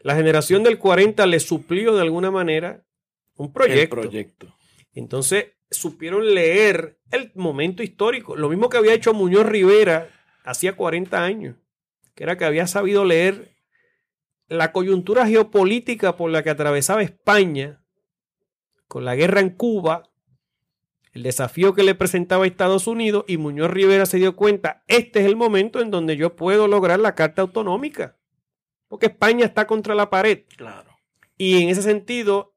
La 0.00 0.14
generación 0.14 0.62
del 0.62 0.78
40 0.78 1.26
le 1.26 1.40
suplió 1.40 1.94
de 1.94 2.02
alguna 2.02 2.30
manera 2.30 2.84
un 3.36 3.52
proyecto. 3.52 3.96
El 3.96 4.08
proyecto. 4.08 4.54
Entonces, 4.92 5.46
supieron 5.70 6.34
leer 6.34 6.98
el 7.10 7.32
momento 7.34 7.82
histórico. 7.82 8.36
Lo 8.36 8.48
mismo 8.48 8.68
que 8.68 8.76
había 8.76 8.94
hecho 8.94 9.14
Muñoz 9.14 9.46
Rivera 9.46 10.08
hacía 10.44 10.76
40 10.76 11.22
años, 11.22 11.56
que 12.14 12.24
era 12.24 12.38
que 12.38 12.44
había 12.44 12.66
sabido 12.66 13.04
leer 13.04 13.56
la 14.46 14.72
coyuntura 14.72 15.26
geopolítica 15.26 16.16
por 16.16 16.30
la 16.30 16.42
que 16.42 16.50
atravesaba 16.50 17.02
España, 17.02 17.83
con 18.94 19.04
la 19.04 19.16
guerra 19.16 19.40
en 19.40 19.50
Cuba, 19.50 20.08
el 21.10 21.24
desafío 21.24 21.74
que 21.74 21.82
le 21.82 21.96
presentaba 21.96 22.44
a 22.44 22.46
Estados 22.46 22.86
Unidos, 22.86 23.24
y 23.26 23.38
Muñoz 23.38 23.68
Rivera 23.72 24.06
se 24.06 24.18
dio 24.18 24.36
cuenta, 24.36 24.84
este 24.86 25.18
es 25.18 25.26
el 25.26 25.34
momento 25.34 25.80
en 25.80 25.90
donde 25.90 26.16
yo 26.16 26.36
puedo 26.36 26.68
lograr 26.68 27.00
la 27.00 27.16
carta 27.16 27.42
autonómica, 27.42 28.16
porque 28.86 29.06
España 29.06 29.46
está 29.46 29.66
contra 29.66 29.96
la 29.96 30.10
pared. 30.10 30.44
Claro. 30.56 30.96
Y 31.36 31.60
en 31.60 31.70
ese 31.70 31.82
sentido, 31.82 32.54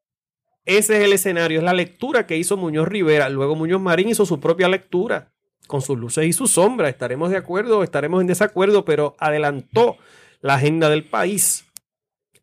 ese 0.64 0.98
es 0.98 1.06
el 1.06 1.14
escenario, 1.14 1.58
es 1.58 1.64
la 1.64 1.74
lectura 1.74 2.28
que 2.28 2.38
hizo 2.38 2.56
Muñoz 2.56 2.88
Rivera. 2.88 3.30
Luego 3.30 3.56
Muñoz 3.56 3.82
Marín 3.82 4.10
hizo 4.10 4.28
su 4.28 4.40
propia 4.40 4.70
lectura, 4.70 5.34
con 5.66 5.82
sus 5.82 5.98
luces 5.98 6.28
y 6.28 6.34
sus 6.34 6.52
sombras. 6.52 6.92
Estaremos 6.92 7.32
de 7.32 7.38
acuerdo, 7.38 7.82
estaremos 7.82 8.22
en 8.22 8.28
desacuerdo, 8.28 8.86
pero 8.86 9.16
adelantó 9.18 9.98
la 10.42 10.54
agenda 10.54 10.88
del 10.92 11.04
país 11.04 11.66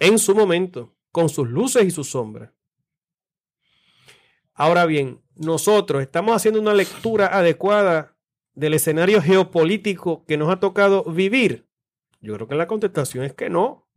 en 0.01 0.19
su 0.19 0.35
momento, 0.35 0.97
con 1.13 1.29
sus 1.29 1.49
luces 1.49 1.85
y 1.85 1.93
sus 1.93 2.11
sombras. 2.11 2.51
Ahora 4.55 4.87
bien, 4.87 5.21
nosotros 5.35 6.01
estamos 6.01 6.37
haciendo 6.37 6.61
una 6.61 6.75
lectura 6.75 7.27
adecuada 7.27 8.17
del 8.55 8.75
escenario 8.75 9.21
geopolítico 9.21 10.25
que 10.27 10.37
nos 10.37 10.51
ha 10.51 10.61
tocado 10.61 11.05
vivir. 11.05 11.67
Yo 12.21 12.35
creo 12.35 12.47
que 12.47 12.55
la 12.55 12.69
contestación 12.69 13.25
es 13.25 13.35
que 13.35 13.51
no. 13.51 13.89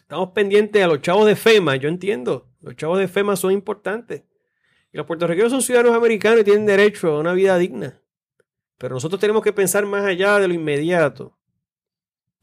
Estamos 0.00 0.30
pendientes 0.30 0.82
a 0.82 0.86
los 0.86 1.02
chavos 1.02 1.26
de 1.26 1.36
FEMA, 1.36 1.76
yo 1.76 1.88
entiendo. 1.88 2.48
Los 2.60 2.76
chavos 2.76 2.98
de 2.98 3.08
FEMA 3.08 3.36
son 3.36 3.52
importantes. 3.52 4.22
Y 4.92 4.96
los 4.96 5.06
puertorriqueños 5.06 5.52
son 5.52 5.60
ciudadanos 5.60 5.94
americanos 5.94 6.40
y 6.40 6.44
tienen 6.44 6.66
derecho 6.66 7.08
a 7.08 7.20
una 7.20 7.34
vida 7.34 7.58
digna. 7.58 8.00
Pero 8.78 8.94
nosotros 8.94 9.20
tenemos 9.20 9.42
que 9.42 9.52
pensar 9.52 9.84
más 9.86 10.04
allá 10.04 10.38
de 10.38 10.48
lo 10.48 10.54
inmediato. 10.54 11.38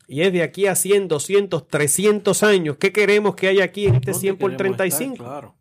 Y 0.07 0.21
es 0.21 0.33
de 0.33 0.43
aquí 0.43 0.67
a 0.67 0.75
100, 0.75 1.07
200, 1.07 1.67
300 1.67 2.43
años. 2.43 2.77
¿Qué 2.77 2.91
queremos 2.91 3.35
que 3.35 3.47
haya 3.47 3.63
aquí 3.63 3.87
en 3.87 3.95
este 3.95 4.13
100 4.13 4.37
por 4.37 4.55
35? 4.57 5.13
Estar, 5.13 5.27
claro. 5.27 5.60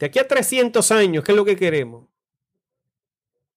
De 0.00 0.06
aquí 0.06 0.18
a 0.18 0.26
300 0.26 0.90
años, 0.90 1.22
¿qué 1.22 1.32
es 1.32 1.36
lo 1.36 1.44
que 1.44 1.56
queremos? 1.56 2.10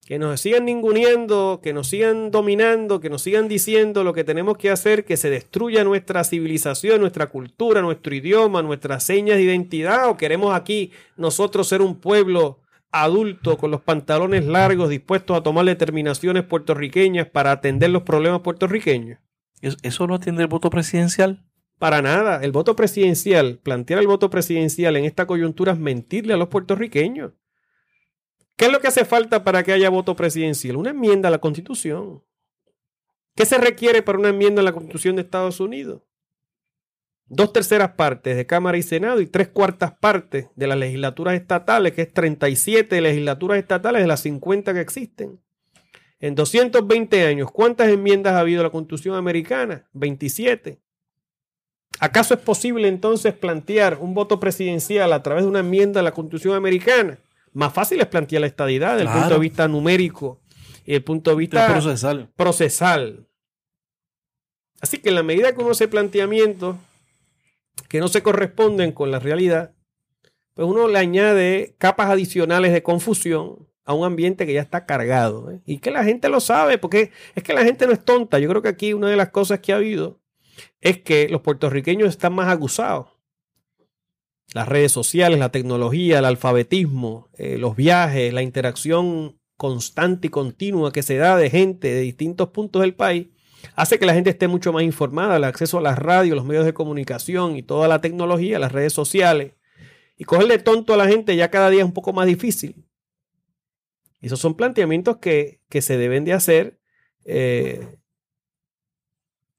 que 0.05 0.19
nos 0.19 0.41
sigan 0.41 0.65
ninguneando, 0.65 1.61
que 1.63 1.71
nos 1.71 1.87
sigan 1.87 2.29
dominando, 2.29 2.99
que 2.99 3.09
nos 3.09 3.21
sigan 3.21 3.47
diciendo 3.47 4.03
lo 4.03 4.13
que 4.13 4.23
tenemos 4.23 4.57
que 4.57 4.69
hacer, 4.69 5.05
que 5.05 5.15
se 5.15 5.29
destruya 5.29 5.83
nuestra 5.83 6.23
civilización, 6.23 6.99
nuestra 6.99 7.27
cultura, 7.27 7.81
nuestro 7.81 8.13
idioma, 8.13 8.61
nuestras 8.61 9.05
señas 9.05 9.37
de 9.37 9.43
identidad, 9.43 10.09
o 10.09 10.17
queremos 10.17 10.53
aquí 10.53 10.91
nosotros 11.15 11.67
ser 11.69 11.81
un 11.81 12.01
pueblo 12.01 12.59
adulto 12.91 13.57
con 13.57 13.71
los 13.71 13.81
pantalones 13.81 14.45
largos 14.45 14.89
dispuestos 14.89 15.37
a 15.37 15.41
tomar 15.41 15.65
determinaciones 15.65 16.43
puertorriqueñas 16.43 17.27
para 17.27 17.51
atender 17.51 17.89
los 17.89 18.03
problemas 18.03 18.41
puertorriqueños. 18.41 19.19
¿Eso 19.61 20.05
no 20.05 20.15
atiende 20.15 20.43
el 20.43 20.49
voto 20.49 20.69
presidencial? 20.69 21.45
Para 21.80 22.01
nada. 22.01 22.43
El 22.43 22.51
voto 22.51 22.76
presidencial, 22.76 23.59
plantear 23.59 23.99
el 23.99 24.07
voto 24.07 24.30
presidencial 24.30 24.95
en 24.95 25.05
esta 25.05 25.28
coyuntura 25.28 25.74
es 25.74 25.80
mentirle 25.80 26.34
a 26.34 26.38
los 26.38 26.47
puertorriqueños. 26.47 27.34
¿Qué 28.55 28.65
es 28.65 28.71
lo 28.71 28.80
que 28.80 28.88
hace 28.88 29.05
falta 29.05 29.43
para 29.43 29.63
que 29.63 29.74
haya 29.74 29.89
voto 29.89 30.15
presidencial? 30.15 30.78
Una 30.78 30.91
enmienda 30.91 31.28
a 31.28 31.32
la 31.32 31.39
Constitución. 31.39 32.24
¿Qué 33.36 33.45
se 33.45 33.57
requiere 33.57 34.03
para 34.03 34.19
una 34.19 34.30
enmienda 34.30 34.61
a 34.61 34.63
la 34.63 34.74
Constitución 34.74 35.15
de 35.15 35.24
Estados 35.24 35.59
Unidos? 35.59 36.03
Dos 37.26 37.51
terceras 37.51 37.93
partes 37.93 38.36
de 38.36 38.45
Cámara 38.45 38.78
y 38.78 38.84
Senado 38.84 39.19
y 39.19 39.26
tres 39.26 39.47
cuartas 39.47 39.93
partes 39.93 40.49
de 40.55 40.67
las 40.67 40.78
legislaturas 40.78 41.34
estatales, 41.34 41.93
que 41.93 42.03
es 42.03 42.13
37 42.13 43.01
legislaturas 43.01 43.57
estatales 43.57 44.03
de 44.03 44.07
las 44.07 44.19
50 44.19 44.74
que 44.74 44.82
existen. 44.82 45.39
En 46.19 46.36
220 46.36 47.26
años, 47.26 47.51
¿cuántas 47.51 47.89
enmiendas 47.89 48.34
ha 48.34 48.39
habido 48.39 48.59
a 48.61 48.63
la 48.63 48.69
Constitución 48.69 49.15
americana? 49.15 49.89
27. 49.93 50.80
¿Acaso 52.04 52.34
es 52.34 52.41
posible 52.41 52.89
entonces 52.89 53.34
plantear 53.34 53.97
un 54.01 54.14
voto 54.14 54.38
presidencial 54.38 55.14
a 55.14 55.24
través 55.24 55.45
de 55.45 55.49
una 55.49 55.62
enmienda 55.62 56.01
a 56.01 56.04
la 56.04 56.12
Constitución 56.12 56.54
americana? 56.54 57.18
Más 57.54 57.72
fácil 57.72 58.01
es 58.01 58.08
plantear 58.08 58.41
la 58.41 58.47
estadidad 58.47 58.97
desde 58.97 59.10
el 59.10 59.20
punto 59.20 59.36
de 59.36 59.39
vista 59.39 59.70
numérico 59.70 60.41
y 60.86 60.95
el 60.95 61.04
punto 61.06 61.30
de 61.32 61.38
vista 61.38 61.66
procesal. 61.66 62.30
procesal. 62.36 63.30
Así 64.82 64.97
que 64.97 65.08
en 65.08 65.16
la 65.16 65.24
medida 65.24 65.54
que 65.54 65.62
uno 65.62 65.72
hace 65.72 65.88
planteamientos 65.88 66.76
que 67.88 68.01
no 68.01 68.10
se 68.10 68.22
corresponden 68.22 68.91
con 68.91 69.10
la 69.10 69.20
realidad, 69.20 69.74
pues 70.56 70.68
uno 70.68 70.89
le 70.89 70.99
añade 70.99 71.78
capas 71.78 72.10
adicionales 72.10 72.74
de 72.74 72.84
confusión 72.84 73.70
a 73.86 73.93
un 73.93 74.04
ambiente 74.04 74.45
que 74.45 74.51
ya 74.51 74.62
está 74.62 74.86
cargado. 74.86 75.51
¿eh? 75.51 75.62
Y 75.66 75.78
que 75.78 75.89
la 75.89 76.04
gente 76.04 76.28
lo 76.28 76.41
sabe, 76.41 76.78
porque 76.78 77.12
es 77.34 77.43
que 77.43 77.54
la 77.54 77.64
gente 77.64 77.88
no 77.88 77.93
es 77.93 78.04
tonta. 78.04 78.39
Yo 78.39 78.49
creo 78.49 78.62
que 78.62 78.68
aquí 78.68 78.91
una 78.91 79.10
de 79.10 79.16
las 79.16 79.30
cosas 79.30 79.62
que 79.62 79.72
ha 79.72 79.78
habido 79.78 80.20
es 80.82 80.99
que 80.99 81.30
los 81.30 81.41
puertorriqueños 81.41 82.10
están 82.10 82.34
más 82.34 82.49
acusados. 82.49 83.08
Las 84.54 84.68
redes 84.68 84.91
sociales, 84.91 85.39
la 85.39 85.51
tecnología, 85.51 86.20
el 86.20 86.26
alfabetismo, 86.26 87.30
eh, 87.38 87.58
los 87.58 87.76
viajes, 87.76 88.34
la 88.34 88.43
interacción 88.43 89.39
constante 89.58 90.28
y 90.28 90.30
continua 90.30 90.91
que 90.91 91.04
se 91.04 91.18
da 91.18 91.38
de 91.38 91.49
gente 91.49 91.93
de 91.93 92.01
distintos 92.01 92.49
puntos 92.49 92.82
del 92.82 92.93
país, 92.93 93.28
hace 93.76 93.97
que 93.97 94.06
la 94.06 94.14
gente 94.14 94.30
esté 94.30 94.47
mucho 94.47 94.74
más 94.74 94.84
informada. 94.84 95.38
El 95.38 95.43
acceso 95.45 95.78
a 95.78 95.82
las 95.82 95.97
radios, 95.97 96.36
los 96.36 96.45
medios 96.45 96.66
de 96.66 96.74
comunicación 96.74 97.56
y 97.56 97.64
toda 97.64 97.88
la 97.88 98.01
tecnología, 98.01 98.60
las 98.60 98.72
redes 98.72 98.93
sociales. 98.93 99.54
Y 100.18 100.26
cogerle 100.26 100.60
tonto 100.60 100.93
a 100.93 100.97
la 100.97 101.08
gente 101.08 101.36
ya 101.36 101.49
cada 101.49 101.70
día 101.70 101.82
es 101.82 101.86
un 101.86 101.93
poco 101.93 102.14
más 102.14 102.28
difícil. 102.28 102.86
Esos 104.22 104.39
son 104.39 104.56
planteamientos 104.56 105.18
que, 105.18 105.60
se 105.70 105.97
deben 105.97 106.24
de 106.24 106.34
hacer 106.34 106.80
eh, 107.26 107.97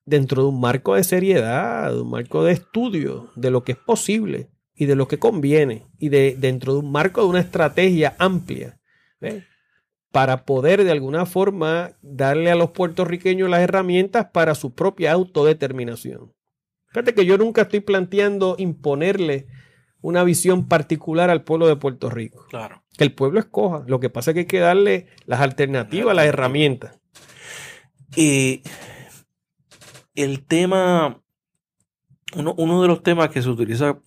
dentro 0.05 0.43
de 0.43 0.49
un 0.49 0.61
marco 0.61 0.95
de 0.95 1.05
seriedad, 1.05 1.93
de 1.93 2.01
un 2.01 2.11
marco 2.11 2.45
de 2.45 2.53
estudio 2.53 3.31
de 3.37 3.51
lo 3.51 3.65
que 3.65 3.73
es 3.73 3.79
posible 3.79 4.51
y 4.75 4.87
de 4.87 4.97
lo 4.97 5.09
que 5.09 5.19
conviene 5.19 5.87
y 5.99 6.09
de, 6.09 6.37
dentro 6.39 6.75
de 6.75 6.81
un 6.81 6.91
marco 6.91 7.23
de 7.23 7.29
una 7.29 7.41
estrategia 7.41 8.15
amplia 8.19 8.79
para 10.11 10.45
poder 10.45 10.85
de 10.85 10.93
alguna 10.93 11.27
forma 11.27 11.93
darle 12.03 12.51
a 12.51 12.55
los 12.55 12.71
puertorriqueños 12.71 13.49
las 13.49 13.61
herramientas 13.61 14.29
para 14.33 14.55
su 14.55 14.75
propia 14.75 15.13
autodeterminación. 15.13 16.33
Fíjate 16.89 17.15
que 17.15 17.27
yo 17.27 17.37
nunca 17.37 17.63
estoy 17.63 17.81
planteando 17.81 18.55
imponerle 18.59 19.49
una 20.01 20.23
visión 20.23 20.69
particular 20.69 21.31
al 21.31 21.43
pueblo 21.43 21.67
de 21.67 21.77
Puerto 21.77 22.11
Rico. 22.11 22.47
Claro. 22.51 22.85
Que 22.97 23.05
el 23.05 23.13
pueblo 23.13 23.41
escoja. 23.41 23.85
Lo 23.89 23.99
que 23.99 24.11
pasa 24.11 24.31
es 24.31 24.35
que 24.35 24.41
hay 24.41 24.47
que 24.47 24.61
darle 24.61 25.07
las 25.25 25.41
alternativas, 25.41 26.15
las 26.15 26.27
herramientas. 26.27 27.01
Y 28.15 28.63
el 30.15 30.45
tema, 30.45 31.23
uno, 32.37 32.83
de 32.83 32.89
los 32.89 33.03
temas 33.03 33.31
que 33.31 33.43
se 33.43 33.49
utiliza 33.49 33.99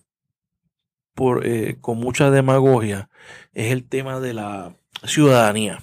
por, 1.14 1.46
eh, 1.46 1.78
con 1.82 1.98
mucha 1.98 2.32
demagogia 2.32 3.10
es 3.54 3.72
el 3.72 3.88
tema 3.88 4.20
de 4.20 4.34
la 4.34 4.78
ciudadanía. 5.04 5.82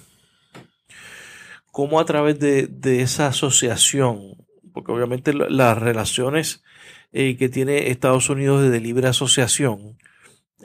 Cómo 1.71 1.99
a 1.99 2.05
través 2.05 2.39
de, 2.39 3.01
esa 3.01 3.27
asociación, 3.27 4.37
porque 4.73 4.91
obviamente 4.91 5.33
las 5.33 5.77
relaciones 5.77 6.63
eh, 7.11 7.35
que 7.37 7.49
tiene 7.49 7.89
Estados 7.89 8.29
Unidos 8.29 8.69
de 8.69 8.79
libre 8.79 9.07
asociación 9.07 9.97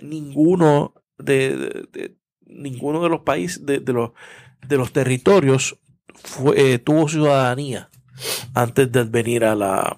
ninguno 0.02 0.94
de, 1.18 2.16
ninguno 2.46 3.02
de 3.02 3.08
los 3.08 3.20
países, 3.20 3.64
de, 3.64 3.80
los, 3.80 4.12
de 4.66 4.76
los 4.76 4.92
territorios 4.92 5.78
eh, 6.56 6.78
tuvo 6.78 7.08
ciudadanía 7.08 7.89
antes 8.54 8.90
de 8.90 9.04
venir 9.04 9.44
a, 9.44 9.54
la, 9.54 9.96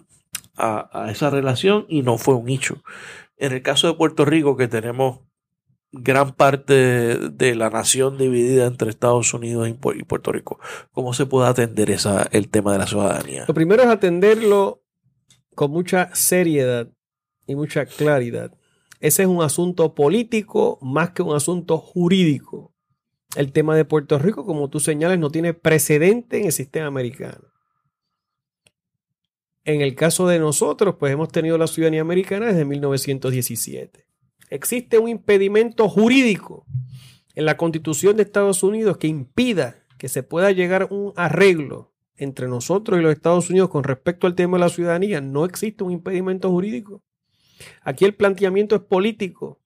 a, 0.56 1.08
esa 1.10 1.30
relación 1.30 1.86
y 1.88 2.02
no 2.02 2.18
fue 2.18 2.34
un 2.34 2.48
hecho. 2.48 2.82
En 3.36 3.52
el 3.52 3.62
caso 3.62 3.88
de 3.88 3.94
Puerto 3.94 4.24
Rico, 4.24 4.56
que 4.56 4.68
tenemos 4.68 5.20
gran 5.90 6.32
parte 6.32 6.74
de 7.18 7.54
la 7.54 7.68
nación 7.68 8.16
dividida 8.16 8.66
entre 8.66 8.90
Estados 8.90 9.34
Unidos 9.34 9.68
y 9.68 10.04
Puerto 10.04 10.32
Rico, 10.32 10.58
¿cómo 10.92 11.12
se 11.12 11.26
puede 11.26 11.48
atender 11.48 11.90
esa, 11.90 12.28
el 12.32 12.48
tema 12.48 12.72
de 12.72 12.78
la 12.78 12.86
ciudadanía? 12.86 13.44
Lo 13.46 13.54
primero 13.54 13.82
es 13.82 13.88
atenderlo 13.88 14.82
con 15.54 15.70
mucha 15.70 16.14
seriedad 16.14 16.88
y 17.46 17.54
mucha 17.54 17.86
claridad. 17.86 18.52
Ese 19.00 19.22
es 19.22 19.28
un 19.28 19.42
asunto 19.42 19.94
político 19.94 20.78
más 20.80 21.10
que 21.10 21.22
un 21.22 21.34
asunto 21.34 21.78
jurídico. 21.78 22.72
El 23.34 23.52
tema 23.52 23.74
de 23.74 23.84
Puerto 23.84 24.18
Rico, 24.18 24.44
como 24.46 24.70
tú 24.70 24.78
señales, 24.78 25.18
no 25.18 25.30
tiene 25.30 25.54
precedente 25.54 26.38
en 26.38 26.46
el 26.46 26.52
sistema 26.52 26.86
americano. 26.86 27.51
En 29.64 29.80
el 29.80 29.94
caso 29.94 30.26
de 30.26 30.38
nosotros, 30.38 30.96
pues 30.98 31.12
hemos 31.12 31.30
tenido 31.30 31.56
la 31.56 31.66
ciudadanía 31.66 32.00
americana 32.00 32.46
desde 32.46 32.64
1917. 32.64 34.06
Existe 34.50 34.98
un 34.98 35.08
impedimento 35.08 35.88
jurídico 35.88 36.66
en 37.34 37.44
la 37.44 37.56
constitución 37.56 38.16
de 38.16 38.24
Estados 38.24 38.62
Unidos 38.62 38.98
que 38.98 39.06
impida 39.06 39.86
que 39.98 40.08
se 40.08 40.22
pueda 40.22 40.50
llegar 40.50 40.82
a 40.82 40.94
un 40.94 41.12
arreglo 41.16 41.92
entre 42.16 42.48
nosotros 42.48 42.98
y 42.98 43.02
los 43.02 43.12
Estados 43.12 43.50
Unidos 43.50 43.70
con 43.70 43.84
respecto 43.84 44.26
al 44.26 44.34
tema 44.34 44.58
de 44.58 44.64
la 44.64 44.68
ciudadanía. 44.68 45.20
No 45.20 45.44
existe 45.44 45.84
un 45.84 45.92
impedimento 45.92 46.50
jurídico. 46.50 47.02
Aquí 47.82 48.04
el 48.04 48.14
planteamiento 48.14 48.74
es 48.74 48.82
político. 48.82 49.60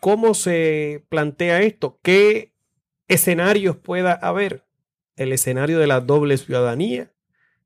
¿Cómo 0.00 0.32
se 0.32 1.04
plantea 1.10 1.60
esto? 1.60 2.00
¿Qué 2.02 2.54
escenarios 3.06 3.76
pueda 3.76 4.14
haber? 4.14 4.64
El 5.16 5.32
escenario 5.32 5.78
de 5.78 5.86
la 5.86 6.00
doble 6.00 6.38
ciudadanía, 6.38 7.12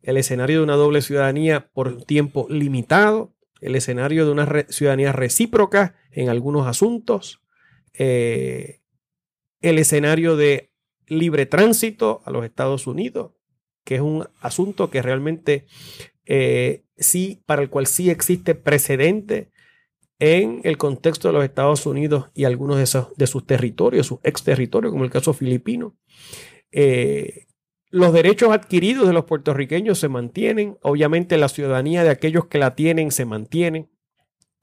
el 0.04 0.16
escenario 0.18 0.58
de 0.58 0.64
una 0.64 0.76
doble 0.76 1.02
ciudadanía 1.02 1.68
por 1.72 2.04
tiempo 2.04 2.46
limitado, 2.50 3.34
el 3.60 3.74
escenario 3.74 4.26
de 4.26 4.32
una 4.32 4.66
ciudadanía 4.68 5.12
recíproca 5.12 5.96
en 6.12 6.28
algunos 6.28 6.66
asuntos, 6.66 7.42
eh, 7.94 8.80
el 9.60 9.78
escenario 9.78 10.36
de 10.36 10.70
libre 11.06 11.46
tránsito 11.46 12.22
a 12.26 12.30
los 12.30 12.44
Estados 12.44 12.86
Unidos, 12.86 13.32
que 13.82 13.96
es 13.96 14.00
un 14.02 14.28
asunto 14.40 14.90
que 14.90 15.00
realmente 15.00 15.66
eh, 16.26 16.84
sí, 16.96 17.42
para 17.46 17.62
el 17.62 17.70
cual 17.70 17.86
sí 17.86 18.10
existe 18.10 18.54
precedente 18.54 19.50
en 20.18 20.60
el 20.64 20.76
contexto 20.76 21.28
de 21.28 21.34
los 21.34 21.44
Estados 21.44 21.86
Unidos 21.86 22.30
y 22.34 22.44
algunos 22.44 22.76
de, 23.16 23.26
sus 23.26 23.46
territorios, 23.46 24.06
sus 24.06 24.20
ex 24.22 24.42
territorios, 24.42 24.92
como 24.92 25.04
el 25.04 25.10
caso 25.10 25.32
filipino. 25.32 25.96
Eh, 26.70 27.46
los 27.94 28.12
derechos 28.12 28.52
adquiridos 28.52 29.06
de 29.06 29.12
los 29.12 29.24
puertorriqueños 29.24 30.00
se 30.00 30.08
mantienen, 30.08 30.76
obviamente 30.82 31.38
la 31.38 31.48
ciudadanía 31.48 32.02
de 32.02 32.10
aquellos 32.10 32.46
que 32.46 32.58
la 32.58 32.74
tienen 32.74 33.12
se 33.12 33.24
mantiene. 33.24 33.88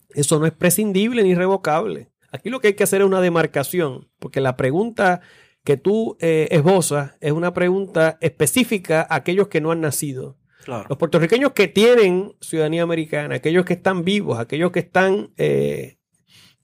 Eso 0.10 0.38
no 0.38 0.46
es 0.46 0.52
prescindible 0.52 1.24
ni 1.24 1.34
revocable. 1.34 2.12
Aquí 2.34 2.50
lo 2.50 2.60
que 2.60 2.68
hay 2.68 2.74
que 2.74 2.84
hacer 2.84 3.00
es 3.00 3.08
una 3.08 3.22
demarcación, 3.22 4.10
porque 4.20 4.42
la 4.42 4.58
pregunta 4.58 5.22
que 5.64 5.78
tú 5.78 6.18
eh, 6.20 6.50
esbozas 6.52 7.16
es 7.22 7.32
una 7.32 7.54
pregunta 7.54 8.18
específica 8.20 9.08
a 9.10 9.16
aquellos 9.16 9.48
que 9.48 9.62
no 9.62 9.72
han 9.72 9.80
nacido. 9.80 10.38
Los 10.68 10.98
puertorriqueños 10.98 11.54
que 11.54 11.70
tienen 11.70 12.36
ciudadanía 12.42 12.84
americana, 12.84 13.36
aquellos 13.36 13.64
que 13.64 13.76
están 13.76 14.04
vivos, 14.04 14.40
aquellos 14.40 14.74
que 14.74 14.80
están 14.80 15.32
eh, 15.38 16.00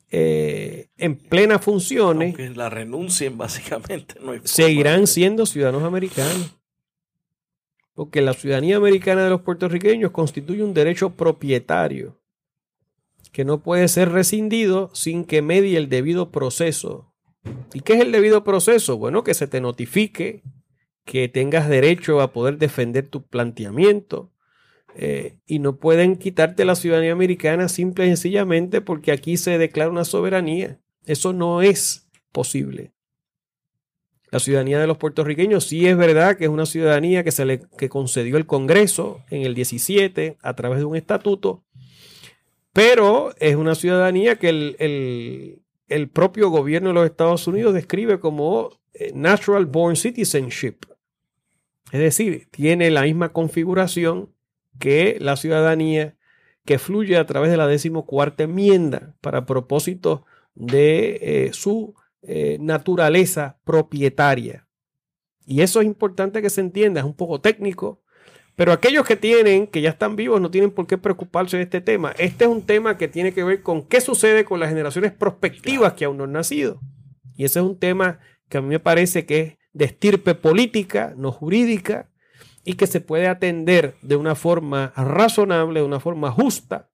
eh, 0.09 0.89
en 0.97 1.17
plenas 1.17 1.63
funciones, 1.63 2.35
la 2.57 2.69
renuncien 2.69 3.37
básicamente, 3.37 4.15
seguirán 4.43 5.07
siendo 5.07 5.45
ciudadanos 5.45 5.83
americanos. 5.83 6.56
Porque 7.97 8.21
la 8.21 8.33
ciudadanía 8.33 8.77
americana 8.77 9.23
de 9.23 9.31
los 9.31 9.41
puertorriqueños 9.41 10.11
constituye 10.11 10.61
un 10.61 10.75
derecho 10.75 11.15
propietario 11.15 12.21
que 13.31 13.43
no 13.43 13.63
puede 13.63 13.87
ser 13.87 14.11
rescindido 14.11 14.91
sin 14.93 15.25
que 15.25 15.41
medie 15.41 15.79
el 15.79 15.89
debido 15.89 16.31
proceso. 16.31 17.11
¿Y 17.73 17.79
qué 17.79 17.93
es 17.93 18.01
el 18.01 18.11
debido 18.11 18.43
proceso? 18.43 18.97
Bueno, 18.99 19.23
que 19.23 19.33
se 19.33 19.47
te 19.47 19.61
notifique 19.61 20.43
que 21.05 21.27
tengas 21.27 21.69
derecho 21.69 22.21
a 22.21 22.33
poder 22.33 22.59
defender 22.59 23.07
tu 23.07 23.25
planteamiento. 23.25 24.31
Eh, 24.95 25.39
y 25.47 25.57
no 25.57 25.77
pueden 25.77 26.17
quitarte 26.17 26.65
la 26.65 26.75
ciudadanía 26.75 27.13
americana 27.13 27.67
simple 27.67 28.05
y 28.05 28.09
sencillamente 28.09 28.79
porque 28.79 29.11
aquí 29.11 29.37
se 29.37 29.57
declara 29.57 29.89
una 29.89 30.05
soberanía. 30.05 30.79
Eso 31.03 31.33
no 31.33 31.63
es 31.63 32.07
posible. 32.31 32.93
La 34.29 34.39
ciudadanía 34.39 34.79
de 34.79 34.87
los 34.87 34.97
puertorriqueños 34.97 35.65
sí 35.65 35.87
es 35.87 35.95
verdad 35.95 36.37
que 36.37 36.45
es 36.45 36.49
una 36.49 36.65
ciudadanía 36.65 37.23
que 37.23 37.31
se 37.31 37.45
le 37.45 37.61
que 37.77 37.89
concedió 37.89 38.37
el 38.37 38.45
Congreso 38.45 39.23
en 39.29 39.43
el 39.43 39.55
17 39.55 40.37
a 40.41 40.53
través 40.53 40.79
de 40.79 40.85
un 40.85 40.95
estatuto, 40.95 41.63
pero 42.73 43.33
es 43.39 43.55
una 43.55 43.75
ciudadanía 43.75 44.37
que 44.37 44.49
el, 44.49 45.61
el 45.87 46.09
propio 46.09 46.49
gobierno 46.49 46.89
de 46.89 46.95
los 46.95 47.05
Estados 47.05 47.47
Unidos 47.47 47.73
describe 47.73 48.19
como 48.19 48.77
eh, 48.93 49.11
natural 49.13 49.65
born 49.65 49.95
citizenship, 49.95 50.75
es 51.91 51.99
decir, 51.99 52.47
tiene 52.51 52.91
la 52.91 53.03
misma 53.03 53.31
configuración 53.31 54.33
que 54.79 55.17
la 55.19 55.37
ciudadanía 55.37 56.17
que 56.65 56.79
fluye 56.79 57.17
a 57.17 57.25
través 57.25 57.49
de 57.49 57.57
la 57.57 57.67
decimocuarta 57.67 58.43
enmienda 58.43 59.15
para 59.21 59.45
propósito 59.45 60.25
de 60.53 61.19
eh, 61.21 61.53
su 61.53 61.95
eh, 62.21 62.57
naturaleza 62.59 63.59
propietaria. 63.63 64.67
Y 65.45 65.61
eso 65.61 65.79
es 65.79 65.87
importante 65.87 66.41
que 66.41 66.49
se 66.49 66.61
entienda, 66.61 66.99
es 66.99 67.05
un 67.05 67.15
poco 67.15 67.39
técnico, 67.39 68.03
Pero 68.55 68.71
aquellos 68.71 69.05
que 69.05 69.15
tienen, 69.15 69.67
que 69.67 69.81
ya 69.81 69.91
están 69.91 70.15
vivos, 70.15 70.41
no 70.41 70.49
tienen 70.49 70.71
por 70.71 70.87
qué 70.87 70.97
preocuparse 70.97 71.57
de 71.57 71.63
este 71.63 71.79
tema. 71.79 72.13
Este 72.17 72.45
es 72.45 72.49
un 72.49 72.63
tema 72.63 72.97
que 72.97 73.07
tiene 73.07 73.31
que 73.31 73.43
ver 73.43 73.61
con 73.61 73.83
qué 73.83 74.01
sucede 74.01 74.45
con 74.45 74.59
las 74.59 74.69
generaciones 74.69 75.11
prospectivas 75.11 75.93
que 75.93 76.05
aún 76.05 76.17
no 76.17 76.23
han 76.23 76.31
nacido. 76.31 76.81
Y 77.35 77.45
ese 77.45 77.59
es 77.59 77.65
un 77.65 77.77
tema 77.77 78.19
que 78.49 78.57
a 78.57 78.61
mí 78.61 78.67
me 78.67 78.79
parece 78.79 79.27
que 79.27 79.39
es 79.39 79.57
de 79.73 79.85
estirpe 79.85 80.33
política, 80.33 81.13
no 81.15 81.31
jurídica, 81.31 82.09
y 82.65 82.73
que 82.73 82.87
se 82.87 82.99
puede 82.99 83.27
atender 83.27 83.95
de 84.01 84.15
una 84.15 84.33
forma 84.33 84.91
razonable, 84.97 85.79
de 85.79 85.85
una 85.85 85.99
forma 85.99 86.31
justa, 86.31 86.89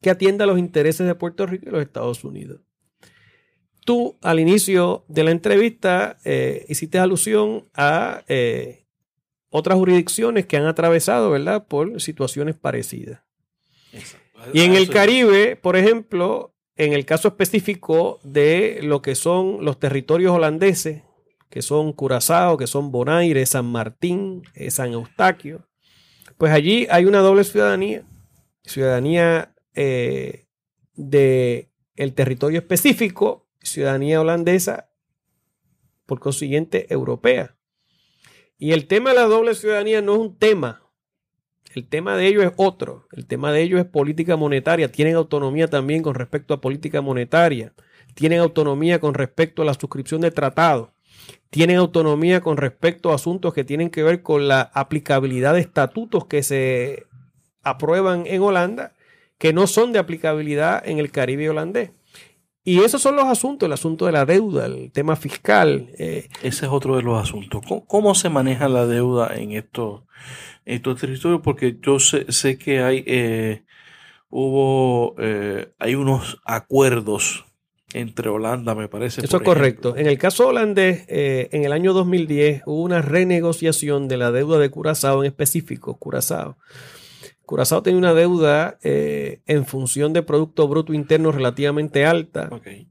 que 0.00 0.10
atienda 0.10 0.46
los 0.46 0.58
intereses 0.58 1.06
de 1.06 1.14
Puerto 1.14 1.46
Rico 1.46 1.68
y 1.68 1.72
los 1.72 1.82
Estados 1.82 2.24
Unidos. 2.24 2.62
Tú 3.84 4.16
al 4.22 4.38
inicio 4.40 5.04
de 5.08 5.24
la 5.24 5.30
entrevista 5.30 6.18
eh, 6.24 6.64
hiciste 6.68 6.98
alusión 6.98 7.68
a 7.74 8.22
eh, 8.28 8.86
otras 9.50 9.76
jurisdicciones 9.76 10.46
que 10.46 10.56
han 10.56 10.66
atravesado, 10.66 11.30
¿verdad?, 11.30 11.66
por 11.66 12.00
situaciones 12.00 12.54
parecidas. 12.54 13.20
Y 14.52 14.62
en 14.62 14.74
el 14.74 14.88
Caribe, 14.88 15.56
por 15.56 15.76
ejemplo, 15.76 16.54
en 16.76 16.92
el 16.92 17.04
caso 17.04 17.28
específico 17.28 18.18
de 18.22 18.80
lo 18.82 19.02
que 19.02 19.14
son 19.14 19.64
los 19.64 19.78
territorios 19.78 20.32
holandeses, 20.32 21.02
que 21.50 21.62
son 21.62 21.92
Curazao, 21.92 22.56
que 22.56 22.66
son 22.66 22.90
Bonaire, 22.90 23.44
San 23.44 23.66
Martín, 23.66 24.42
eh, 24.54 24.70
San 24.70 24.92
Eustaquio, 24.92 25.68
pues 26.38 26.50
allí 26.50 26.86
hay 26.90 27.04
una 27.04 27.18
doble 27.18 27.44
ciudadanía, 27.44 28.04
ciudadanía 28.64 29.54
eh, 29.74 30.46
de 30.94 31.68
el 31.94 32.14
territorio 32.14 32.60
específico, 32.60 33.46
ciudadanía 33.62 34.20
holandesa, 34.20 34.90
por 36.06 36.20
consiguiente 36.20 36.92
europea. 36.92 37.56
Y 38.58 38.72
el 38.72 38.86
tema 38.86 39.10
de 39.10 39.16
la 39.16 39.22
doble 39.22 39.54
ciudadanía 39.54 40.02
no 40.02 40.14
es 40.14 40.18
un 40.20 40.38
tema, 40.38 40.82
el 41.74 41.88
tema 41.88 42.16
de 42.16 42.26
ellos 42.26 42.44
es 42.44 42.52
otro. 42.56 43.06
El 43.12 43.26
tema 43.26 43.50
de 43.50 43.62
ellos 43.62 43.80
es 43.80 43.86
política 43.86 44.36
monetaria. 44.36 44.92
Tienen 44.92 45.14
autonomía 45.14 45.68
también 45.68 46.02
con 46.02 46.14
respecto 46.14 46.52
a 46.52 46.60
política 46.60 47.00
monetaria. 47.00 47.72
Tienen 48.14 48.40
autonomía 48.40 49.00
con 49.00 49.14
respecto 49.14 49.62
a 49.62 49.64
la 49.64 49.72
suscripción 49.72 50.20
de 50.20 50.30
tratados 50.30 50.90
tienen 51.50 51.76
autonomía 51.76 52.40
con 52.40 52.56
respecto 52.56 53.10
a 53.10 53.16
asuntos 53.16 53.52
que 53.52 53.62
tienen 53.64 53.90
que 53.90 54.02
ver 54.02 54.22
con 54.22 54.48
la 54.48 54.62
aplicabilidad 54.74 55.54
de 55.54 55.60
estatutos 55.60 56.24
que 56.24 56.42
se 56.42 57.06
aprueban 57.62 58.24
en 58.26 58.40
Holanda, 58.40 58.94
que 59.38 59.52
no 59.52 59.66
son 59.66 59.92
de 59.92 59.98
aplicabilidad 59.98 60.82
en 60.88 60.98
el 60.98 61.10
Caribe 61.10 61.50
holandés. 61.50 61.90
Y 62.64 62.80
esos 62.80 63.02
son 63.02 63.16
los 63.16 63.24
asuntos, 63.24 63.66
el 63.66 63.72
asunto 63.72 64.06
de 64.06 64.12
la 64.12 64.24
deuda, 64.24 64.66
el 64.66 64.92
tema 64.92 65.16
fiscal. 65.16 65.90
Eh. 65.98 66.28
Ese 66.42 66.66
es 66.66 66.72
otro 66.72 66.96
de 66.96 67.02
los 67.02 67.20
asuntos. 67.20 67.62
¿Cómo, 67.86 68.14
se 68.14 68.28
maneja 68.28 68.68
la 68.68 68.86
deuda 68.86 69.34
en 69.34 69.52
estos, 69.52 70.02
estos 70.64 71.00
territorios? 71.00 71.40
Porque 71.42 71.78
yo 71.82 71.98
sé, 71.98 72.58
que 72.58 72.80
hay, 72.80 73.02
eh, 73.06 73.64
hubo, 74.30 75.16
eh, 75.18 75.72
hay 75.78 75.96
unos 75.96 76.40
acuerdos 76.44 77.44
entre 77.94 78.28
Holanda, 78.28 78.74
me 78.74 78.88
parece. 78.88 79.24
Eso 79.24 79.36
es 79.36 79.42
correcto. 79.42 79.96
En 79.96 80.06
el 80.06 80.18
caso 80.18 80.48
holandés, 80.48 81.04
eh, 81.08 81.48
en 81.52 81.64
el 81.64 81.72
año 81.72 81.92
2010 81.92 82.62
hubo 82.66 82.82
una 82.82 83.02
renegociación 83.02 84.08
de 84.08 84.16
la 84.16 84.30
deuda 84.30 84.58
de 84.58 84.70
Curazao 84.70 85.22
en 85.22 85.26
específico, 85.26 85.96
Curazao. 85.98 86.56
Curazao 87.44 87.82
tenía 87.82 87.98
una 87.98 88.14
deuda 88.14 88.78
eh, 88.82 89.40
en 89.46 89.66
función 89.66 90.12
de 90.12 90.22
Producto 90.22 90.68
Bruto 90.68 90.94
Interno 90.94 91.32
relativamente 91.32 92.06
alta. 92.06 92.50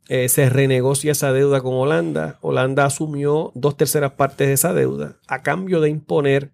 Eh, 0.10 0.30
se 0.30 0.50
renegocia 0.50 1.14
esa 1.14 1.34
deuda 1.34 1.62
con 1.62 1.74
Holanda. 1.74 2.38
Holanda 2.42 2.86
asumió 2.86 3.52
dos 3.56 3.78
terceras 3.78 4.12
partes 4.14 4.48
de 4.48 4.54
esa 4.54 4.74
deuda 4.74 5.18
a 5.28 5.42
cambio 5.42 5.82
de 5.82 5.90
imponer 5.90 6.54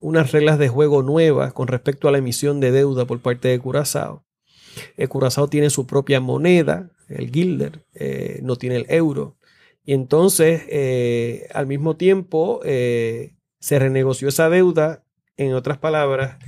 unas 0.00 0.32
reglas 0.32 0.58
de 0.58 0.68
juego 0.68 1.02
nuevas 1.02 1.52
con 1.52 1.68
respecto 1.68 2.08
a 2.08 2.12
la 2.12 2.18
emisión 2.18 2.60
de 2.60 2.72
deuda 2.72 3.04
por 3.04 3.20
parte 3.20 3.48
de 3.48 3.58
Curazao. 3.58 4.24
Curazao 5.08 5.48
tiene 5.48 5.68
su 5.68 5.86
propia 5.86 6.20
moneda, 6.20 6.90
el 7.08 7.30
guilder, 7.30 7.84
eh, 7.94 8.40
no 8.42 8.56
tiene 8.56 8.76
el 8.76 8.86
euro. 8.88 9.36
Y 9.84 9.92
entonces, 9.92 10.62
eh, 10.68 11.48
al 11.54 11.66
mismo 11.66 11.96
tiempo, 11.96 12.60
eh, 12.64 13.36
se 13.60 13.78
renegoció 13.78 14.28
esa 14.28 14.50
deuda. 14.50 15.04
En 15.36 15.54
otras 15.54 15.78
palabras, 15.78 16.38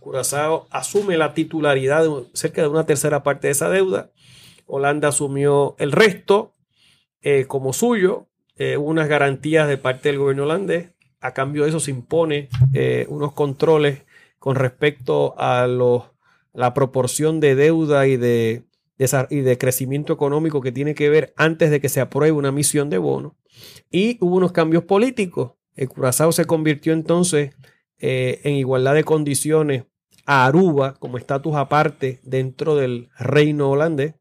Curazao 0.00 0.66
asume 0.70 1.16
la 1.16 1.32
titularidad 1.34 2.04
de 2.04 2.24
cerca 2.34 2.62
de 2.62 2.68
una 2.68 2.86
tercera 2.86 3.22
parte 3.22 3.46
de 3.46 3.52
esa 3.52 3.70
deuda. 3.70 4.10
Holanda 4.66 5.08
asumió 5.08 5.76
el 5.78 5.92
resto 5.92 6.54
como 7.46 7.72
suyo. 7.72 8.26
hubo 8.58 8.86
unas 8.86 9.08
garantías 9.08 9.68
de 9.68 9.78
parte 9.78 10.08
del 10.08 10.18
gobierno 10.18 10.42
holandés. 10.42 10.90
A 11.20 11.34
cambio 11.34 11.62
de 11.62 11.68
eso 11.68 11.78
se 11.78 11.92
impone 11.92 12.48
unos 13.08 13.32
controles 13.32 14.02
con 14.40 14.56
respecto 14.56 15.38
a 15.38 15.68
los, 15.68 16.02
la 16.52 16.74
proporción 16.74 17.38
de 17.38 17.54
deuda 17.54 18.08
y 18.08 18.16
de 18.16 18.64
y 19.30 19.40
de 19.40 19.58
crecimiento 19.58 20.12
económico 20.12 20.60
que 20.60 20.70
tiene 20.70 20.94
que 20.94 21.08
ver 21.08 21.32
antes 21.36 21.70
de 21.70 21.80
que 21.80 21.88
se 21.88 22.00
apruebe 22.00 22.32
una 22.32 22.52
misión 22.52 22.90
de 22.90 22.98
bono. 22.98 23.36
Y 23.90 24.16
hubo 24.20 24.36
unos 24.36 24.52
cambios 24.52 24.84
políticos. 24.84 25.52
El 25.74 25.88
Curazao 25.88 26.32
se 26.32 26.44
convirtió 26.44 26.92
entonces 26.92 27.54
eh, 28.02 28.40
en 28.44 28.56
igualdad 28.56 28.94
de 28.94 29.04
condiciones 29.04 29.84
a 30.26 30.44
Aruba 30.44 30.94
como 30.98 31.16
estatus 31.16 31.54
aparte 31.54 32.20
dentro 32.22 32.76
del 32.76 33.08
reino 33.18 33.70
holandés. 33.70 34.16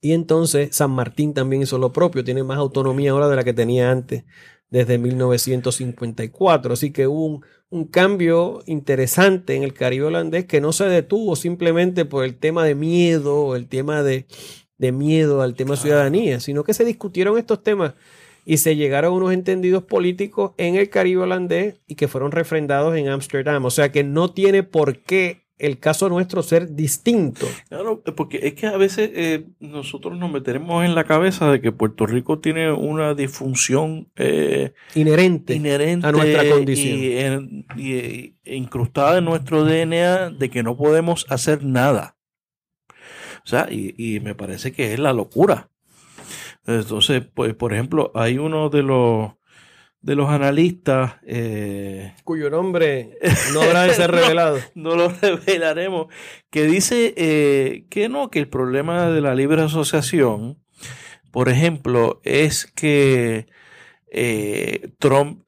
Y 0.00 0.12
entonces 0.12 0.74
San 0.74 0.90
Martín 0.90 1.34
también 1.34 1.62
hizo 1.62 1.78
lo 1.78 1.92
propio, 1.92 2.24
tiene 2.24 2.42
más 2.42 2.58
autonomía 2.58 3.12
ahora 3.12 3.28
de 3.28 3.36
la 3.36 3.44
que 3.44 3.52
tenía 3.52 3.90
antes, 3.90 4.24
desde 4.70 4.98
1954. 4.98 6.72
Así 6.72 6.90
que 6.90 7.06
hubo 7.06 7.26
un, 7.26 7.44
un 7.74 7.84
cambio 7.86 8.62
interesante 8.66 9.56
en 9.56 9.62
el 9.62 9.74
Caribe 9.74 10.06
holandés 10.06 10.46
que 10.46 10.60
no 10.60 10.72
se 10.72 10.84
detuvo 10.84 11.36
simplemente 11.36 12.04
por 12.04 12.24
el 12.24 12.36
tema 12.36 12.64
de 12.64 12.74
miedo, 12.74 13.56
el 13.56 13.68
tema 13.68 14.02
de, 14.02 14.26
miedo 14.78 15.42
al 15.42 15.54
tema 15.54 15.76
ciudadanía, 15.76 16.40
sino 16.40 16.62
que 16.62 16.74
se 16.74 16.84
discutieron 16.84 17.38
estos 17.38 17.62
temas 17.62 17.94
y 18.44 18.58
se 18.58 18.76
llegaron 18.76 19.12
a 19.12 19.16
unos 19.16 19.32
entendidos 19.32 19.84
políticos 19.84 20.52
en 20.58 20.76
el 20.76 20.90
Caribe 20.90 21.22
holandés 21.22 21.80
y 21.86 21.94
que 21.94 22.08
fueron 22.08 22.32
refrendados 22.32 22.96
en 22.96 23.08
Ámsterdam. 23.08 23.64
O 23.64 23.70
sea 23.70 23.90
que 23.90 24.04
no 24.04 24.32
tiene 24.32 24.62
por 24.62 24.98
qué 24.98 25.44
el 25.58 25.78
caso 25.78 26.08
nuestro 26.08 26.42
ser 26.42 26.74
distinto. 26.74 27.46
Claro, 27.68 28.02
porque 28.16 28.40
es 28.42 28.54
que 28.54 28.66
a 28.66 28.76
veces 28.76 29.10
eh, 29.14 29.46
nosotros 29.60 30.18
nos 30.18 30.30
meteremos 30.30 30.84
en 30.84 30.94
la 30.94 31.04
cabeza 31.04 31.50
de 31.50 31.60
que 31.60 31.72
Puerto 31.72 32.06
Rico 32.06 32.40
tiene 32.40 32.72
una 32.72 33.14
disfunción 33.14 34.10
eh, 34.16 34.72
inherente, 34.94 35.54
a 36.02 36.12
nuestra 36.12 36.48
condición. 36.50 37.66
Y, 37.76 38.34
incrustada 38.44 39.18
en 39.18 39.24
nuestro 39.24 39.64
DNA 39.64 40.30
de 40.30 40.50
que 40.50 40.62
no 40.62 40.76
podemos 40.76 41.24
hacer 41.28 41.64
nada. 41.64 42.16
O 43.44 43.46
sea, 43.46 43.68
y, 43.70 43.94
y 43.96 44.20
me 44.20 44.34
parece 44.34 44.72
que 44.72 44.92
es 44.92 44.98
la 44.98 45.12
locura. 45.12 45.70
Entonces, 46.66 47.22
pues, 47.34 47.54
por 47.54 47.72
ejemplo, 47.72 48.10
hay 48.14 48.38
uno 48.38 48.70
de 48.70 48.82
los 48.82 49.32
de 50.04 50.16
los 50.16 50.28
analistas. 50.28 51.14
Eh, 51.26 52.12
cuyo 52.24 52.50
nombre 52.50 53.16
no 53.54 53.62
habrá 53.62 53.84
de 53.84 53.94
ser 53.94 54.10
revelado. 54.10 54.58
no, 54.74 54.96
lo 54.96 55.08
revelaremos. 55.08 56.08
Que 56.50 56.64
dice 56.64 57.14
eh, 57.16 57.86
que 57.88 58.10
no, 58.10 58.30
que 58.30 58.38
el 58.38 58.48
problema 58.48 59.08
de 59.10 59.22
la 59.22 59.34
libre 59.34 59.62
asociación, 59.62 60.62
por 61.30 61.48
ejemplo, 61.48 62.20
es 62.22 62.66
que 62.66 63.46
eh, 64.08 64.90
Trump 64.98 65.43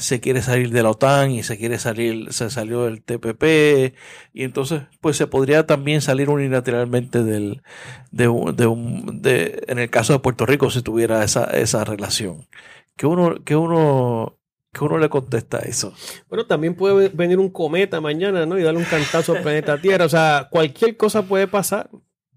se 0.00 0.20
quiere 0.20 0.42
salir 0.42 0.70
de 0.70 0.82
la 0.82 0.90
OTAN 0.90 1.30
y 1.30 1.42
se 1.42 1.58
quiere 1.58 1.78
salir, 1.78 2.32
se 2.32 2.50
salió 2.50 2.84
del 2.84 3.02
TPP 3.02 3.94
y 4.32 4.44
entonces 4.44 4.82
pues 5.00 5.16
se 5.16 5.26
podría 5.26 5.66
también 5.66 6.00
salir 6.00 6.28
unilateralmente 6.30 7.22
del, 7.22 7.62
de, 8.10 8.28
un, 8.28 9.22
de, 9.22 9.64
en 9.68 9.78
el 9.78 9.90
caso 9.90 10.12
de 10.12 10.18
Puerto 10.18 10.46
Rico 10.46 10.70
si 10.70 10.82
tuviera 10.82 11.22
esa, 11.22 11.44
esa 11.44 11.84
relación 11.84 12.46
que 13.00 13.06
uno, 13.06 13.42
que 13.44 13.56
uno, 13.56 14.38
que 14.72 14.84
uno 14.84 14.98
le 14.98 15.08
contesta 15.08 15.56
a 15.56 15.60
eso. 15.60 15.94
Bueno, 16.28 16.46
también 16.46 16.74
puede 16.74 17.08
venir 17.08 17.38
un 17.38 17.48
cometa 17.48 17.98
mañana, 18.02 18.44
¿no? 18.44 18.58
Y 18.58 18.62
darle 18.62 18.80
un 18.80 18.84
cantazo 18.84 19.32
al 19.32 19.42
planeta 19.42 19.80
Tierra. 19.80 20.04
O 20.04 20.08
sea, 20.10 20.48
cualquier 20.50 20.98
cosa 20.98 21.22
puede 21.22 21.48
pasar, 21.48 21.88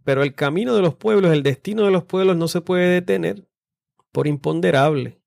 pero 0.05 0.23
el 0.23 0.33
camino 0.33 0.73
de 0.73 0.81
los 0.81 0.95
pueblos, 0.95 1.33
el 1.33 1.43
destino 1.43 1.83
de 1.83 1.91
los 1.91 2.05
pueblos 2.05 2.37
no 2.37 2.47
se 2.47 2.61
puede 2.61 2.87
detener 2.87 3.45
por 4.13 4.25
imponderable. 4.25 5.19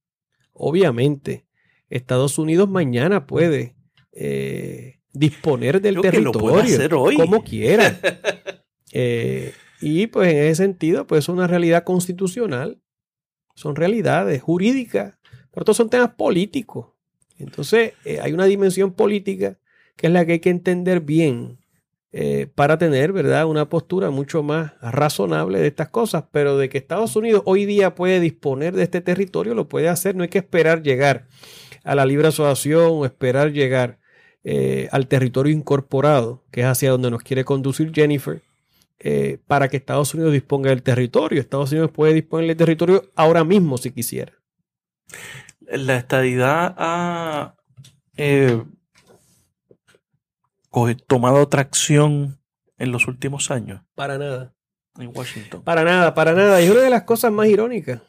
Obviamente, 0.55 1.46
Estados 1.91 2.39
Unidos 2.39 2.69
mañana 2.69 3.27
puede 3.27 3.77
eh, 4.13 5.01
disponer 5.13 5.81
del 5.81 6.01
territorio 6.01 7.17
como 7.17 7.43
quiera. 7.43 7.99
Eh, 8.99 9.53
y 9.83 10.07
pues 10.07 10.33
en 10.33 10.39
ese 10.39 10.63
sentido, 10.63 11.07
pues 11.07 11.25
es 11.25 11.29
una 11.29 11.47
realidad 11.47 11.85
constitucional. 11.85 12.81
Son 13.55 13.77
realidades 13.77 14.41
jurídicas 14.41 15.17
pero 15.57 15.63
estos 15.63 15.79
son 15.79 15.89
temas 15.89 16.11
políticos. 16.11 16.89
Entonces, 17.39 17.95
eh, 18.05 18.21
hay 18.21 18.35
una 18.35 18.45
dimensión 18.45 18.93
política 18.93 19.57
que 19.97 20.09
es 20.09 20.13
la 20.13 20.27
que 20.27 20.33
hay 20.33 20.39
que 20.41 20.51
entender 20.51 21.01
bien 21.01 21.57
eh, 22.13 22.47
para 22.55 22.77
tener, 22.77 23.15
¿verdad?, 23.15 23.47
una 23.47 23.71
postura 23.71 24.11
mucho 24.11 24.43
más 24.43 24.75
razonable 24.83 25.59
de 25.59 25.69
estas 25.69 25.89
cosas. 25.89 26.25
Pero 26.31 26.59
de 26.59 26.69
que 26.69 26.77
Estados 26.77 27.17
Unidos 27.17 27.41
hoy 27.47 27.65
día 27.65 27.95
puede 27.95 28.21
disponer 28.21 28.77
de 28.77 28.83
este 28.83 29.01
territorio, 29.01 29.55
lo 29.55 29.67
puede 29.67 29.89
hacer. 29.89 30.15
No 30.15 30.25
hay 30.25 30.29
que 30.29 30.37
esperar 30.37 30.83
llegar 30.83 31.27
a 31.87 31.95
la 31.95 32.05
libre 32.05 32.29
asociación 32.29 32.91
o 32.91 33.05
esperar 33.07 33.53
llegar 33.53 33.99
eh, 34.43 34.89
al 34.91 35.07
territorio 35.07 35.53
incorporado, 35.53 36.45
que 36.51 36.63
es 36.63 36.67
hacia 36.67 36.91
donde 36.91 37.11
nos 37.11 37.23
quiere 37.23 37.45
conducir 37.45 37.93
Jennifer, 37.95 38.43
eh, 38.99 39.39
para 39.47 39.69
que 39.69 39.77
Estados 39.77 40.13
Unidos 40.13 40.33
disponga 40.33 40.71
del 40.71 40.83
territorio. 40.83 41.41
Estados 41.41 41.71
Unidos 41.71 41.93
puede 41.93 42.13
disponer 42.13 42.49
del 42.49 42.57
territorio 42.57 43.05
ahora 43.15 43.45
mismo 43.45 43.79
si 43.79 43.93
quisiera. 43.93 44.33
La 45.61 45.97
estadidad 45.97 46.75
ha 46.77 47.55
eh, 48.17 48.63
tomado 51.07 51.49
tracción 51.49 52.41
en 52.79 52.91
los 52.91 53.07
últimos 53.07 53.53
años. 53.53 53.83
Para 53.95 54.19
nada. 54.19 54.55
En 54.99 55.13
Washington. 55.15 55.63
Para 55.63 55.85
nada, 55.85 56.15
para 56.15 56.33
nada. 56.33 56.61
Y 56.63 56.69
una 56.69 56.81
de 56.81 56.91
las 56.91 57.05
cosas 57.05 57.31
más 57.31 57.47
irónicas. 57.47 58.01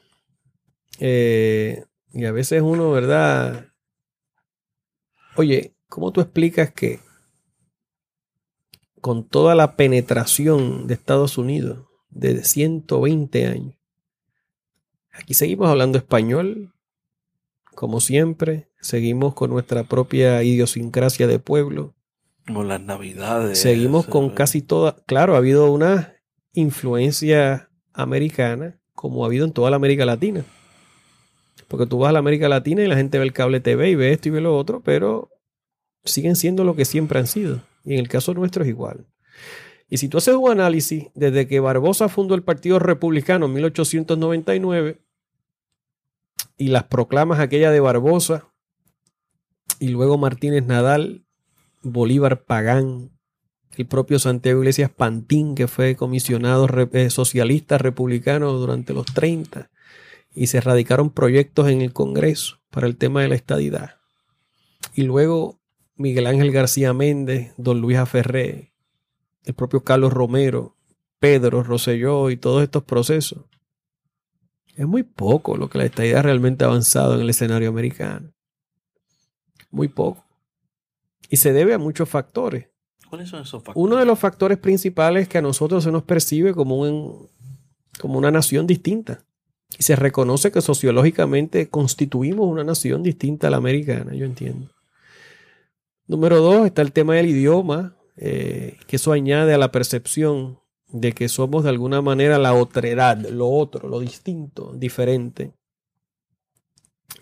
Eh, 0.99 1.83
y 2.11 2.25
a 2.25 2.31
veces 2.31 2.61
uno, 2.61 2.91
¿verdad? 2.91 3.67
Oye, 5.35 5.75
¿cómo 5.87 6.11
tú 6.11 6.21
explicas 6.21 6.71
que 6.71 6.99
con 9.01 9.27
toda 9.27 9.55
la 9.55 9.75
penetración 9.75 10.87
de 10.87 10.95
Estados 10.95 11.37
Unidos 11.37 11.85
de 12.09 12.43
120 12.43 13.45
años, 13.45 13.75
aquí 15.11 15.33
seguimos 15.33 15.69
hablando 15.69 15.97
español, 15.97 16.73
como 17.75 18.01
siempre, 18.01 18.69
seguimos 18.81 19.35
con 19.35 19.51
nuestra 19.51 19.83
propia 19.83 20.41
idiosincrasia 20.43 21.27
de 21.27 21.39
pueblo. 21.39 21.95
Como 22.47 22.63
las 22.63 22.81
navidades. 22.81 23.59
Seguimos 23.59 24.07
con 24.07 24.31
casi 24.31 24.61
toda, 24.61 24.95
claro, 25.05 25.35
ha 25.35 25.37
habido 25.37 25.71
una 25.71 26.15
influencia 26.53 27.69
americana 27.93 28.79
como 28.93 29.23
ha 29.23 29.27
habido 29.27 29.45
en 29.45 29.53
toda 29.53 29.69
la 29.69 29.75
América 29.75 30.05
Latina. 30.05 30.43
Porque 31.67 31.85
tú 31.85 31.99
vas 31.99 32.09
a 32.09 32.13
la 32.13 32.19
América 32.19 32.49
Latina 32.49 32.83
y 32.83 32.87
la 32.87 32.95
gente 32.95 33.17
ve 33.17 33.25
el 33.25 33.33
cable 33.33 33.59
TV 33.59 33.89
y 33.89 33.95
ve 33.95 34.11
esto 34.13 34.29
y 34.29 34.31
ve 34.31 34.41
lo 34.41 34.57
otro, 34.57 34.81
pero 34.81 35.31
siguen 36.05 36.35
siendo 36.35 36.63
lo 36.63 36.75
que 36.75 36.85
siempre 36.85 37.19
han 37.19 37.27
sido. 37.27 37.61
Y 37.83 37.93
en 37.93 37.99
el 37.99 38.07
caso 38.07 38.33
nuestro 38.33 38.63
es 38.63 38.69
igual. 38.69 39.05
Y 39.89 39.97
si 39.97 40.09
tú 40.09 40.17
haces 40.17 40.35
un 40.35 40.51
análisis, 40.51 41.07
desde 41.15 41.47
que 41.47 41.59
Barbosa 41.59 42.09
fundó 42.09 42.35
el 42.35 42.43
Partido 42.43 42.79
Republicano 42.79 43.45
en 43.45 43.53
1899 43.53 45.01
y 46.57 46.67
las 46.67 46.83
proclamas 46.85 47.39
aquella 47.39 47.71
de 47.71 47.79
Barbosa 47.79 48.47
y 49.79 49.89
luego 49.89 50.17
Martínez 50.17 50.65
Nadal, 50.65 51.25
Bolívar 51.83 52.43
Pagán, 52.43 53.11
el 53.77 53.85
propio 53.85 54.19
Santiago 54.19 54.59
Iglesias 54.59 54.89
Pantín, 54.89 55.55
que 55.55 55.67
fue 55.67 55.95
comisionado 55.95 56.67
eh, 56.93 57.09
socialista 57.09 57.77
republicano 57.77 58.51
durante 58.53 58.93
los 58.93 59.05
30, 59.05 59.69
y 60.37 60.47
se 60.47 60.61
radicaron 60.61 61.09
proyectos 61.09 61.67
en 61.67 61.81
el 61.81 61.93
Congreso 61.93 62.59
para 62.69 62.85
el 62.85 62.95
tema 62.95 63.23
de 63.23 63.27
la 63.27 63.35
estadidad. 63.35 63.95
Y 64.93 65.01
luego 65.01 65.59
Miguel 65.95 66.27
Ángel 66.27 66.51
García 66.51 66.93
Méndez, 66.93 67.53
don 67.57 67.81
Luis 67.81 67.97
Aferré, 67.97 68.71
el 69.45 69.55
propio 69.55 69.83
Carlos 69.83 70.13
Romero, 70.13 70.75
Pedro 71.17 71.63
Rosselló 71.63 72.29
y 72.29 72.37
todos 72.37 72.61
estos 72.61 72.83
procesos. 72.83 73.45
Es 74.75 74.85
muy 74.85 75.01
poco 75.01 75.57
lo 75.57 75.71
que 75.71 75.79
la 75.79 75.85
estadidad 75.85 76.21
realmente 76.21 76.63
ha 76.63 76.67
avanzado 76.67 77.15
en 77.15 77.21
el 77.21 77.29
escenario 77.31 77.69
americano. 77.69 78.31
Muy 79.71 79.87
poco. 79.87 80.23
Y 81.29 81.37
se 81.37 81.51
debe 81.51 81.73
a 81.73 81.79
muchos 81.79 82.07
factores. 82.07 82.67
¿Cuáles 83.09 83.29
son 83.29 83.41
esos 83.41 83.63
factores? 83.63 83.83
Uno 83.83 83.95
de 83.95 84.05
los 84.05 84.19
factores 84.19 84.59
principales 84.59 85.23
es 85.23 85.29
que 85.29 85.39
a 85.39 85.41
nosotros 85.41 85.83
se 85.83 85.91
nos 85.91 86.03
percibe 86.03 86.53
como, 86.53 86.77
un, 86.77 87.27
como 87.99 88.19
una 88.19 88.29
nación 88.29 88.67
distinta. 88.67 89.23
Y 89.77 89.83
se 89.83 89.95
reconoce 89.95 90.51
que 90.51 90.61
sociológicamente 90.61 91.69
constituimos 91.69 92.47
una 92.47 92.63
nación 92.63 93.03
distinta 93.03 93.47
a 93.47 93.49
la 93.49 93.57
americana, 93.57 94.13
yo 94.13 94.25
entiendo. 94.25 94.71
Número 96.07 96.39
dos 96.39 96.65
está 96.65 96.81
el 96.81 96.93
tema 96.93 97.15
del 97.15 97.27
idioma, 97.27 97.97
eh, 98.15 98.77
que 98.87 98.95
eso 98.95 99.11
añade 99.11 99.53
a 99.53 99.57
la 99.57 99.71
percepción 99.71 100.59
de 100.89 101.11
que 101.11 101.27
somos 101.27 101.63
de 101.63 101.69
alguna 101.69 102.01
manera 102.01 102.37
la 102.37 102.53
otredad, 102.53 103.17
lo 103.17 103.49
otro, 103.49 103.89
lo 103.89 103.99
distinto, 103.99 104.73
diferente. 104.73 105.53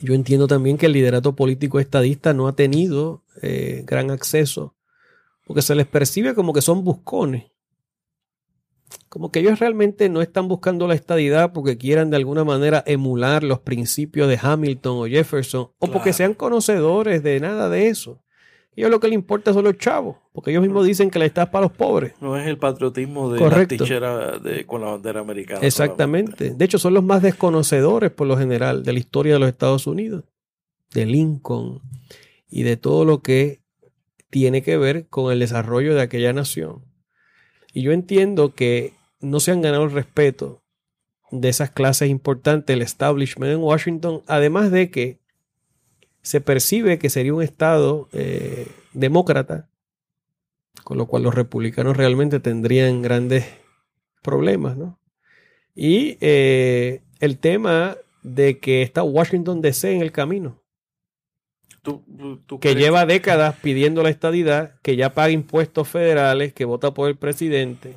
Yo 0.02 0.14
entiendo 0.14 0.48
también 0.48 0.78
que 0.78 0.86
el 0.86 0.92
liderato 0.92 1.36
político 1.36 1.80
estadista 1.80 2.34
no 2.34 2.48
ha 2.48 2.56
tenido 2.56 3.24
eh, 3.42 3.84
gran 3.88 4.12
acceso, 4.12 4.76
porque 5.46 5.64
se 5.64 5.74
les 5.74 5.88
percibe 5.88 6.36
como 6.36 6.54
que 6.54 6.62
son 6.62 6.84
buscones 6.84 7.55
como 9.10 9.32
que 9.32 9.40
ellos 9.40 9.60
realmente 9.60 10.10
no 10.10 10.22
están 10.22 10.48
buscando 10.48 10.88
la 10.88 10.94
estadidad 10.94 11.54
porque 11.54 11.78
quieran 11.78 12.10
de 12.10 12.18
alguna 12.18 12.44
manera 12.44 12.84
emular 12.86 13.44
los 13.44 13.60
principios 13.60 14.28
de 14.28 14.40
Hamilton 14.42 14.98
o 14.98 15.06
Jefferson 15.08 15.70
o 15.80 15.88
porque 15.88 16.14
sean 16.14 16.34
conocedores 16.34 17.24
de 17.24 17.40
nada 17.40 17.70
de 17.70 17.88
eso. 17.88 18.22
Ellos 18.76 18.92
lo 18.92 19.00
que 19.00 19.08
les 19.08 19.16
importa 19.16 19.54
son 19.54 19.64
los 19.64 19.78
chavos, 19.78 20.18
porque 20.34 20.52
ellos 20.52 20.62
mismos 20.62 20.86
dicen 20.86 21.10
que 21.10 21.18
la 21.18 21.26
estás 21.26 21.48
para 21.48 21.64
los 21.64 21.72
pobres. 21.72 22.14
No 22.20 22.38
es 22.38 22.46
el 22.46 22.58
patriotismo 22.58 23.32
de 23.32 23.40
la 23.40 23.66
tichera 23.66 24.34
con 24.66 24.82
la 24.82 24.88
bandera 24.88 25.22
americana. 25.22 25.62
Exactamente. 25.62 26.54
De 26.54 26.66
hecho, 26.66 26.78
son 26.78 26.94
los 26.94 27.04
más 27.04 27.22
desconocedores 27.22 28.12
por 28.12 28.28
lo 28.28 28.38
general 28.38 28.84
de 28.84 28.92
la 28.92 29.00
historia 29.00 29.34
de 29.34 29.40
los 29.40 29.48
Estados 29.48 29.88
Unidos, 29.88 30.26
de 30.94 31.06
Lincoln 31.06 31.80
y 32.50 32.64
de 32.64 32.76
todo 32.76 33.06
lo 33.06 33.22
que 33.22 33.62
tiene 34.30 34.62
que 34.62 34.78
ver 34.78 35.08
con 35.08 35.32
el 35.32 35.40
desarrollo 35.40 35.96
de 35.96 36.02
aquella 36.02 36.34
nación. 36.34 36.84
Y 37.76 37.82
yo 37.82 37.92
entiendo 37.92 38.56
que 38.56 38.94
no 39.20 39.42
se 39.42 39.52
han 39.52 39.62
ganado 39.62 39.84
el 39.84 39.92
respeto 39.92 40.64
de 41.30 41.50
esas 41.50 41.72
clases 41.72 42.10
importantes, 42.10 42.74
el 42.74 42.82
establishment 42.82 43.52
en 43.52 43.60
Washington, 43.60 44.24
además 44.28 44.72
de 44.72 44.90
que 44.90 45.20
se 46.22 46.40
percibe 46.40 47.00
que 47.00 47.10
sería 47.10 47.34
un 47.34 47.44
Estado 47.44 48.08
eh, 48.14 48.66
demócrata, 48.94 49.70
con 50.86 50.98
lo 50.98 51.06
cual 51.08 51.24
los 51.24 51.36
republicanos 51.36 51.98
realmente 51.98 52.40
tendrían 52.40 53.02
grandes 53.02 53.46
problemas, 54.22 54.78
¿no? 54.78 54.98
Y 55.76 56.18
eh, 56.22 57.02
el 57.20 57.38
tema 57.40 57.98
de 58.24 58.58
que 58.60 58.84
está 58.84 59.04
Washington 59.04 59.60
DC 59.60 59.92
en 59.92 60.02
el 60.02 60.14
camino 60.14 60.64
que 62.60 62.76
lleva 62.76 63.06
décadas 63.06 63.56
pidiendo 63.62 64.04
la 64.04 64.10
estadidad, 64.10 64.80
que 64.82 64.96
ya 64.96 65.14
paga 65.14 65.32
impuestos 65.32 65.88
federales, 65.88 66.54
que 66.54 66.66
vota 66.66 66.94
por 66.94 67.10
el 67.10 67.18
presidente, 67.18 67.96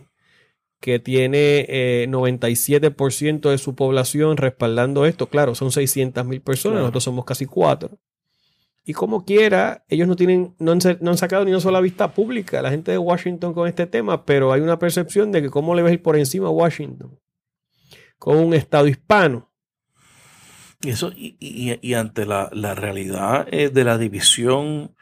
que 0.80 0.99
tiene 0.99 2.07
97% 2.09 3.49
eh, 3.49 3.51
de 3.51 3.59
su 3.59 3.74
población 3.74 4.36
respaldando 4.36 5.07
esto. 5.07 5.28
Claro, 5.28 5.55
son 5.55 5.72
600 5.72 6.24
mil 6.24 6.41
personas, 6.41 6.80
nosotros 6.80 7.05
somos 7.05 7.24
casi 7.24 7.47
cuatro. 7.47 7.99
Y 8.84 8.95
como 8.95 9.24
quiera, 9.24 9.84
ellos 9.89 10.09
no 10.09 10.16
tienen, 10.16 10.55
no 10.59 10.72
han, 10.72 10.78
no 11.01 11.11
han, 11.11 11.18
sacado 11.18 11.45
ni 11.45 11.51
una 11.51 11.61
sola 11.61 11.80
vista 11.80 12.14
pública, 12.14 12.62
la 12.62 12.70
gente 12.70 12.91
de 12.91 12.99
Washington 12.99 13.53
con 13.53 13.68
este 13.68 13.86
tema, 13.86 14.24
pero 14.24 14.53
hay 14.53 14.62
una 14.62 14.78
percepción 14.78 15.30
de 15.30 15.43
que 15.43 15.51
cómo 15.51 15.74
le 15.74 15.82
ves 15.82 15.93
ir 15.93 16.03
por 16.03 16.16
encima 16.16 16.47
a 16.47 16.51
Washington 16.51 17.18
con 18.18 18.36
un 18.36 18.55
estado 18.55 18.89
hispano 18.89 19.47
y 20.80 20.90
eso, 20.90 21.10
y, 21.16 21.94
ante 21.94 22.24
la, 22.24 22.48
realidad 22.74 23.48
eh, 23.50 23.68
de 23.68 23.84
la 23.84 23.98
división 23.98 24.94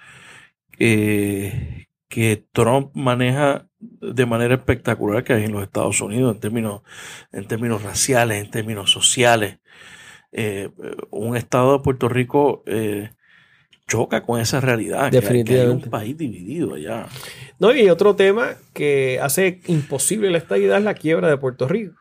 eh, 0.78 1.86
que 2.08 2.46
Trump 2.52 2.92
maneja 2.94 3.68
de 3.78 4.24
manera 4.24 4.54
espectacular 4.54 5.22
que 5.22 5.34
hay 5.34 5.44
en 5.44 5.52
los 5.52 5.62
Estados 5.62 6.00
Unidos 6.00 6.34
en 6.34 6.40
términos, 6.40 6.80
en 7.30 7.46
términos 7.46 7.82
raciales, 7.82 8.42
en 8.42 8.50
términos 8.50 8.90
sociales. 8.90 9.58
Eh, 10.32 10.70
un 11.10 11.36
estado 11.36 11.76
de 11.76 11.84
Puerto 11.84 12.08
Rico 12.08 12.64
choca 13.86 14.22
con 14.22 14.40
esa 14.40 14.60
realidad. 14.60 15.10
Definitivamente. 15.10 15.82
Que 15.82 15.86
un 15.86 15.90
país 15.90 16.16
dividido 16.16 16.74
allá. 16.74 17.06
No, 17.58 17.74
y 17.74 17.88
otro 17.90 18.16
tema 18.16 18.56
que 18.72 19.20
hace 19.20 19.60
imposible 19.66 20.30
la 20.30 20.38
estabilidad 20.38 20.78
es 20.78 20.84
la 20.84 20.94
quiebra 20.94 21.28
de 21.28 21.36
Puerto 21.36 21.68
Rico. 21.68 21.94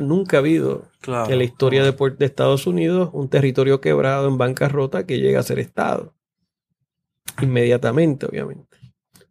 Nunca 0.00 0.38
ha 0.38 0.40
habido 0.40 0.88
en 1.06 1.38
la 1.38 1.44
historia 1.44 1.84
de, 1.84 1.92
de, 1.92 2.24
Estados 2.24 2.66
Unidos 2.66 3.10
un 3.12 3.28
territorio 3.28 3.82
quebrado 3.82 4.26
en 4.28 4.38
bancarrota 4.38 5.04
que 5.04 5.18
llegue 5.18 5.36
a 5.36 5.42
ser 5.42 5.58
Estado. 5.58 6.14
Inmediatamente, 7.42 8.26
obviamente. 8.26 8.78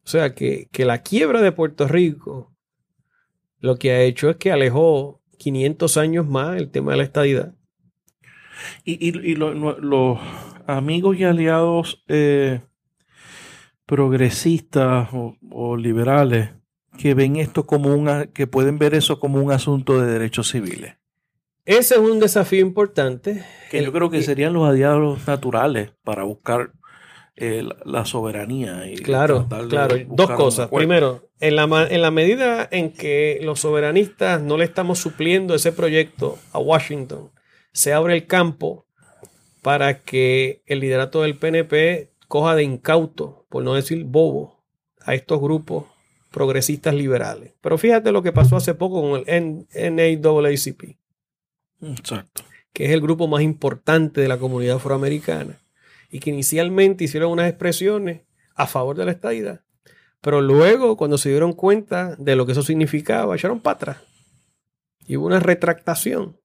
O 0.04 0.08
sea 0.08 0.36
que, 0.36 0.70
la 0.78 1.02
quiebra 1.02 1.42
de 1.42 1.52
Puerto 1.52 1.88
Rico 1.88 2.54
lo 3.60 3.78
que 3.78 3.92
ha 3.92 4.02
hecho 4.02 4.30
es 4.30 4.38
que 4.38 4.52
alejó 4.52 5.22
500 5.38 5.98
años 5.98 6.28
más 6.28 6.58
el 6.58 6.70
tema 6.70 6.92
de 6.92 6.98
la 6.98 7.04
estadidad. 7.04 7.56
Y, 8.84 9.36
los 9.36 10.20
amigos 10.68 11.18
y 11.18 11.24
aliados 11.24 12.04
eh, 12.08 12.62
progresistas 13.86 15.10
o 15.12 15.78
liberales 15.78 16.52
que 16.98 17.14
ven 17.14 17.38
esto 17.38 17.66
como 17.66 17.94
una, 17.94 18.28
que 18.28 18.48
pueden 18.48 18.78
ver 18.78 18.94
eso 18.94 19.20
como 19.20 19.42
un 19.42 19.52
asunto 19.52 20.00
de 20.00 20.12
derechos 20.12 20.50
civiles. 20.50 20.96
Ese 21.66 21.96
es 21.96 22.00
un 22.00 22.20
desafío 22.20 22.62
importante. 22.62 23.46
Que 23.70 23.84
yo 23.84 23.92
creo 23.92 24.10
que 24.10 24.22
serían 24.24 24.54
los 24.54 24.68
aliados 24.68 25.26
naturales 25.28 25.92
para 26.04 26.24
buscar 26.24 26.72
eh, 27.36 27.64
la 27.86 28.06
soberanía. 28.06 28.92
Y 28.92 28.96
claro, 28.96 29.48
claro. 29.70 29.96
Dos 30.08 30.32
cosas. 30.32 30.70
Primero, 30.70 31.30
en 31.40 31.56
la, 31.56 31.88
en 31.90 32.02
la 32.02 32.12
medida 32.12 32.68
en 32.72 32.92
que 32.92 33.40
los 33.44 33.60
soberanistas 33.60 34.42
no 34.42 34.58
le 34.58 34.66
estamos 34.66 35.00
supliendo 35.00 35.54
ese 35.56 35.72
proyecto 35.72 36.40
a 36.52 36.60
Washington, 36.60 37.32
se 37.74 37.94
abre 37.94 38.16
el 38.16 38.28
campo 38.28 38.86
para 39.62 40.00
que 40.00 40.64
el 40.66 40.80
liderato 40.80 41.22
del 41.22 41.38
PNP 41.38 42.12
coja 42.28 42.56
de 42.56 42.64
incauto, 42.64 43.46
por 43.50 43.64
no 43.64 43.76
decir 43.76 44.04
bobo, 44.04 44.64
a 45.00 45.14
estos 45.14 45.40
grupos 45.40 45.86
progresistas 46.32 46.96
liberales. 46.96 47.54
Pero 47.62 47.78
fíjate 47.78 48.12
lo 48.12 48.24
que 48.24 48.32
pasó 48.32 48.56
hace 48.56 48.74
poco 48.74 49.02
con 49.02 49.24
el 49.28 49.68
NAACP. 49.96 50.98
Exacto. 51.82 52.44
Que 52.74 52.86
es 52.86 52.92
el 52.92 53.02
grupo 53.02 53.28
más 53.28 53.42
importante 53.42 54.22
de 54.22 54.28
la 54.28 54.40
comunidad 54.40 54.78
afroamericana. 54.78 55.62
Y 56.10 56.20
que 56.20 56.30
inicialmente 56.32 57.04
hicieron 57.04 57.32
unas 57.32 57.50
expresiones 57.50 58.22
a 58.56 58.66
favor 58.66 58.96
de 58.96 59.06
la 59.06 59.12
estadidad. 59.12 59.62
Pero 60.22 60.42
luego, 60.42 60.98
cuando 60.98 61.18
se 61.18 61.30
dieron 61.30 61.54
cuenta 61.54 62.16
de 62.16 62.36
lo 62.36 62.46
que 62.46 62.52
eso 62.54 62.64
significaba, 62.64 63.36
echaron 63.36 63.60
para 63.60 63.76
atrás. 63.76 63.98
Y 65.08 65.18
hubo 65.18 65.26
una 65.26 65.40
retractación. 65.40 66.38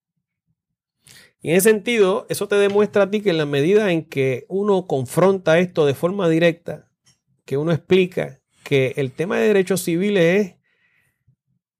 Y 1.41 1.51
en 1.51 1.57
ese 1.57 1.70
sentido, 1.70 2.26
eso 2.28 2.49
te 2.49 2.57
demuestra 2.57 3.05
a 3.05 3.11
ti 3.11 3.20
que 3.20 3.30
en 3.30 3.39
la 3.39 3.47
medida 3.47 3.93
en 3.93 4.05
que 4.05 4.47
uno 4.49 4.87
confronta 4.87 5.59
esto 5.59 5.87
de 5.87 5.95
forma 5.95 6.28
directa, 6.28 6.91
que 7.45 7.57
uno 7.57 7.70
explica 7.70 8.41
que 8.67 8.95
el 8.97 9.12
tema 9.12 9.37
de 9.37 9.47
derechos 9.47 9.83
civiles 9.83 10.41
es 10.41 10.55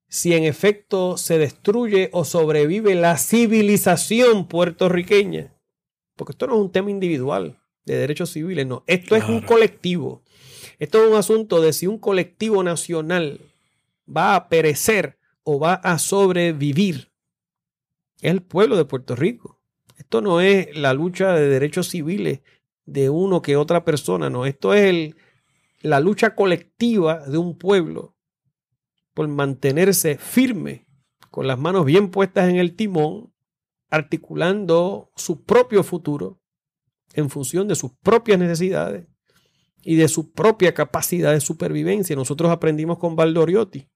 si 0.07 0.33
en 0.33 0.45
efecto 0.45 1.17
se 1.17 1.37
destruye 1.37 2.09
o 2.13 2.23
sobrevive 2.23 2.95
la 2.95 3.17
civilización 3.17 4.47
puertorriqueña. 4.47 5.53
Porque 6.15 6.31
esto 6.31 6.47
no 6.47 6.53
es 6.53 6.61
un 6.61 6.71
tema 6.71 6.89
individual 6.89 7.59
de 7.83 7.97
derechos 7.97 8.31
civiles, 8.31 8.65
no. 8.65 8.85
Esto 8.87 9.17
es 9.17 9.25
un 9.25 9.41
colectivo. 9.41 10.23
Esto 10.79 11.03
es 11.03 11.11
un 11.11 11.17
asunto 11.17 11.59
de 11.59 11.73
si 11.73 11.87
un 11.87 11.99
colectivo 11.99 12.63
nacional 12.63 13.41
va 14.07 14.35
a 14.35 14.47
perecer 14.47 15.17
o 15.43 15.59
va 15.59 15.73
a 15.73 15.99
sobrevivir. 15.99 17.11
Es 18.21 18.31
el 18.31 18.43
pueblo 18.43 18.77
de 18.77 18.85
Puerto 18.85 19.13
Rico. 19.17 19.59
Esto 19.97 20.21
no 20.21 20.39
es 20.39 20.73
la 20.73 20.93
lucha 20.93 21.33
de 21.33 21.49
derechos 21.49 21.89
civiles 21.89 22.39
de 22.85 23.09
uno 23.09 23.41
que 23.41 23.57
otra 23.57 23.83
persona, 23.83 24.29
no. 24.29 24.45
Esto 24.45 24.73
es 24.73 24.85
el, 24.85 25.15
la 25.81 25.99
lucha 25.99 26.35
colectiva 26.35 27.25
de 27.27 27.37
un 27.37 27.57
pueblo 27.57 28.15
por 29.13 29.27
mantenerse 29.27 30.17
firme, 30.17 30.87
con 31.31 31.47
las 31.47 31.59
manos 31.59 31.85
bien 31.85 32.09
puestas 32.09 32.49
en 32.49 32.57
el 32.57 32.75
timón, 32.75 33.33
articulando 33.89 35.11
su 35.15 35.43
propio 35.43 35.83
futuro 35.83 36.41
en 37.13 37.29
función 37.29 37.67
de 37.67 37.75
sus 37.75 37.91
propias 38.03 38.37
necesidades 38.37 39.07
y 39.81 39.95
de 39.95 40.07
su 40.07 40.31
propia 40.31 40.73
capacidad 40.73 41.31
de 41.33 41.39
supervivencia. 41.39 42.15
Nosotros 42.15 42.51
aprendimos 42.51 42.99
con 42.99 43.15
Valdoriotti 43.15 43.87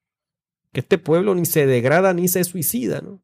que 0.71 0.79
este 0.79 0.97
pueblo 0.97 1.35
ni 1.35 1.45
se 1.45 1.65
degrada 1.65 2.13
ni 2.13 2.27
se 2.27 2.43
suicida, 2.43 3.01
¿no? 3.01 3.21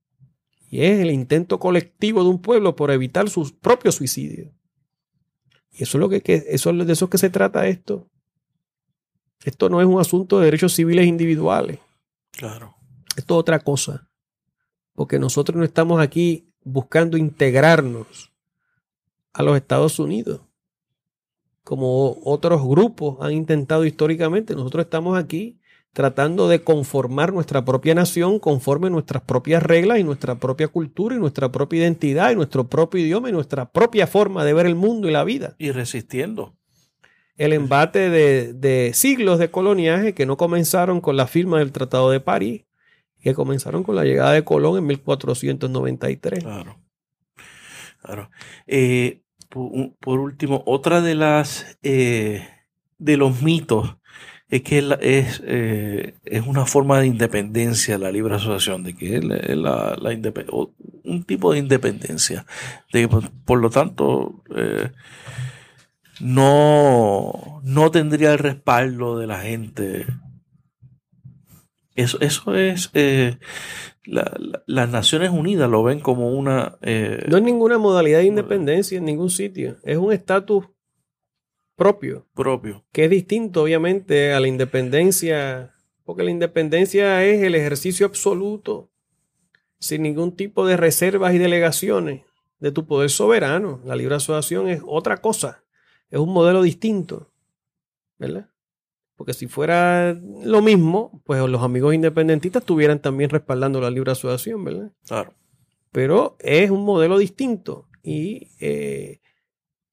Y 0.70 0.82
es 0.82 1.00
el 1.00 1.12
intento 1.12 1.60
colectivo 1.60 2.24
de 2.24 2.30
un 2.30 2.42
pueblo 2.42 2.76
por 2.76 2.92
evitar 2.92 3.30
sus 3.30 3.54
propios 3.54 3.96
suicidios. 3.96 4.54
Y 5.72 5.84
eso 5.84 5.98
es 5.98 6.00
lo 6.00 6.10
que, 6.10 6.22
eso 6.26 6.70
es 6.72 6.88
de 6.88 6.94
eso 6.94 7.10
que 7.10 7.18
se 7.18 7.30
trata 7.30 7.68
esto. 7.68 8.10
Esto 9.44 9.70
no 9.70 9.82
es 9.82 9.88
un 9.88 10.00
asunto 10.00 10.40
de 10.40 10.46
derechos 10.46 10.74
civiles 10.74 11.06
individuales. 11.06 11.80
Claro. 12.32 12.76
Esto 13.16 13.36
es 13.36 13.40
otra 13.40 13.60
cosa. 13.60 14.08
Porque 14.94 15.20
nosotros 15.20 15.58
no 15.58 15.64
estamos 15.64 16.02
aquí 16.02 16.50
buscando 16.64 17.18
integrarnos 17.18 18.32
a 19.34 19.44
los 19.44 19.56
Estados 19.56 20.00
Unidos, 20.00 20.42
como 21.64 22.18
otros 22.24 22.66
grupos 22.68 23.18
han 23.22 23.34
intentado 23.34 23.86
históricamente. 23.86 24.56
Nosotros 24.56 24.86
estamos 24.86 25.18
aquí 25.18 25.60
tratando 25.94 26.48
de 26.48 26.64
conformar 26.64 27.34
nuestra 27.34 27.66
propia 27.66 27.96
nación 27.96 28.40
conforme 28.40 28.90
nuestras 28.90 29.24
propias 29.24 29.64
reglas 29.64 30.00
y 30.00 30.04
nuestra 30.04 30.36
propia 30.36 30.68
cultura 30.68 31.16
y 31.16 31.20
nuestra 31.20 31.52
propia 31.52 31.82
identidad 31.82 32.32
y 32.32 32.36
nuestro 32.36 32.68
propio 32.68 33.02
idioma 33.02 33.30
y 33.30 33.32
nuestra 33.32 33.72
propia 33.72 34.08
forma 34.08 34.46
de 34.46 34.54
ver 34.54 34.66
el 34.66 34.76
mundo 34.76 35.08
y 35.08 35.12
la 35.12 35.24
vida. 35.24 35.56
Y 35.58 35.72
resistiendo 35.72 36.56
el 37.38 37.54
embate 37.54 38.10
de, 38.10 38.92
siglos 38.94 39.40
de 39.40 39.50
coloniaje 39.50 40.14
que 40.14 40.26
no 40.26 40.38
comenzaron 40.38 41.02
con 41.02 41.18
la 41.18 41.28
firma 41.28 41.60
del 41.60 41.72
Tratado 41.72 42.10
de 42.10 42.20
París, 42.20 42.66
que 43.20 43.34
comenzaron 43.34 43.84
con 43.84 43.96
la 43.96 44.04
llegada 44.04 44.34
de 44.34 44.44
Colón 44.44 44.78
en 44.78 44.86
1493. 44.88 46.44
Claro. 46.44 46.80
Claro. 48.02 48.30
Eh, 48.68 49.22
por, 49.50 50.20
último, 50.20 50.64
otra 50.66 51.02
de 51.02 51.16
las 51.16 51.78
de 51.82 53.18
los 53.18 53.42
mitos 53.42 53.98
es 54.50 54.62
que 54.62 54.78
es, 55.02 55.42
eh, 55.46 56.16
es 56.24 56.48
una 56.48 56.66
forma 56.66 57.00
de 57.00 57.08
independencia 57.08 57.98
la 57.98 58.12
libre 58.12 58.36
asociación, 58.36 58.84
de 58.84 58.96
que 58.96 59.18
es 59.18 59.24
la, 59.24 59.98
un 61.04 61.24
tipo 61.24 61.52
de 61.52 61.60
independencia, 61.60 62.46
de 62.94 63.02
que 63.02 63.08
por, 63.08 63.60
lo 63.60 63.70
tanto 63.70 64.44
eh, 64.56 64.92
no, 66.20 67.62
no 67.64 67.92
tendría 67.92 68.34
el 68.34 68.40
respaldo 68.40 69.18
de 69.18 69.28
la 69.28 69.40
gente. 69.42 70.06
Eso, 71.96 72.20
eso 72.22 72.56
es, 72.56 72.92
eh, 72.94 73.38
las 74.04 74.90
Naciones 74.90 75.32
Unidas 75.32 75.70
lo 75.70 75.84
ven 75.84 76.00
como 76.00 76.30
una... 76.32 76.78
no 76.82 77.38
es 77.38 77.44
ninguna 77.44 77.78
modalidad 77.78 78.20
de 78.20 78.26
independencia 78.26 78.98
en 78.98 79.06
ningún 79.06 79.30
sitio, 79.30 79.78
es 79.84 79.98
un 79.98 80.14
estatus 80.14 80.66
propio. 81.78 82.28
Propio. 82.34 82.84
Que 82.92 83.06
es 83.06 83.10
distinto, 83.10 83.64
obviamente, 83.64 84.34
a 84.34 84.40
la 84.42 84.48
independencia, 84.48 85.74
porque 86.04 86.24
la 86.24 86.32
independencia 86.32 87.24
es 87.24 87.42
el 87.44 87.56
ejercicio 87.56 88.06
absoluto, 88.06 88.90
sin 89.80 90.02
ningún 90.02 90.36
tipo 90.36 90.66
de 90.66 90.76
reservas 90.76 91.34
y 91.34 91.38
delegaciones 91.38 92.24
de 92.60 92.72
tu 92.72 92.86
poder 92.86 93.10
soberano. 93.10 93.80
La 93.86 93.96
libre 93.96 94.16
asociación 94.16 94.68
es 94.68 94.82
otra 94.86 95.18
cosa, 95.18 95.64
es 96.10 96.20
un 96.20 96.32
modelo 96.32 96.62
distinto, 96.62 97.32
¿verdad? 98.18 98.50
Porque 99.16 99.34
si 99.34 99.48
fuera 99.48 100.14
lo 100.14 100.62
mismo, 100.62 101.22
pues 101.26 101.42
los 101.50 101.64
amigos 101.64 101.96
independentistas 101.96 102.62
estuvieran 102.62 103.02
también 103.02 103.30
respaldando 103.30 103.82
la 103.82 103.90
libre 103.90 104.12
asociación, 104.12 104.64
¿verdad? 104.64 104.92
Claro. 105.06 105.34
Pero 105.92 106.38
es 106.40 106.70
un 106.70 106.86
modelo 106.86 107.18
distinto 107.18 107.88
y 108.04 108.50
eh, 108.60 109.20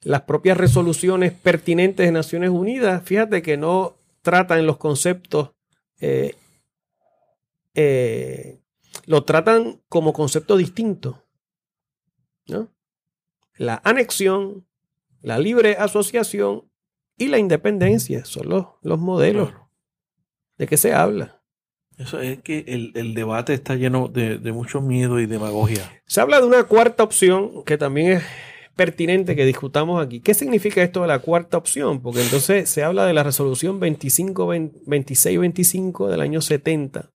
las 0.03 0.23
propias 0.23 0.59
resoluciones 0.59 1.33
pertinentes 1.33 2.05
de 2.07 2.13
Naciones 2.13 2.51
Unidas, 2.51 3.03
fíjate 3.05 3.43
que 3.43 3.57
no 3.57 3.97
tratan 4.21 4.67
los 4.67 4.77
conceptos, 4.77 5.53
eh, 6.01 6.35
eh, 7.75 8.61
lo 9.07 9.25
tratan 9.25 9.81
como 9.89 10.13
conceptos 10.13 10.59
distintos. 10.59 11.17
¿no? 12.47 12.69
La 13.57 13.81
anexión, 13.85 14.67
la 15.25 15.39
libre 15.39 15.77
asociación 15.79 16.71
y 17.17 17.29
la 17.29 17.39
independencia 17.39 18.27
son 18.27 18.51
los, 18.51 18.67
los 18.83 18.99
modelos. 18.99 19.55
¿De 20.59 20.67
qué 20.67 20.77
se 20.77 20.93
habla? 20.93 21.41
Eso 21.97 22.21
es 22.21 22.43
que 22.43 22.65
el, 22.67 23.15
debate 23.15 23.55
está 23.55 23.75
lleno 23.75 24.09
de, 24.09 24.37
de 24.37 24.53
mucho 24.53 24.83
miedo 24.83 25.19
y 25.21 25.27
demagogia. 25.27 26.03
Se 26.07 26.21
habla 26.21 26.41
de 26.41 26.47
una 26.47 26.65
cuarta 26.65 27.03
opción 27.03 27.65
que 27.65 27.79
también 27.79 28.13
es 28.13 28.25
pertinente 28.77 29.35
que 29.35 29.47
discutamos 29.47 30.05
aquí. 30.05 30.21
¿Qué 30.21 30.35
significa 30.35 30.83
esto 30.83 31.01
de 31.01 31.09
la 31.09 31.21
cuarta 31.21 31.57
opción? 31.57 32.03
Porque 32.03 32.21
entonces 32.21 32.69
se 32.69 32.85
habla 32.85 33.07
de 33.07 33.15
la 33.15 33.23
resolución 33.23 33.81
25, 33.81 34.47
26-25 34.47 36.09
del 36.09 36.21
año 36.21 36.43
70. 36.43 37.11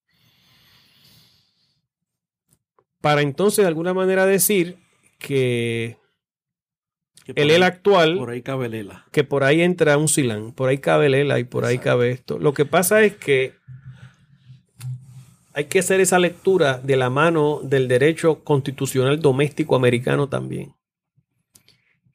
Para 3.01 3.21
entonces 3.21 3.63
de 3.63 3.67
alguna 3.67 3.93
manera 3.93 4.25
decir 4.25 4.79
que, 5.19 5.98
el 7.35 7.51
ELA 7.51 7.65
actual. 7.67 8.17
Por 8.17 8.29
ahí 8.29 8.41
cabe 8.41 8.65
el 8.67 8.91
Que 9.11 9.23
por 9.23 9.43
ahí 9.43 9.61
entra 9.61 9.97
un 9.97 10.07
silán, 10.07 10.53
por 10.53 10.69
ahí 10.69 10.79
cabe 10.79 11.07
el 11.07 11.13
ELA 11.13 11.39
y 11.39 11.43
por 11.43 11.65
ahí 11.65 11.77
cabe 11.77 12.11
esto. 12.11 12.39
Lo 12.39 12.53
que 12.53 12.65
pasa 12.65 13.01
es 13.03 13.15
que 13.15 13.53
hay 15.53 15.65
que 15.65 15.79
hacer 15.79 15.99
esa 15.99 16.19
lectura 16.19 16.79
de 16.79 16.95
la 16.95 17.09
mano 17.09 17.59
del 17.63 17.87
derecho 17.87 18.43
constitucional 18.43 19.19
doméstico 19.19 19.75
americano 19.75 20.29
también. 20.29 20.73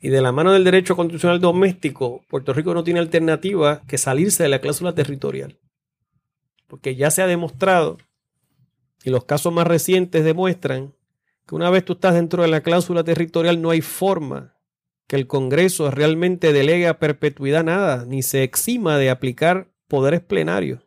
Y 0.01 0.09
de 0.09 0.21
la 0.21 0.33
mano 0.33 0.53
del 0.53 0.65
derecho 0.65 0.97
constitucional 0.97 1.41
doméstico, 1.41 2.25
Puerto 2.29 2.53
Rico 2.53 2.75
no 2.75 2.85
tiene 2.85 3.01
alternativa 3.01 3.83
que 3.87 3.99
salirse 3.99 4.43
de 4.43 4.49
la 4.51 4.61
cláusula 4.61 4.95
territorial. 4.95 5.59
Porque 6.67 6.95
ya 6.95 7.11
se 7.11 7.23
ha 7.23 7.27
demostrado, 7.27 7.99
y 9.03 9.11
los 9.11 9.25
casos 9.25 9.53
más 9.53 9.67
recientes 9.67 10.25
demuestran, 10.25 10.95
que 11.47 11.55
una 11.55 11.71
vez 11.71 11.85
tú 11.85 11.95
estás 11.95 12.15
dentro 12.15 12.43
de 12.43 12.49
la 12.49 12.63
cláusula 12.63 13.05
territorial 13.05 13.61
no 13.61 13.71
hay 13.71 13.81
forma 13.81 14.54
que 15.07 15.17
el 15.17 15.27
Congreso 15.27 15.91
realmente 15.91 16.53
delegue 16.53 16.89
a 16.89 16.99
perpetuidad 16.99 17.65
nada, 17.65 18.05
ni 18.07 18.23
se 18.23 18.43
exima 18.43 18.99
de 18.99 19.11
aplicar 19.11 19.71
poderes 19.89 20.21
plenarios. 20.21 20.83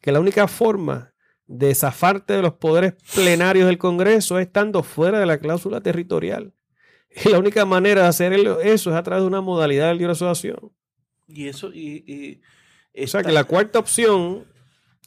Que 0.00 0.12
la 0.12 0.20
única 0.20 0.48
forma 0.48 1.14
de 1.46 1.74
zafarte 1.74 2.34
de 2.34 2.42
los 2.42 2.54
poderes 2.54 2.94
plenarios 3.14 3.66
del 3.66 3.78
Congreso 3.78 4.38
es 4.38 4.46
estando 4.46 4.82
fuera 4.82 5.18
de 5.18 5.26
la 5.26 5.38
cláusula 5.38 5.80
territorial. 5.80 6.54
Y 7.24 7.28
la 7.28 7.38
única 7.38 7.64
manera 7.66 8.02
de 8.02 8.08
hacer 8.08 8.32
eso 8.32 8.90
es 8.90 8.96
a 8.96 9.02
través 9.02 9.22
de 9.22 9.26
una 9.26 9.40
modalidad 9.40 9.88
de 9.88 9.96
libre 9.96 10.12
asociación. 10.12 10.72
Y 11.26 11.48
eso, 11.48 11.70
y, 11.74 12.40
O 12.96 13.06
sea 13.06 13.22
que 13.22 13.32
la 13.32 13.44
cuarta 13.44 13.80
opción, 13.80 14.46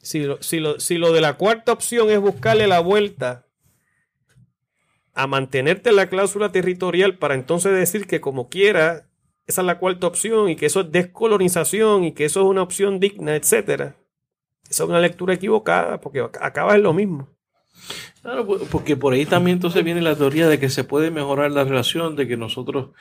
si 0.02 0.24
lo, 0.24 0.42
si, 0.42 0.60
lo, 0.60 0.80
si 0.80 0.98
lo 0.98 1.14
de 1.14 1.22
la 1.22 1.38
cuarta 1.38 1.72
opción 1.72 2.10
es 2.10 2.20
buscarle 2.20 2.68
la 2.68 2.82
vuelta 2.82 3.48
a 5.14 5.28
mantenerte 5.28 5.90
en 5.90 5.98
la 5.98 6.10
cláusula 6.10 6.52
territorial 6.52 7.18
para 7.18 7.36
entonces 7.36 7.74
decir 7.74 8.08
que 8.08 8.22
como 8.22 8.50
quiera, 8.50 9.08
esa 9.46 9.62
es 9.62 9.68
la 9.68 9.78
cuarta 9.78 10.08
opción 10.08 10.50
y 10.50 10.56
que 10.56 10.66
eso 10.66 10.82
es 10.82 10.92
descolonización 10.92 12.04
y 12.04 12.14
que 12.14 12.26
eso 12.26 12.42
es 12.42 12.48
una 12.48 12.64
opción 12.64 13.00
digna, 13.00 13.36
etcétera. 13.36 13.96
Esa 14.70 14.84
es 14.84 14.90
una 14.90 15.00
lectura 15.00 15.34
equivocada 15.34 16.00
porque 16.02 16.22
acaba 16.22 16.76
en 16.76 16.84
lo 16.84 16.94
mismo. 16.94 17.30
Claro, 18.22 18.48
porque 18.72 18.96
por 18.96 19.14
ahí 19.14 19.26
también 19.26 19.58
entonces 19.58 19.84
viene 19.84 20.02
la 20.02 20.16
teoría 20.16 20.48
de 20.48 20.58
que 20.58 20.70
se 20.70 20.86
puede 20.86 21.12
mejorar 21.12 21.52
la 21.52 21.66
relación, 21.66 22.16
de 22.16 22.28
que 22.28 22.38
nosotros, 22.38 22.92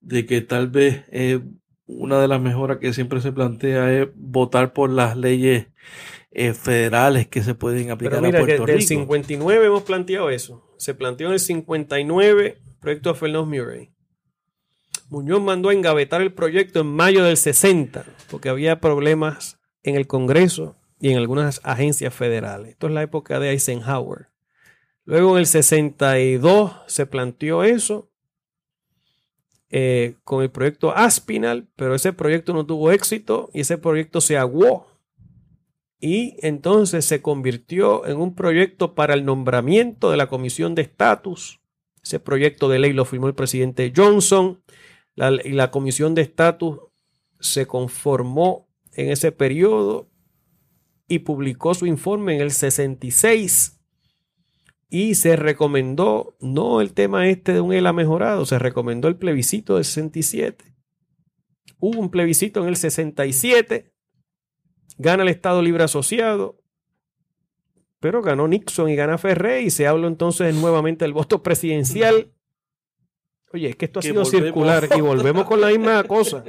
de 0.00 0.26
que 0.26 0.40
tal 0.40 0.68
vez 0.68 1.04
eh, 1.12 1.40
una 1.86 2.18
de 2.20 2.28
las 2.28 2.40
mejoras 2.40 2.78
que 2.78 2.92
siempre 2.92 3.20
se 3.20 3.32
plantea 3.32 3.92
es 3.92 4.08
votar 4.16 4.72
por 4.72 4.90
las 4.90 5.16
leyes 5.16 5.68
eh, 6.34 6.52
federales 6.52 7.28
que 7.28 7.42
se 7.42 7.54
pueden 7.54 7.90
aplicar 7.90 8.18
Pero 8.18 8.26
mira, 8.26 8.40
a 8.40 8.42
Puerto 8.42 8.64
que 8.64 8.72
del 8.72 8.80
Rico. 8.80 8.88
59 8.88 9.66
hemos 9.66 9.84
planteado 9.84 10.30
eso. 10.30 10.74
Se 10.78 10.94
planteó 10.94 11.28
en 11.28 11.34
el 11.34 11.40
59 11.40 12.58
proyecto 12.80 13.12
de 13.12 13.18
Fernández 13.18 13.60
Murray. 13.60 13.90
Muñoz 15.08 15.40
mandó 15.40 15.68
a 15.68 15.72
engavetar 15.72 16.20
el 16.20 16.32
proyecto 16.32 16.80
en 16.80 16.88
mayo 16.88 17.24
del 17.24 17.36
60 17.36 18.04
porque 18.30 18.48
había 18.48 18.80
problemas 18.80 19.58
en 19.82 19.94
el 19.94 20.06
Congreso 20.06 20.76
y 20.98 21.10
en 21.10 21.18
algunas 21.18 21.60
agencias 21.62 22.12
federales. 22.12 22.72
Esto 22.72 22.88
es 22.88 22.92
la 22.92 23.02
época 23.02 23.38
de 23.38 23.50
Eisenhower. 23.50 24.28
Luego 25.04 25.32
en 25.32 25.40
el 25.40 25.46
62 25.46 26.72
se 26.86 27.06
planteó 27.06 27.62
eso 27.62 28.10
eh, 29.70 30.16
con 30.24 30.42
el 30.42 30.50
proyecto 30.50 30.96
Aspinal, 30.96 31.68
pero 31.76 31.94
ese 31.94 32.12
proyecto 32.12 32.52
no 32.52 32.64
tuvo 32.64 32.90
éxito 32.90 33.50
y 33.52 33.60
ese 33.60 33.78
proyecto 33.78 34.20
se 34.20 34.36
aguó. 34.38 34.93
Y 36.06 36.36
entonces 36.46 37.06
se 37.06 37.22
convirtió 37.22 38.06
en 38.06 38.18
un 38.18 38.34
proyecto 38.34 38.94
para 38.94 39.14
el 39.14 39.24
nombramiento 39.24 40.10
de 40.10 40.18
la 40.18 40.26
Comisión 40.26 40.74
de 40.74 40.82
Estatus. 40.82 41.62
Ese 42.02 42.20
proyecto 42.20 42.68
de 42.68 42.78
ley 42.78 42.92
lo 42.92 43.06
firmó 43.06 43.26
el 43.26 43.34
presidente 43.34 43.90
Johnson 43.96 44.62
y 45.16 45.52
la 45.52 45.70
Comisión 45.70 46.14
de 46.14 46.20
Estatus 46.20 46.78
se 47.40 47.64
conformó 47.64 48.68
en 48.92 49.12
ese 49.12 49.32
periodo 49.32 50.10
y 51.08 51.20
publicó 51.20 51.72
su 51.72 51.86
informe 51.86 52.34
en 52.34 52.42
el 52.42 52.50
66 52.50 53.80
y 54.90 55.14
se 55.14 55.36
recomendó 55.36 56.36
no 56.38 56.82
el 56.82 56.92
tema 56.92 57.30
este 57.30 57.54
de 57.54 57.62
un 57.62 57.72
ELA 57.72 57.94
mejorado, 57.94 58.44
se 58.44 58.58
recomendó 58.58 59.08
el 59.08 59.16
plebiscito 59.16 59.76
del 59.76 59.86
67. 59.86 60.66
Hubo 61.78 61.98
un 61.98 62.10
plebiscito 62.10 62.60
en 62.60 62.68
el 62.68 62.76
67, 62.76 63.93
gana 64.98 65.22
el 65.22 65.28
Estado 65.28 65.62
Libre 65.62 65.84
Asociado, 65.84 66.60
pero 68.00 68.22
ganó 68.22 68.46
Nixon 68.48 68.90
y 68.90 68.96
gana 68.96 69.18
Ferré 69.18 69.62
y 69.62 69.70
se 69.70 69.86
habló 69.86 70.08
entonces 70.08 70.54
nuevamente 70.54 71.04
del 71.04 71.12
voto 71.14 71.42
presidencial. 71.42 72.30
Oye, 73.52 73.70
es 73.70 73.76
que 73.76 73.86
esto 73.86 74.00
ha 74.00 74.02
Que 74.02 74.08
sido 74.08 74.22
volvemos. 74.22 74.44
circular 74.46 74.88
y 74.96 75.00
volvemos 75.00 75.44
con 75.46 75.60
la 75.60 75.68
misma 75.68 76.02
cosa. 76.04 76.44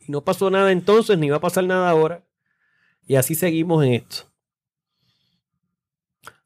Y 0.00 0.10
no 0.12 0.22
pasó 0.24 0.50
nada 0.50 0.72
entonces, 0.72 1.16
ni 1.18 1.30
va 1.30 1.36
a 1.36 1.40
pasar 1.40 1.64
nada 1.64 1.88
ahora. 1.88 2.24
Y 3.06 3.14
así 3.14 3.34
seguimos 3.34 3.84
en 3.84 3.94
esto. 3.94 4.24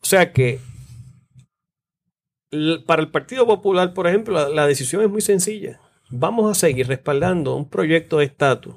O 0.00 0.06
sea 0.06 0.32
que 0.32 0.60
para 2.86 3.00
el 3.02 3.10
Partido 3.10 3.46
Popular, 3.46 3.94
por 3.94 4.06
ejemplo, 4.06 4.34
la, 4.34 4.48
la 4.48 4.66
decisión 4.66 5.02
es 5.02 5.08
muy 5.08 5.22
sencilla. 5.22 5.80
Vamos 6.10 6.50
a 6.50 6.54
seguir 6.54 6.86
respaldando 6.86 7.56
un 7.56 7.68
proyecto 7.68 8.18
de 8.18 8.26
estatus 8.26 8.74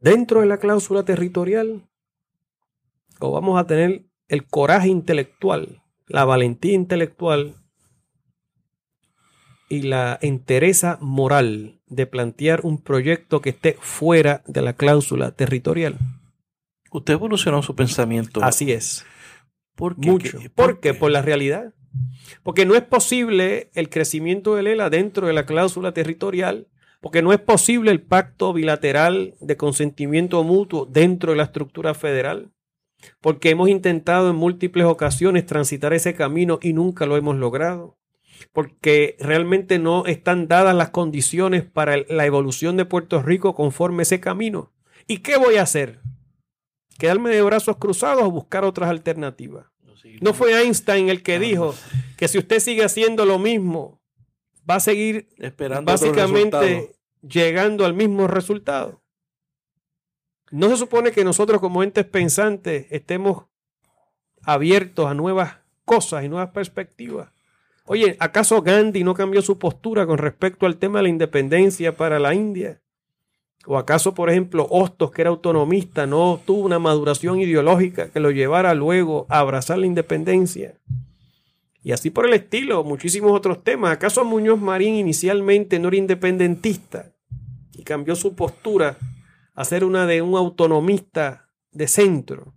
dentro 0.00 0.40
de 0.40 0.46
la 0.46 0.58
cláusula 0.58 1.04
territorial 1.04 1.82
o 3.20 3.32
vamos 3.32 3.58
a 3.60 3.66
tener 3.66 4.04
el 4.28 4.46
coraje 4.46 4.88
intelectual, 4.88 5.82
la 6.06 6.24
valentía 6.24 6.74
intelectual 6.74 7.54
y 9.68 9.82
la 9.82 10.18
entereza 10.22 10.98
moral 11.00 11.80
de 11.86 12.06
plantear 12.06 12.60
un 12.64 12.80
proyecto 12.82 13.40
que 13.40 13.50
esté 13.50 13.76
fuera 13.80 14.42
de 14.46 14.62
la 14.62 14.72
cláusula 14.74 15.32
territorial. 15.32 15.98
Usted 16.90 17.14
evolucionó 17.14 17.62
su 17.62 17.74
pensamiento. 17.74 18.42
Así 18.42 18.72
es. 18.72 19.04
¿Por 19.74 19.96
qué? 19.98 20.10
Mucho. 20.10 20.38
¿Qué- 20.38 20.50
¿Por 20.50 20.80
qué? 20.80 20.94
Por 20.94 21.10
la 21.10 21.22
realidad. 21.22 21.74
Porque 22.42 22.64
no 22.66 22.74
es 22.74 22.82
posible 22.82 23.70
el 23.74 23.88
crecimiento 23.90 24.54
del 24.54 24.66
ELA 24.68 24.90
dentro 24.90 25.26
de 25.26 25.32
la 25.32 25.46
cláusula 25.46 25.92
territorial, 25.92 26.68
porque 27.00 27.22
no 27.22 27.32
es 27.32 27.40
posible 27.40 27.90
el 27.90 28.02
pacto 28.02 28.52
bilateral 28.52 29.34
de 29.40 29.56
consentimiento 29.56 30.42
mutuo 30.42 30.86
dentro 30.86 31.32
de 31.32 31.38
la 31.38 31.44
estructura 31.44 31.94
federal, 31.94 32.50
porque 33.20 33.50
hemos 33.50 33.68
intentado 33.68 34.30
en 34.30 34.36
múltiples 34.36 34.86
ocasiones 34.86 35.46
transitar 35.46 35.92
ese 35.92 36.14
camino 36.14 36.58
y 36.60 36.72
nunca 36.72 37.06
lo 37.06 37.16
hemos 37.16 37.36
logrado, 37.36 37.96
porque 38.52 39.16
realmente 39.20 39.78
no 39.78 40.06
están 40.06 40.48
dadas 40.48 40.74
las 40.74 40.90
condiciones 40.90 41.64
para 41.64 41.96
la 42.08 42.26
evolución 42.26 42.76
de 42.76 42.84
Puerto 42.84 43.22
Rico 43.22 43.54
conforme 43.54 44.02
ese 44.02 44.20
camino. 44.20 44.72
¿Y 45.06 45.18
qué 45.18 45.36
voy 45.36 45.56
a 45.56 45.62
hacer? 45.62 46.00
¿Quedarme 46.98 47.30
de 47.30 47.42
brazos 47.42 47.76
cruzados 47.76 48.24
o 48.24 48.30
buscar 48.30 48.64
otras 48.64 48.90
alternativas? 48.90 49.66
No 50.20 50.34
fue 50.34 50.60
Einstein 50.60 51.08
el 51.08 51.22
que 51.22 51.38
dijo 51.38 51.74
que 52.16 52.28
si 52.28 52.38
usted 52.38 52.58
sigue 52.58 52.84
haciendo 52.84 53.24
lo 53.24 53.38
mismo, 53.38 54.00
va 54.68 54.76
a 54.76 54.80
seguir 54.80 55.28
esperando 55.38 55.90
básicamente 55.90 56.92
llegando 57.22 57.84
al 57.84 57.94
mismo 57.94 58.26
resultado. 58.26 59.00
No 60.50 60.68
se 60.70 60.76
supone 60.76 61.12
que 61.12 61.24
nosotros 61.24 61.60
como 61.60 61.82
entes 61.82 62.06
pensantes 62.06 62.86
estemos 62.90 63.44
abiertos 64.42 65.06
a 65.06 65.14
nuevas 65.14 65.56
cosas 65.84 66.24
y 66.24 66.28
nuevas 66.28 66.50
perspectivas. 66.50 67.30
Oye, 67.84 68.16
¿acaso 68.20 68.60
Gandhi 68.62 69.02
no 69.02 69.14
cambió 69.14 69.40
su 69.42 69.58
postura 69.58 70.06
con 70.06 70.18
respecto 70.18 70.66
al 70.66 70.76
tema 70.76 70.98
de 70.98 71.04
la 71.04 71.08
independencia 71.08 71.96
para 71.96 72.18
la 72.18 72.34
India? 72.34 72.80
¿O 73.66 73.76
acaso, 73.76 74.14
por 74.14 74.30
ejemplo, 74.30 74.66
Hostos, 74.70 75.10
que 75.10 75.22
era 75.22 75.30
autonomista, 75.30 76.06
no 76.06 76.40
tuvo 76.44 76.64
una 76.64 76.78
maduración 76.78 77.40
ideológica 77.40 78.08
que 78.08 78.20
lo 78.20 78.30
llevara 78.30 78.74
luego 78.74 79.26
a 79.28 79.40
abrazar 79.40 79.78
la 79.78 79.86
independencia? 79.86 80.74
Y 81.88 81.92
así 81.92 82.10
por 82.10 82.26
el 82.26 82.34
estilo, 82.34 82.84
muchísimos 82.84 83.32
otros 83.32 83.64
temas. 83.64 83.92
¿Acaso 83.92 84.22
Muñoz 84.22 84.60
Marín 84.60 84.96
inicialmente 84.96 85.78
no 85.78 85.88
era 85.88 85.96
independentista 85.96 87.14
y 87.72 87.82
cambió 87.82 88.14
su 88.14 88.36
postura 88.36 88.98
a 89.54 89.64
ser 89.64 89.84
una 89.84 90.06
de 90.06 90.20
un 90.20 90.36
autonomista 90.36 91.48
de 91.70 91.88
centro? 91.88 92.52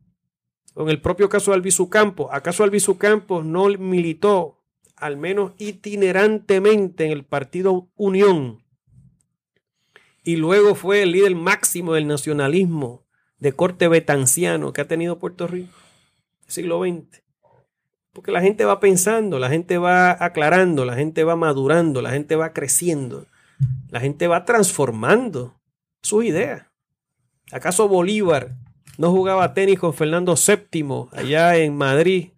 O 0.74 0.84
en 0.84 0.90
el 0.90 1.00
propio 1.00 1.30
caso 1.30 1.52
de 1.52 1.56
Albizu 1.56 1.90
Campos, 1.90 2.28
¿acaso 2.30 2.66
Albizu 2.66 2.98
Campos 2.98 3.46
no 3.46 3.70
militó, 3.70 4.66
al 4.98 5.16
menos 5.16 5.54
itinerantemente, 5.60 7.06
en 7.06 7.14
el 7.14 7.24
partido 7.24 7.90
Unión? 7.96 8.66
Y 10.26 10.36
luego 10.36 10.76
fue 10.76 11.04
el 11.04 11.14
líder 11.14 11.36
máximo 11.36 11.94
del 11.94 12.06
nacionalismo 12.06 13.08
de 13.40 13.54
corte 13.54 13.88
betanciano 13.88 14.74
que 14.74 14.82
ha 14.82 14.90
tenido 14.90 15.20
Puerto 15.20 15.48
Rico, 15.48 15.72
siglo 16.48 16.82
XX. 16.84 17.31
Porque 18.14 18.32
la 18.32 18.42
gente 18.42 18.66
va 18.66 18.80
pensando, 18.80 19.40
la 19.40 19.50
gente 19.50 19.78
va 19.78 20.12
aclarando, 20.24 20.84
la 20.84 20.96
gente 20.96 21.24
va 21.24 21.36
madurando, 21.36 22.02
la 22.02 22.12
gente 22.12 22.36
va 22.36 22.52
creciendo, 22.52 23.28
la 23.90 24.00
gente 24.02 24.28
va 24.28 24.44
transformando 24.44 25.62
sus 26.02 26.26
ideas. 26.26 26.66
¿Acaso 27.52 27.88
Bolívar 27.88 28.56
no 28.98 29.12
jugaba 29.12 29.54
tenis 29.54 29.80
con 29.80 29.94
Fernando 29.94 30.36
VII 30.36 31.08
allá 31.14 31.56
en 31.58 31.76
Madrid 31.76 32.30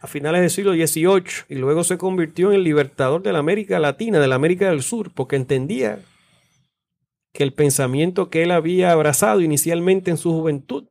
a 0.00 0.06
finales 0.06 0.40
del 0.42 0.50
siglo 0.50 0.72
XVIII 0.72 1.46
y 1.48 1.54
luego 1.54 1.84
se 1.84 1.96
convirtió 1.96 2.50
en 2.50 2.56
el 2.56 2.64
libertador 2.64 3.22
de 3.22 3.32
la 3.32 3.38
América 3.38 3.78
Latina, 3.78 4.18
de 4.20 4.28
la 4.28 4.34
América 4.34 4.68
del 4.68 4.82
Sur, 4.82 5.12
porque 5.14 5.36
entendía 5.36 6.00
que 7.32 7.42
el 7.42 7.52
pensamiento 7.52 8.30
que 8.30 8.42
él 8.42 8.50
había 8.50 8.92
abrazado 8.92 9.40
inicialmente 9.40 10.10
en 10.10 10.16
su 10.16 10.32
juventud 10.32 10.88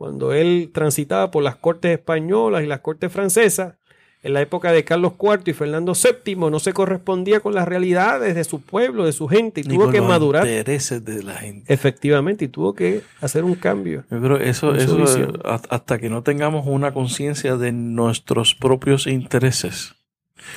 cuando 0.00 0.32
él 0.32 0.70
transitaba 0.72 1.30
por 1.30 1.42
las 1.42 1.56
cortes 1.56 1.90
españolas 1.92 2.62
y 2.62 2.66
las 2.66 2.80
cortes 2.80 3.12
francesas, 3.12 3.74
en 4.22 4.32
la 4.32 4.40
época 4.40 4.72
de 4.72 4.82
Carlos 4.82 5.12
IV 5.20 5.42
y 5.44 5.52
Fernando 5.52 5.92
VII, 5.92 6.36
no 6.36 6.58
se 6.58 6.72
correspondía 6.72 7.40
con 7.40 7.54
las 7.54 7.68
realidades 7.68 8.34
de 8.34 8.44
su 8.44 8.62
pueblo, 8.62 9.04
de 9.04 9.12
su 9.12 9.28
gente, 9.28 9.60
y 9.60 9.64
Ni 9.64 9.74
tuvo 9.74 9.84
con 9.84 9.92
que 9.92 9.98
los 9.98 10.08
madurar. 10.08 10.46
intereses 10.46 11.04
de 11.04 11.22
la 11.22 11.34
gente. 11.34 11.70
Efectivamente, 11.70 12.46
y 12.46 12.48
tuvo 12.48 12.72
que 12.74 13.02
hacer 13.20 13.44
un 13.44 13.54
cambio. 13.56 14.04
Yo 14.10 14.22
creo 14.22 14.36
eso, 14.38 14.74
eso 14.74 14.98
eh, 15.18 15.28
hasta 15.44 15.74
hasta 15.76 15.98
que 15.98 16.08
no 16.08 16.22
tengamos 16.22 16.66
una 16.66 16.94
conciencia 16.94 17.58
de 17.58 17.72
nuestros 17.72 18.54
propios 18.54 19.06
intereses, 19.06 19.96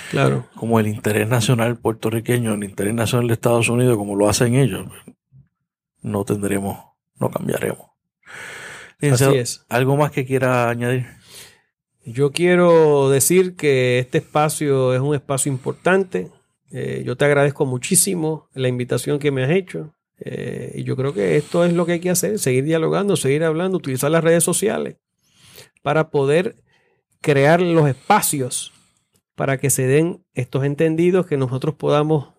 Claro. 0.10 0.46
como 0.56 0.80
el 0.80 0.88
interés 0.88 1.28
nacional 1.28 1.76
puertorriqueño, 1.76 2.54
el 2.54 2.64
interés 2.64 2.94
nacional 2.94 3.28
de 3.28 3.34
Estados 3.34 3.68
Unidos, 3.68 3.98
como 3.98 4.16
lo 4.16 4.30
hacen 4.30 4.56
ellos, 4.56 4.88
no 6.02 6.24
tendremos, 6.24 6.78
no 7.20 7.30
cambiaremos. 7.30 7.88
Así 9.12 9.36
es. 9.36 9.66
¿Algo 9.70 9.98
más 9.98 10.12
que 10.12 10.26
quiera 10.26 10.70
añadir? 10.70 11.06
Yo 12.06 12.32
quiero 12.32 13.10
decir 13.10 13.56
que 13.56 14.00
este 14.00 14.18
espacio 14.18 14.94
es 14.94 15.00
un 15.00 15.16
espacio 15.16 15.52
importante. 15.52 16.30
Eh, 16.72 17.04
yo 17.06 17.16
te 17.16 17.26
agradezco 17.26 17.66
muchísimo 17.66 18.50
la 18.54 18.68
invitación 18.68 19.20
que 19.20 19.32
me 19.32 19.44
has 19.44 19.52
hecho. 19.52 19.94
Eh, 20.20 20.74
y 20.76 20.84
yo 20.84 20.96
creo 20.96 21.14
que 21.14 21.38
esto 21.38 21.66
es 21.66 21.74
lo 21.74 21.86
que 21.86 21.94
hay 21.94 22.00
que 22.00 22.10
hacer, 22.10 22.40
seguir 22.40 22.64
dialogando, 22.64 23.16
seguir 23.16 23.44
hablando, 23.44 23.78
utilizar 23.78 24.12
las 24.12 24.24
redes 24.24 24.44
sociales 24.44 24.98
para 25.82 26.10
poder 26.10 26.56
crear 27.22 27.62
los 27.62 27.88
espacios 27.90 28.74
para 29.36 29.58
que 29.58 29.70
se 29.70 29.88
den 29.88 30.24
estos 30.34 30.64
entendidos, 30.64 31.26
que 31.26 31.38
nosotros 31.38 31.76
podamos 31.76 32.30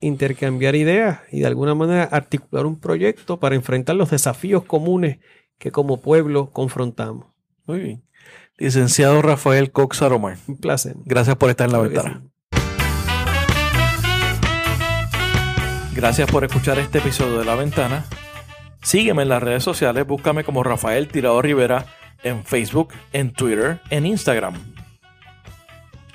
intercambiar 0.00 0.74
ideas 0.74 1.20
y 1.30 1.40
de 1.40 1.46
alguna 1.46 1.74
manera 1.74 2.04
articular 2.04 2.66
un 2.66 2.80
proyecto 2.80 3.38
para 3.38 3.54
enfrentar 3.54 3.96
los 3.96 4.10
desafíos 4.10 4.64
comunes 4.64 5.18
que 5.60 5.70
como 5.70 6.00
pueblo 6.00 6.50
confrontamos. 6.50 7.26
Muy 7.66 7.78
bien. 7.78 8.02
Licenciado 8.56 9.22
Rafael 9.22 9.70
Cox 9.70 10.02
Aromar. 10.02 10.38
Un 10.48 10.56
placer. 10.56 10.96
Gracias 11.04 11.36
por 11.36 11.50
estar 11.50 11.68
en 11.68 11.72
la 11.72 11.78
ventana. 11.78 12.22
Gracias 15.94 16.30
por 16.30 16.44
escuchar 16.44 16.78
este 16.78 16.98
episodio 16.98 17.38
de 17.38 17.44
La 17.44 17.56
Ventana. 17.56 18.06
Sígueme 18.80 19.22
en 19.22 19.28
las 19.28 19.42
redes 19.42 19.62
sociales, 19.62 20.06
búscame 20.06 20.44
como 20.44 20.62
Rafael 20.62 21.08
Tirado 21.08 21.42
Rivera 21.42 21.84
en 22.22 22.44
Facebook, 22.44 22.94
en 23.12 23.32
Twitter, 23.32 23.80
en 23.90 24.06
Instagram. 24.06 24.54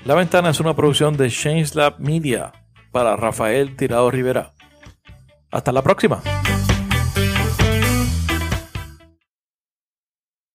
La 0.06 0.16
Ventana 0.16 0.50
es 0.50 0.60
una 0.60 0.76
producción 0.76 1.18
de 1.18 1.30
Change 1.30 1.76
Lab 1.76 2.00
Media 2.00 2.52
para 2.92 3.16
Rafael 3.16 3.76
Tirado 3.76 4.10
Rivera. 4.10 4.54
Hasta 5.52 5.72
la 5.72 5.84
próxima. 5.84 6.24